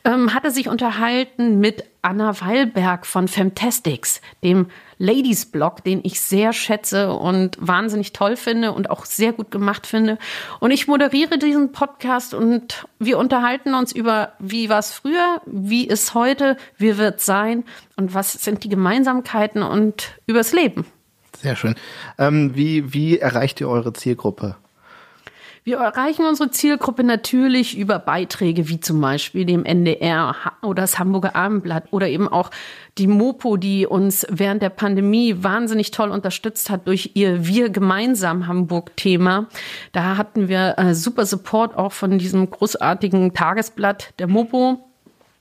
Ähm, 0.04 0.34
hatte 0.34 0.52
sich 0.52 0.68
unterhalten 0.68 1.60
mit 1.60 1.86
Anna 2.02 2.40
Weilberg 2.42 3.06
von 3.06 3.28
Femtastics, 3.28 4.22
dem 4.44 4.68
Ladies 4.98 5.46
Blog, 5.46 5.84
den 5.84 6.02
ich 6.04 6.20
sehr 6.22 6.54
schätze 6.54 7.12
und 7.14 7.58
wahnsinnig 7.60 8.14
toll 8.14 8.36
finde 8.38 8.72
und 8.72 8.90
auch 8.90 9.06
sehr 9.06 9.34
gut 9.34 9.52
gemacht 9.52 9.88
finde. 9.88 10.18
Und 10.60 10.72
ich 10.72 10.88
moderiere 10.88 11.38
diesen 11.38 11.72
Podcast 11.72 12.34
und 12.34 12.88
wir 13.00 13.18
unterhalten 13.18 13.74
uns 13.74 13.92
über, 13.92 14.34
wie 14.40 14.70
war 14.70 14.80
es 14.80 14.92
früher, 14.94 15.42
wie 15.46 15.88
ist 15.88 16.14
heute, 16.14 16.58
wie 16.78 16.98
wird 16.98 17.22
sein 17.22 17.64
und 17.96 18.14
was 18.14 18.34
sind 18.34 18.64
die 18.64 18.70
Gemeinsamkeiten 18.70 19.64
und 19.64 20.20
übers 20.28 20.54
Leben. 20.54 20.86
Sehr 21.42 21.56
schön. 21.56 21.76
Ähm, 22.18 22.56
wie, 22.56 22.94
wie 22.94 23.20
erreicht 23.20 23.62
ihr 23.62 23.70
eure 23.70 23.94
Zielgruppe? 23.94 24.56
Wir 25.68 25.78
erreichen 25.78 26.28
unsere 26.28 26.52
Zielgruppe 26.52 27.04
natürlich 27.04 27.76
über 27.76 27.98
Beiträge 27.98 28.70
wie 28.70 28.80
zum 28.80 29.02
Beispiel 29.02 29.46
dem 29.46 29.66
NDR 29.66 30.36
oder 30.62 30.84
das 30.84 31.00
Hamburger 31.00 31.36
Abendblatt 31.36 31.86
oder 31.90 32.08
eben 32.08 32.28
auch 32.28 32.52
die 33.00 33.08
Mopo, 33.08 33.58
die 33.58 33.88
uns 33.88 34.28
während 34.30 34.62
der 34.62 34.70
Pandemie 34.70 35.38
wahnsinnig 35.42 35.90
toll 35.90 36.12
unterstützt 36.12 36.70
hat 36.70 36.88
durch 36.88 37.14
ihr 37.16 37.48
Wir 37.48 37.72
gemeinsam 37.72 38.46
Hamburg-Thema. 38.46 39.48
Da 39.92 40.18
hatten 40.18 40.50
wir 40.50 40.76
äh, 40.78 40.94
super 40.94 41.26
Support 41.26 41.76
auch 41.76 41.94
von 41.94 42.20
diesem 42.20 42.48
großartigen 42.48 43.34
Tagesblatt 43.34 44.14
der 44.20 44.28
Mopo. 44.28 44.88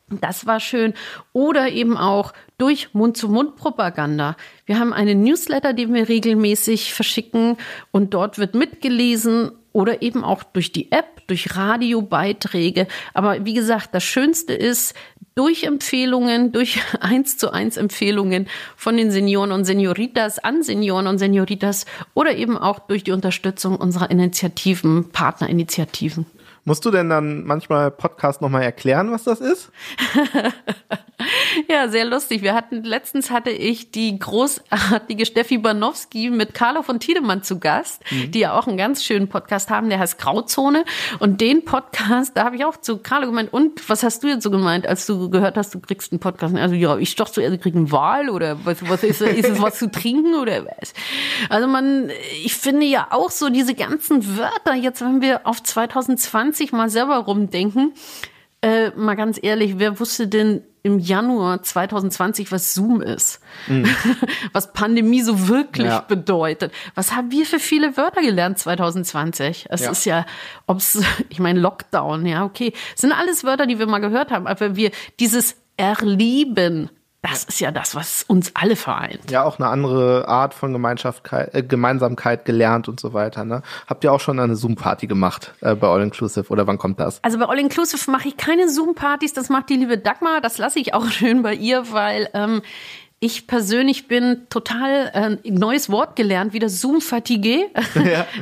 Das 0.08 0.46
war 0.46 0.58
schön. 0.58 0.94
Oder 1.34 1.68
eben 1.68 1.98
auch 1.98 2.32
durch 2.56 2.94
Mund-zu-Mund-Propaganda. 2.94 4.36
Wir 4.64 4.78
haben 4.78 4.94
einen 4.94 5.22
Newsletter, 5.22 5.74
den 5.74 5.92
wir 5.92 6.08
regelmäßig 6.08 6.94
verschicken 6.94 7.58
und 7.90 8.14
dort 8.14 8.38
wird 8.38 8.54
mitgelesen 8.54 9.50
oder 9.74 10.00
eben 10.00 10.24
auch 10.24 10.44
durch 10.44 10.72
die 10.72 10.90
App, 10.92 11.26
durch 11.26 11.54
Radiobeiträge. 11.56 12.86
Aber 13.12 13.44
wie 13.44 13.52
gesagt, 13.52 13.90
das 13.92 14.04
Schönste 14.04 14.54
ist, 14.54 14.94
durch 15.34 15.64
Empfehlungen, 15.64 16.52
durch 16.52 16.80
eins 17.00 17.36
zu 17.36 17.50
eins 17.50 17.76
Empfehlungen 17.76 18.46
von 18.76 18.96
den 18.96 19.10
Senioren 19.10 19.52
und 19.52 19.64
Senioritas 19.64 20.38
an 20.38 20.62
Senioren 20.62 21.08
und 21.08 21.18
Senioritas 21.18 21.86
oder 22.14 22.36
eben 22.36 22.56
auch 22.56 22.78
durch 22.78 23.04
die 23.04 23.12
Unterstützung 23.12 23.76
unserer 23.76 24.10
Initiativen, 24.10 25.10
Partnerinitiativen. 25.10 26.24
Musst 26.66 26.82
du 26.86 26.90
denn 26.90 27.10
dann 27.10 27.44
manchmal 27.44 27.90
Podcast 27.90 28.40
nochmal 28.40 28.62
erklären, 28.62 29.12
was 29.12 29.24
das 29.24 29.40
ist? 29.40 29.70
ja, 31.68 31.88
sehr 31.88 32.06
lustig. 32.06 32.40
Wir 32.40 32.54
hatten, 32.54 32.82
letztens 32.84 33.30
hatte 33.30 33.50
ich 33.50 33.90
die 33.90 34.18
großartige 34.18 35.26
Steffi 35.26 35.58
Banowski 35.58 36.30
mit 36.30 36.54
Carlo 36.54 36.80
von 36.80 37.00
Tiedemann 37.00 37.42
zu 37.42 37.58
Gast, 37.58 38.02
mhm. 38.10 38.30
die 38.30 38.38
ja 38.40 38.58
auch 38.58 38.66
einen 38.66 38.78
ganz 38.78 39.04
schönen 39.04 39.28
Podcast 39.28 39.68
haben, 39.68 39.90
der 39.90 39.98
heißt 39.98 40.18
Grauzone. 40.18 40.86
Und 41.18 41.42
den 41.42 41.66
Podcast, 41.66 42.34
da 42.34 42.46
habe 42.46 42.56
ich 42.56 42.64
auch 42.64 42.78
zu 42.78 42.96
Carlo 42.96 43.26
gemeint, 43.26 43.52
und 43.52 43.86
was 43.90 44.02
hast 44.02 44.22
du 44.22 44.28
jetzt 44.28 44.42
so 44.42 44.50
gemeint, 44.50 44.86
als 44.86 45.04
du 45.04 45.28
gehört 45.28 45.58
hast, 45.58 45.74
du 45.74 45.80
kriegst 45.80 46.12
einen 46.12 46.20
Podcast? 46.20 46.56
Also 46.56 46.74
ja, 46.74 46.96
ich 46.96 47.14
doch 47.14 47.28
zuerst, 47.28 47.60
krieg 47.60 47.76
einen 47.76 47.92
Wahl 47.92 48.30
oder 48.30 48.64
was, 48.64 48.88
was 48.88 49.02
ist, 49.02 49.20
ist 49.20 49.50
es 49.50 49.60
was 49.60 49.78
zu 49.78 49.90
trinken 49.90 50.34
oder 50.34 50.64
was? 50.64 50.94
Also 51.50 51.68
man, 51.68 52.10
ich 52.42 52.54
finde 52.54 52.86
ja 52.86 53.08
auch 53.10 53.30
so 53.30 53.50
diese 53.50 53.74
ganzen 53.74 54.38
Wörter 54.38 54.74
jetzt, 54.74 55.02
wenn 55.02 55.20
wir 55.20 55.46
auf 55.46 55.62
2020 55.62 56.53
20 56.54 56.72
mal 56.72 56.88
selber 56.88 57.16
rumdenken. 57.16 57.94
Äh, 58.62 58.90
mal 58.90 59.14
ganz 59.16 59.38
ehrlich, 59.42 59.78
wer 59.78 59.98
wusste 59.98 60.28
denn 60.28 60.62
im 60.84 60.98
Januar 60.98 61.62
2020, 61.62 62.52
was 62.52 62.74
Zoom 62.74 63.00
ist? 63.00 63.40
Mhm. 63.68 63.88
Was 64.52 64.72
Pandemie 64.72 65.22
so 65.22 65.48
wirklich 65.48 65.86
ja. 65.86 66.00
bedeutet? 66.00 66.72
Was 66.94 67.16
haben 67.16 67.30
wir 67.30 67.46
für 67.46 67.58
viele 67.58 67.96
Wörter 67.96 68.20
gelernt 68.20 68.58
2020? 68.58 69.66
Es 69.70 69.80
ja. 69.80 69.90
ist 69.90 70.04
ja, 70.04 70.26
ob's, 70.66 71.00
ich 71.30 71.40
meine, 71.40 71.58
Lockdown, 71.58 72.26
ja, 72.26 72.44
okay. 72.44 72.72
Das 72.92 73.00
sind 73.00 73.12
alles 73.12 73.44
Wörter, 73.44 73.66
die 73.66 73.78
wir 73.78 73.86
mal 73.86 74.00
gehört 74.00 74.30
haben, 74.30 74.46
aber 74.46 74.76
wir 74.76 74.90
dieses 75.18 75.56
Erleben 75.76 76.90
das 77.24 77.44
ist 77.44 77.58
ja 77.58 77.70
das, 77.70 77.94
was 77.94 78.22
uns 78.24 78.52
alle 78.54 78.76
vereint. 78.76 79.30
Ja, 79.30 79.44
auch 79.44 79.58
eine 79.58 79.68
andere 79.68 80.28
Art 80.28 80.52
von 80.52 80.74
Gemeinsamkeit, 80.74 81.54
äh, 81.54 81.62
Gemeinsamkeit 81.62 82.44
gelernt 82.44 82.86
und 82.86 83.00
so 83.00 83.14
weiter. 83.14 83.46
Ne? 83.46 83.62
Habt 83.86 84.04
ihr 84.04 84.12
auch 84.12 84.20
schon 84.20 84.38
eine 84.38 84.56
Zoom-Party 84.56 85.06
gemacht 85.06 85.54
äh, 85.62 85.74
bei 85.74 85.88
All 85.88 86.02
Inclusive 86.02 86.50
oder 86.50 86.66
wann 86.66 86.76
kommt 86.76 87.00
das? 87.00 87.24
Also 87.24 87.38
bei 87.38 87.46
All 87.46 87.58
Inclusive 87.58 88.10
mache 88.10 88.28
ich 88.28 88.36
keine 88.36 88.68
Zoom-Partys, 88.68 89.32
das 89.32 89.48
macht 89.48 89.70
die 89.70 89.76
liebe 89.76 89.96
Dagmar. 89.96 90.42
Das 90.42 90.58
lasse 90.58 90.78
ich 90.78 90.92
auch 90.92 91.06
schön 91.10 91.42
bei 91.42 91.54
ihr, 91.54 91.90
weil 91.92 92.28
ähm, 92.34 92.60
ich 93.24 93.46
persönlich 93.46 94.06
bin 94.06 94.46
total 94.50 95.38
äh, 95.42 95.50
neues 95.50 95.88
Wort 95.88 96.14
gelernt, 96.14 96.52
wieder 96.52 96.68
Zoom-Fatigue. 96.68 97.70
Ja. 97.94 98.26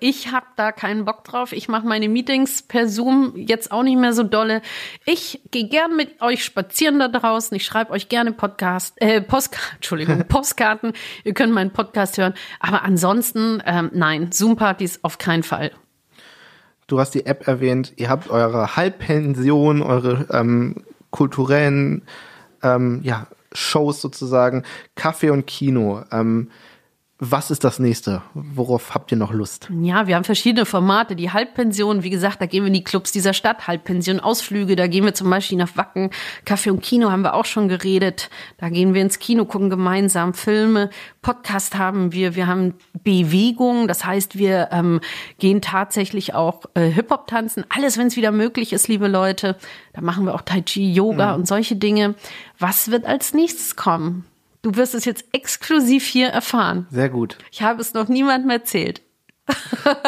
Ich 0.00 0.32
habe 0.32 0.46
da 0.56 0.72
keinen 0.72 1.04
Bock 1.04 1.22
drauf. 1.22 1.52
Ich 1.52 1.68
mache 1.68 1.86
meine 1.86 2.08
Meetings 2.08 2.62
per 2.62 2.88
Zoom 2.88 3.34
jetzt 3.36 3.70
auch 3.70 3.84
nicht 3.84 3.96
mehr 3.96 4.12
so 4.12 4.24
dolle. 4.24 4.60
Ich 5.04 5.40
gehe 5.52 5.68
gern 5.68 5.94
mit 5.96 6.20
euch 6.20 6.44
spazieren 6.44 6.98
da 6.98 7.06
draußen. 7.06 7.56
Ich 7.56 7.64
schreibe 7.64 7.92
euch 7.92 8.08
gerne 8.08 8.32
Podcast, 8.32 9.00
äh, 9.00 9.20
Post, 9.20 9.56
Entschuldigung, 9.76 10.24
Postkarten. 10.28 10.94
Ihr 11.22 11.34
könnt 11.34 11.52
meinen 11.52 11.70
Podcast 11.70 12.18
hören. 12.18 12.34
Aber 12.58 12.82
ansonsten, 12.82 13.62
ähm, 13.64 13.90
nein, 13.94 14.32
Zoom-Partys 14.32 15.00
auf 15.02 15.18
keinen 15.18 15.44
Fall. 15.44 15.70
Du 16.88 16.98
hast 16.98 17.14
die 17.14 17.26
App 17.26 17.46
erwähnt. 17.46 17.92
Ihr 17.96 18.10
habt 18.10 18.28
eure 18.30 18.74
Halbpension, 18.74 19.80
eure 19.80 20.26
ähm, 20.32 20.82
kulturellen 21.10 22.02
ähm, 22.64 23.00
ja, 23.04 23.28
Shows 23.54 24.00
sozusagen, 24.00 24.64
Kaffee 24.94 25.30
und 25.30 25.46
Kino. 25.46 26.04
Ähm, 26.10 26.50
was 27.24 27.52
ist 27.52 27.62
das 27.62 27.78
nächste? 27.78 28.20
Worauf 28.34 28.94
habt 28.94 29.12
ihr 29.12 29.16
noch 29.16 29.32
Lust? 29.32 29.68
Ja, 29.80 30.08
wir 30.08 30.16
haben 30.16 30.24
verschiedene 30.24 30.66
Formate. 30.66 31.14
Die 31.14 31.30
Halbpension, 31.30 32.02
wie 32.02 32.10
gesagt, 32.10 32.40
da 32.40 32.46
gehen 32.46 32.64
wir 32.64 32.66
in 32.66 32.74
die 32.74 32.82
Clubs 32.82 33.12
dieser 33.12 33.32
Stadt. 33.32 33.68
Halbpension, 33.68 34.18
Ausflüge, 34.18 34.74
da 34.74 34.88
gehen 34.88 35.04
wir 35.04 35.14
zum 35.14 35.30
Beispiel 35.30 35.56
nach 35.56 35.76
Wacken. 35.76 36.10
Kaffee 36.44 36.70
und 36.70 36.82
Kino 36.82 37.12
haben 37.12 37.22
wir 37.22 37.34
auch 37.34 37.44
schon 37.44 37.68
geredet. 37.68 38.28
Da 38.58 38.70
gehen 38.70 38.92
wir 38.92 39.02
ins 39.02 39.20
Kino, 39.20 39.44
gucken 39.44 39.70
gemeinsam 39.70 40.34
Filme. 40.34 40.90
Podcast 41.22 41.78
haben 41.78 42.12
wir. 42.12 42.34
Wir 42.34 42.48
haben 42.48 42.74
Bewegung, 43.04 43.86
das 43.86 44.04
heißt, 44.04 44.36
wir 44.36 44.70
ähm, 44.72 45.00
gehen 45.38 45.62
tatsächlich 45.62 46.34
auch 46.34 46.62
äh, 46.74 46.88
Hip-Hop 46.88 47.28
tanzen. 47.28 47.64
Alles, 47.68 47.98
wenn 47.98 48.08
es 48.08 48.16
wieder 48.16 48.32
möglich 48.32 48.72
ist, 48.72 48.88
liebe 48.88 49.06
Leute. 49.06 49.56
Da 49.92 50.00
machen 50.00 50.24
wir 50.24 50.34
auch 50.34 50.42
Tai 50.42 50.62
Chi, 50.62 50.92
Yoga 50.92 51.28
mhm. 51.28 51.42
und 51.42 51.46
solche 51.46 51.76
Dinge. 51.76 52.16
Was 52.58 52.90
wird 52.90 53.06
als 53.06 53.32
nächstes 53.32 53.76
kommen? 53.76 54.24
Du 54.62 54.76
wirst 54.76 54.94
es 54.94 55.04
jetzt 55.04 55.24
exklusiv 55.32 56.04
hier 56.04 56.28
erfahren. 56.28 56.86
Sehr 56.90 57.08
gut. 57.08 57.36
Ich 57.50 57.62
habe 57.62 57.80
es 57.80 57.94
noch 57.94 58.08
niemandem 58.08 58.50
erzählt. 58.50 59.02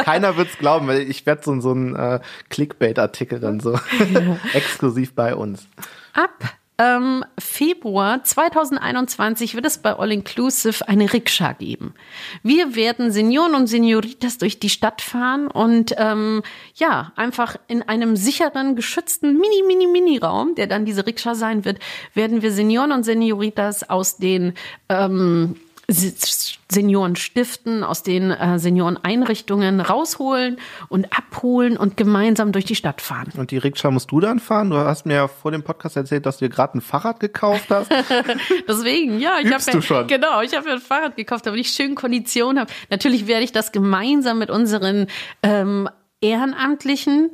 Keiner 0.04 0.36
wird's 0.36 0.58
glauben, 0.58 0.86
weil 0.86 1.00
ich 1.00 1.26
werde 1.26 1.42
so, 1.42 1.60
so 1.60 1.72
ein 1.72 1.96
äh, 1.96 2.20
Clickbait-Artikel 2.50 3.40
dann 3.40 3.58
so 3.58 3.78
exklusiv 4.52 5.14
bei 5.14 5.34
uns. 5.34 5.66
Ab 6.12 6.30
ähm, 6.78 7.24
Februar 7.38 8.24
2021 8.24 9.54
wird 9.54 9.64
es 9.64 9.78
bei 9.78 9.96
All 9.96 10.10
Inclusive 10.10 10.88
eine 10.88 11.12
Rikscha 11.12 11.52
geben. 11.52 11.94
Wir 12.42 12.74
werden 12.74 13.12
Senioren 13.12 13.54
und 13.54 13.68
Senioritas 13.68 14.38
durch 14.38 14.58
die 14.58 14.70
Stadt 14.70 15.00
fahren 15.00 15.46
und 15.46 15.94
ähm, 15.98 16.42
ja, 16.74 17.12
einfach 17.14 17.56
in 17.68 17.82
einem 17.82 18.16
sicheren, 18.16 18.74
geschützten 18.74 19.38
Mini, 19.38 19.62
Mini, 19.66 19.86
Mini-Raum, 19.86 20.56
der 20.56 20.66
dann 20.66 20.84
diese 20.84 21.06
Rikscha 21.06 21.34
sein 21.34 21.64
wird, 21.64 21.78
werden 22.12 22.42
wir 22.42 22.50
Senioren 22.50 22.90
und 22.90 23.04
Senioritas 23.04 23.88
aus 23.88 24.16
den 24.16 24.54
ähm, 24.88 25.56
Seniorenstiften, 25.88 27.84
aus 27.84 28.02
den 28.02 28.30
äh, 28.30 28.58
Senioreneinrichtungen 28.58 29.80
rausholen 29.80 30.58
und 30.88 31.16
abholen 31.16 31.76
und 31.76 31.96
gemeinsam 31.96 32.52
durch 32.52 32.64
die 32.64 32.74
Stadt 32.74 33.00
fahren. 33.00 33.32
Und 33.36 33.50
die 33.50 33.58
Rikscha 33.58 33.90
musst 33.90 34.10
du 34.10 34.20
dann 34.20 34.40
fahren? 34.40 34.70
Du 34.70 34.76
hast 34.76 35.06
mir 35.06 35.14
ja 35.14 35.28
vor 35.28 35.50
dem 35.50 35.62
Podcast 35.62 35.96
erzählt, 35.96 36.26
dass 36.26 36.38
du 36.38 36.46
dir 36.46 36.54
gerade 36.54 36.78
ein 36.78 36.80
Fahrrad 36.80 37.20
gekauft 37.20 37.70
hast. 37.70 37.90
Deswegen, 38.68 39.18
ja, 39.18 39.38
ich 39.40 39.52
habe 39.52 39.62
ja, 39.88 40.02
genau, 40.02 40.40
ich 40.42 40.54
habe 40.54 40.66
mir 40.66 40.74
ein 40.74 40.80
Fahrrad 40.80 41.16
gekauft, 41.16 41.46
damit 41.46 41.60
ich 41.60 41.68
schön 41.68 41.94
Kondition 41.94 42.58
habe. 42.58 42.72
Natürlich 42.90 43.26
werde 43.26 43.44
ich 43.44 43.52
das 43.52 43.72
gemeinsam 43.72 44.38
mit 44.38 44.50
unseren 44.50 45.06
ähm, 45.42 45.88
Ehrenamtlichen 46.20 47.30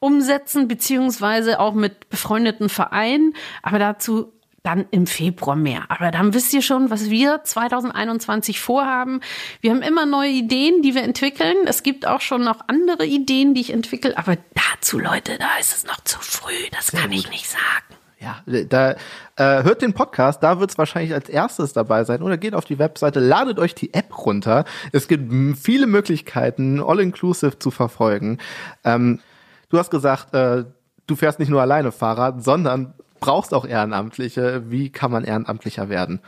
umsetzen, 0.00 0.68
beziehungsweise 0.68 1.60
auch 1.60 1.74
mit 1.74 2.08
befreundeten 2.08 2.68
Vereinen. 2.68 3.34
Aber 3.62 3.78
dazu 3.78 4.32
dann 4.62 4.86
im 4.90 5.06
Februar 5.06 5.56
mehr. 5.56 5.84
Aber 5.88 6.10
dann 6.10 6.34
wisst 6.34 6.52
ihr 6.52 6.62
schon, 6.62 6.90
was 6.90 7.10
wir 7.10 7.42
2021 7.44 8.60
vorhaben. 8.60 9.20
Wir 9.60 9.70
haben 9.70 9.82
immer 9.82 10.04
neue 10.04 10.30
Ideen, 10.30 10.82
die 10.82 10.94
wir 10.94 11.02
entwickeln. 11.02 11.56
Es 11.66 11.82
gibt 11.82 12.06
auch 12.06 12.20
schon 12.20 12.44
noch 12.44 12.60
andere 12.66 13.06
Ideen, 13.06 13.54
die 13.54 13.60
ich 13.60 13.72
entwickle. 13.72 14.16
Aber 14.18 14.36
dazu, 14.54 14.98
Leute, 14.98 15.38
da 15.38 15.58
ist 15.60 15.76
es 15.76 15.86
noch 15.86 16.02
zu 16.04 16.18
früh. 16.20 16.52
Das 16.72 16.88
Sehr 16.88 17.00
kann 17.00 17.10
gut. 17.10 17.18
ich 17.20 17.30
nicht 17.30 17.48
sagen. 17.48 17.98
Ja, 18.20 18.42
da 18.46 18.96
äh, 19.36 19.62
hört 19.62 19.80
den 19.80 19.92
Podcast, 19.92 20.42
da 20.42 20.58
wird 20.58 20.72
es 20.72 20.78
wahrscheinlich 20.78 21.14
als 21.14 21.28
erstes 21.28 21.72
dabei 21.72 22.02
sein. 22.02 22.20
Oder 22.20 22.36
geht 22.36 22.52
auf 22.52 22.64
die 22.64 22.80
Webseite, 22.80 23.20
ladet 23.20 23.60
euch 23.60 23.76
die 23.76 23.94
App 23.94 24.26
runter. 24.26 24.64
Es 24.90 25.06
gibt 25.06 25.32
viele 25.56 25.86
Möglichkeiten, 25.86 26.82
all-inclusive 26.82 27.60
zu 27.60 27.70
verfolgen. 27.70 28.38
Ähm, 28.82 29.20
du 29.68 29.78
hast 29.78 29.90
gesagt, 29.90 30.34
äh, 30.34 30.64
du 31.06 31.16
fährst 31.16 31.38
nicht 31.38 31.48
nur 31.48 31.62
alleine 31.62 31.92
Fahrrad, 31.92 32.42
sondern 32.42 32.94
brauchst 33.20 33.54
auch 33.54 33.64
Ehrenamtliche. 33.64 34.70
Wie 34.70 34.90
kann 34.90 35.10
man 35.10 35.24
Ehrenamtlicher 35.24 35.88
werden? 35.88 36.20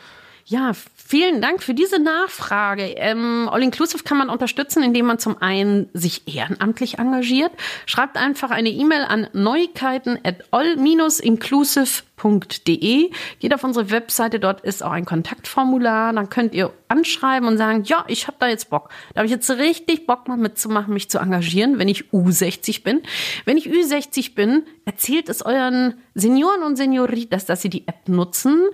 Ja, 0.46 0.72
vielen 0.96 1.40
Dank 1.40 1.62
für 1.62 1.74
diese 1.74 2.00
Nachfrage. 2.00 2.82
Ähm, 2.96 3.48
All 3.50 3.62
Inclusive 3.62 4.02
kann 4.04 4.18
man 4.18 4.30
unterstützen, 4.30 4.82
indem 4.82 5.06
man 5.06 5.18
zum 5.18 5.40
einen 5.40 5.88
sich 5.92 6.22
ehrenamtlich 6.26 6.98
engagiert. 6.98 7.52
Schreibt 7.86 8.16
einfach 8.16 8.50
eine 8.50 8.70
E-Mail 8.70 9.04
an 9.04 9.28
neuigkeiten 9.32 10.18
at 10.24 10.44
all-inclusive.de. 10.50 13.10
Geht 13.38 13.54
auf 13.54 13.64
unsere 13.64 13.90
Webseite, 13.90 14.40
dort 14.40 14.62
ist 14.62 14.82
auch 14.82 14.92
ein 14.92 15.04
Kontaktformular. 15.04 16.12
Dann 16.12 16.30
könnt 16.30 16.54
ihr 16.54 16.72
anschreiben 16.88 17.48
und 17.48 17.58
sagen, 17.58 17.84
ja, 17.84 18.04
ich 18.08 18.26
habe 18.26 18.36
da 18.40 18.48
jetzt 18.48 18.70
Bock. 18.70 18.88
Da 19.14 19.18
habe 19.18 19.26
ich 19.26 19.32
jetzt 19.32 19.50
richtig 19.50 20.06
Bock 20.06 20.26
mal 20.26 20.36
mitzumachen, 20.36 20.94
mich 20.94 21.10
zu 21.10 21.18
engagieren, 21.18 21.78
wenn 21.78 21.88
ich 21.88 22.06
U60 22.12 22.82
bin. 22.82 23.02
Wenn 23.44 23.56
ich 23.56 23.68
Ü60 23.68 24.34
bin, 24.34 24.64
erzählt 24.84 25.28
es 25.28 25.42
euren 25.42 25.94
Senioren 26.14 26.62
und 26.62 26.76
Senioritas, 26.76 27.46
dass 27.46 27.62
sie 27.62 27.70
die 27.70 27.86
App 27.86 28.08
nutzen 28.08 28.68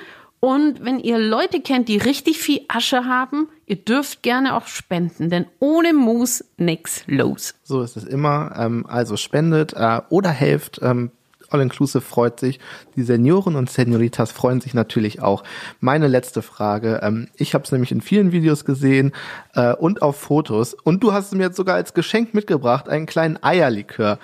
und 0.46 0.84
wenn 0.84 1.00
ihr 1.00 1.18
Leute 1.18 1.60
kennt, 1.60 1.88
die 1.88 1.96
richtig 1.96 2.38
viel 2.38 2.60
Asche 2.68 3.04
haben, 3.04 3.48
ihr 3.66 3.74
dürft 3.74 4.22
gerne 4.22 4.54
auch 4.54 4.68
spenden, 4.68 5.28
denn 5.28 5.46
ohne 5.58 5.92
Moos 5.92 6.44
nix 6.56 7.02
los. 7.08 7.56
So 7.64 7.82
ist 7.82 7.96
es 7.96 8.04
immer. 8.04 8.54
Ähm, 8.56 8.86
also 8.86 9.16
spendet 9.16 9.72
äh, 9.72 10.02
oder 10.08 10.30
helft. 10.30 10.78
Ähm, 10.84 11.10
All 11.50 11.60
Inclusive 11.60 12.00
freut 12.00 12.38
sich. 12.38 12.60
Die 12.94 13.02
Senioren 13.02 13.56
und 13.56 13.70
Senioritas 13.70 14.30
freuen 14.30 14.60
sich 14.60 14.72
natürlich 14.72 15.20
auch. 15.20 15.42
Meine 15.80 16.06
letzte 16.06 16.42
Frage. 16.42 17.00
Ähm, 17.02 17.26
ich 17.34 17.52
habe 17.54 17.64
es 17.64 17.72
nämlich 17.72 17.90
in 17.90 18.00
vielen 18.00 18.30
Videos 18.30 18.64
gesehen 18.64 19.10
äh, 19.54 19.74
und 19.74 20.00
auf 20.00 20.14
Fotos. 20.14 20.74
Und 20.74 21.02
du 21.02 21.12
hast 21.12 21.26
es 21.26 21.32
mir 21.32 21.42
jetzt 21.42 21.56
sogar 21.56 21.74
als 21.74 21.92
Geschenk 21.92 22.34
mitgebracht, 22.34 22.88
einen 22.88 23.06
kleinen 23.06 23.42
Eierlikör. 23.42 24.20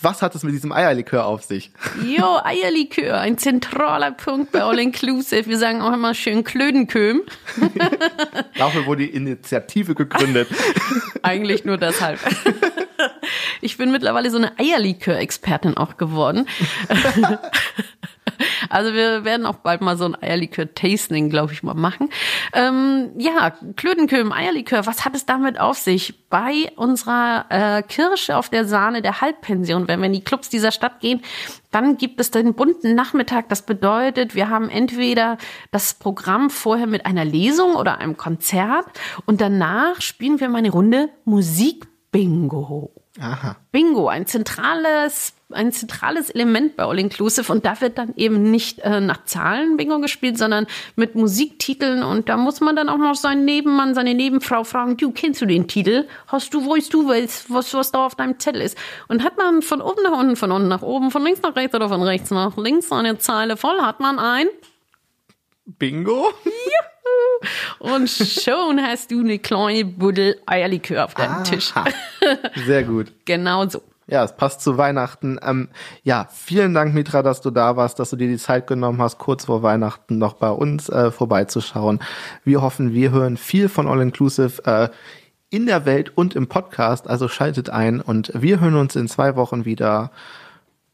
Was 0.00 0.22
hat 0.22 0.34
es 0.36 0.44
mit 0.44 0.54
diesem 0.54 0.70
Eierlikör 0.70 1.26
auf 1.26 1.42
sich? 1.42 1.72
Jo, 2.04 2.38
Eierlikör, 2.44 3.18
ein 3.18 3.36
zentraler 3.36 4.12
Punkt 4.12 4.52
bei 4.52 4.62
All 4.62 4.78
Inclusive. 4.78 5.46
Wir 5.46 5.58
sagen 5.58 5.82
auch 5.82 5.92
immer 5.92 6.14
schön 6.14 6.44
Klödenköm. 6.44 7.22
Dafür 8.56 8.86
wurde 8.86 9.02
die 9.02 9.10
Initiative 9.10 9.96
gegründet. 9.96 10.48
Eigentlich 11.22 11.64
nur 11.64 11.78
deshalb. 11.78 12.20
Ich 13.60 13.76
bin 13.76 13.90
mittlerweile 13.90 14.30
so 14.30 14.36
eine 14.36 14.56
Eierlikör-Expertin 14.58 15.76
auch 15.76 15.96
geworden. 15.96 16.46
Also 18.68 18.92
wir 18.92 19.24
werden 19.24 19.46
auch 19.46 19.56
bald 19.56 19.80
mal 19.80 19.96
so 19.96 20.04
ein 20.04 20.20
Eierlikör-Tasting, 20.20 21.30
glaube 21.30 21.52
ich, 21.52 21.62
mal 21.62 21.74
machen. 21.74 22.10
Ähm, 22.52 23.10
ja, 23.16 23.52
Klötenköhm, 23.76 24.32
Eierlikör, 24.32 24.86
was 24.86 25.04
hat 25.04 25.14
es 25.14 25.26
damit 25.26 25.58
auf 25.58 25.78
sich? 25.78 26.28
Bei 26.28 26.70
unserer 26.76 27.46
äh, 27.48 27.82
Kirsche 27.82 28.36
auf 28.36 28.48
der 28.48 28.64
Sahne 28.64 29.02
der 29.02 29.20
Halbpension, 29.20 29.88
wenn 29.88 30.00
wir 30.00 30.06
in 30.06 30.12
die 30.12 30.24
Clubs 30.24 30.48
dieser 30.48 30.72
Stadt 30.72 31.00
gehen, 31.00 31.22
dann 31.70 31.96
gibt 31.96 32.20
es 32.20 32.30
den 32.30 32.54
bunten 32.54 32.94
Nachmittag. 32.94 33.48
Das 33.48 33.62
bedeutet, 33.62 34.34
wir 34.34 34.48
haben 34.50 34.68
entweder 34.68 35.38
das 35.70 35.94
Programm 35.94 36.50
vorher 36.50 36.86
mit 36.86 37.06
einer 37.06 37.24
Lesung 37.24 37.74
oder 37.74 37.98
einem 37.98 38.16
Konzert 38.16 38.86
und 39.26 39.40
danach 39.40 40.00
spielen 40.00 40.40
wir 40.40 40.48
mal 40.48 40.58
eine 40.58 40.70
Runde 40.70 41.08
Musikbingo. 41.24 42.92
Aha. 43.20 43.56
Bingo, 43.72 44.08
ein 44.08 44.26
zentrales, 44.26 45.34
ein 45.50 45.72
zentrales 45.72 46.30
Element 46.30 46.76
bei 46.76 46.84
All 46.84 46.98
Inclusive 46.98 47.50
und 47.50 47.64
da 47.64 47.80
wird 47.80 47.96
dann 47.96 48.12
eben 48.16 48.50
nicht 48.50 48.80
äh, 48.80 49.00
nach 49.00 49.24
Zahlen 49.24 49.76
Bingo 49.76 49.98
gespielt, 49.98 50.36
sondern 50.36 50.66
mit 50.94 51.14
Musiktiteln 51.14 52.02
und 52.02 52.28
da 52.28 52.36
muss 52.36 52.60
man 52.60 52.76
dann 52.76 52.88
auch 52.88 52.98
noch 52.98 53.14
seinen 53.14 53.44
Nebenmann, 53.44 53.94
seine 53.94 54.14
Nebenfrau 54.14 54.64
fragen, 54.64 54.96
du, 54.96 55.10
kennst 55.10 55.40
du 55.40 55.46
den 55.46 55.66
Titel? 55.66 56.06
Hast 56.26 56.52
du, 56.52 56.68
weißt 56.68 56.92
du, 56.92 57.08
was, 57.08 57.50
was, 57.50 57.72
was 57.72 57.92
da 57.92 58.04
auf 58.04 58.14
deinem 58.14 58.38
Zettel 58.38 58.60
ist? 58.60 58.76
Und 59.08 59.24
hat 59.24 59.38
man 59.38 59.62
von 59.62 59.80
oben 59.80 60.02
nach 60.02 60.18
unten, 60.18 60.36
von 60.36 60.52
unten 60.52 60.68
nach 60.68 60.82
oben, 60.82 61.10
von 61.10 61.22
links 61.24 61.40
nach 61.40 61.56
rechts 61.56 61.74
oder 61.74 61.88
von 61.88 62.02
rechts 62.02 62.30
nach 62.30 62.56
links 62.58 62.92
eine 62.92 63.18
Zeile 63.18 63.56
voll, 63.56 63.80
hat 63.80 64.00
man 64.00 64.18
ein 64.18 64.48
Bingo? 65.64 66.28
und 67.78 68.08
schon 68.08 68.82
hast 68.82 69.10
du 69.10 69.20
eine 69.20 69.38
kleine 69.38 69.84
Buddel 69.84 70.40
Eierlikör 70.46 71.04
auf 71.04 71.14
deinem 71.14 71.44
Tisch. 71.44 71.72
Aha. 71.74 71.86
Sehr 72.66 72.82
gut. 72.82 73.12
Genau 73.24 73.68
so. 73.68 73.82
Ja, 74.08 74.24
es 74.24 74.34
passt 74.34 74.62
zu 74.62 74.78
Weihnachten. 74.78 75.38
Ähm, 75.42 75.68
ja, 76.02 76.28
vielen 76.32 76.72
Dank, 76.72 76.94
Mitra, 76.94 77.22
dass 77.22 77.42
du 77.42 77.50
da 77.50 77.76
warst, 77.76 77.98
dass 77.98 78.10
du 78.10 78.16
dir 78.16 78.28
die 78.28 78.38
Zeit 78.38 78.66
genommen 78.66 79.02
hast, 79.02 79.18
kurz 79.18 79.44
vor 79.44 79.62
Weihnachten 79.62 80.16
noch 80.16 80.34
bei 80.34 80.50
uns 80.50 80.88
äh, 80.88 81.10
vorbeizuschauen. 81.10 82.00
Wir 82.42 82.62
hoffen, 82.62 82.94
wir 82.94 83.10
hören 83.10 83.36
viel 83.36 83.68
von 83.68 83.86
All 83.86 84.00
Inclusive 84.00 84.64
äh, 84.64 84.88
in 85.50 85.66
der 85.66 85.84
Welt 85.84 86.16
und 86.16 86.34
im 86.34 86.48
Podcast. 86.48 87.06
Also 87.08 87.28
schaltet 87.28 87.68
ein 87.68 88.00
und 88.00 88.32
wir 88.34 88.60
hören 88.60 88.76
uns 88.76 88.96
in 88.96 89.08
zwei 89.08 89.36
Wochen 89.36 89.66
wieder. 89.66 90.10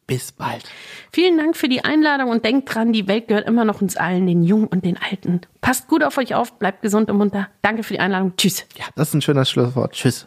Bis 0.06 0.32
bald. 0.32 0.64
Vielen 1.12 1.38
Dank 1.38 1.56
für 1.56 1.68
die 1.68 1.82
Einladung 1.82 2.28
und 2.28 2.44
denkt 2.44 2.74
dran, 2.74 2.92
die 2.92 3.08
Welt 3.08 3.28
gehört 3.28 3.46
immer 3.46 3.64
noch 3.64 3.80
uns 3.80 3.96
allen, 3.96 4.26
den 4.26 4.42
Jungen 4.42 4.66
und 4.66 4.84
den 4.84 4.98
Alten. 4.98 5.40
Passt 5.62 5.88
gut 5.88 6.04
auf 6.04 6.18
euch 6.18 6.34
auf, 6.34 6.58
bleibt 6.58 6.82
gesund 6.82 7.10
und 7.10 7.16
munter. 7.16 7.48
Danke 7.62 7.84
für 7.84 7.94
die 7.94 8.00
Einladung. 8.00 8.36
Tschüss. 8.36 8.66
Ja, 8.76 8.84
das 8.96 9.08
ist 9.08 9.14
ein 9.14 9.22
schönes 9.22 9.48
Schlusswort. 9.48 9.92
Tschüss. 9.92 10.26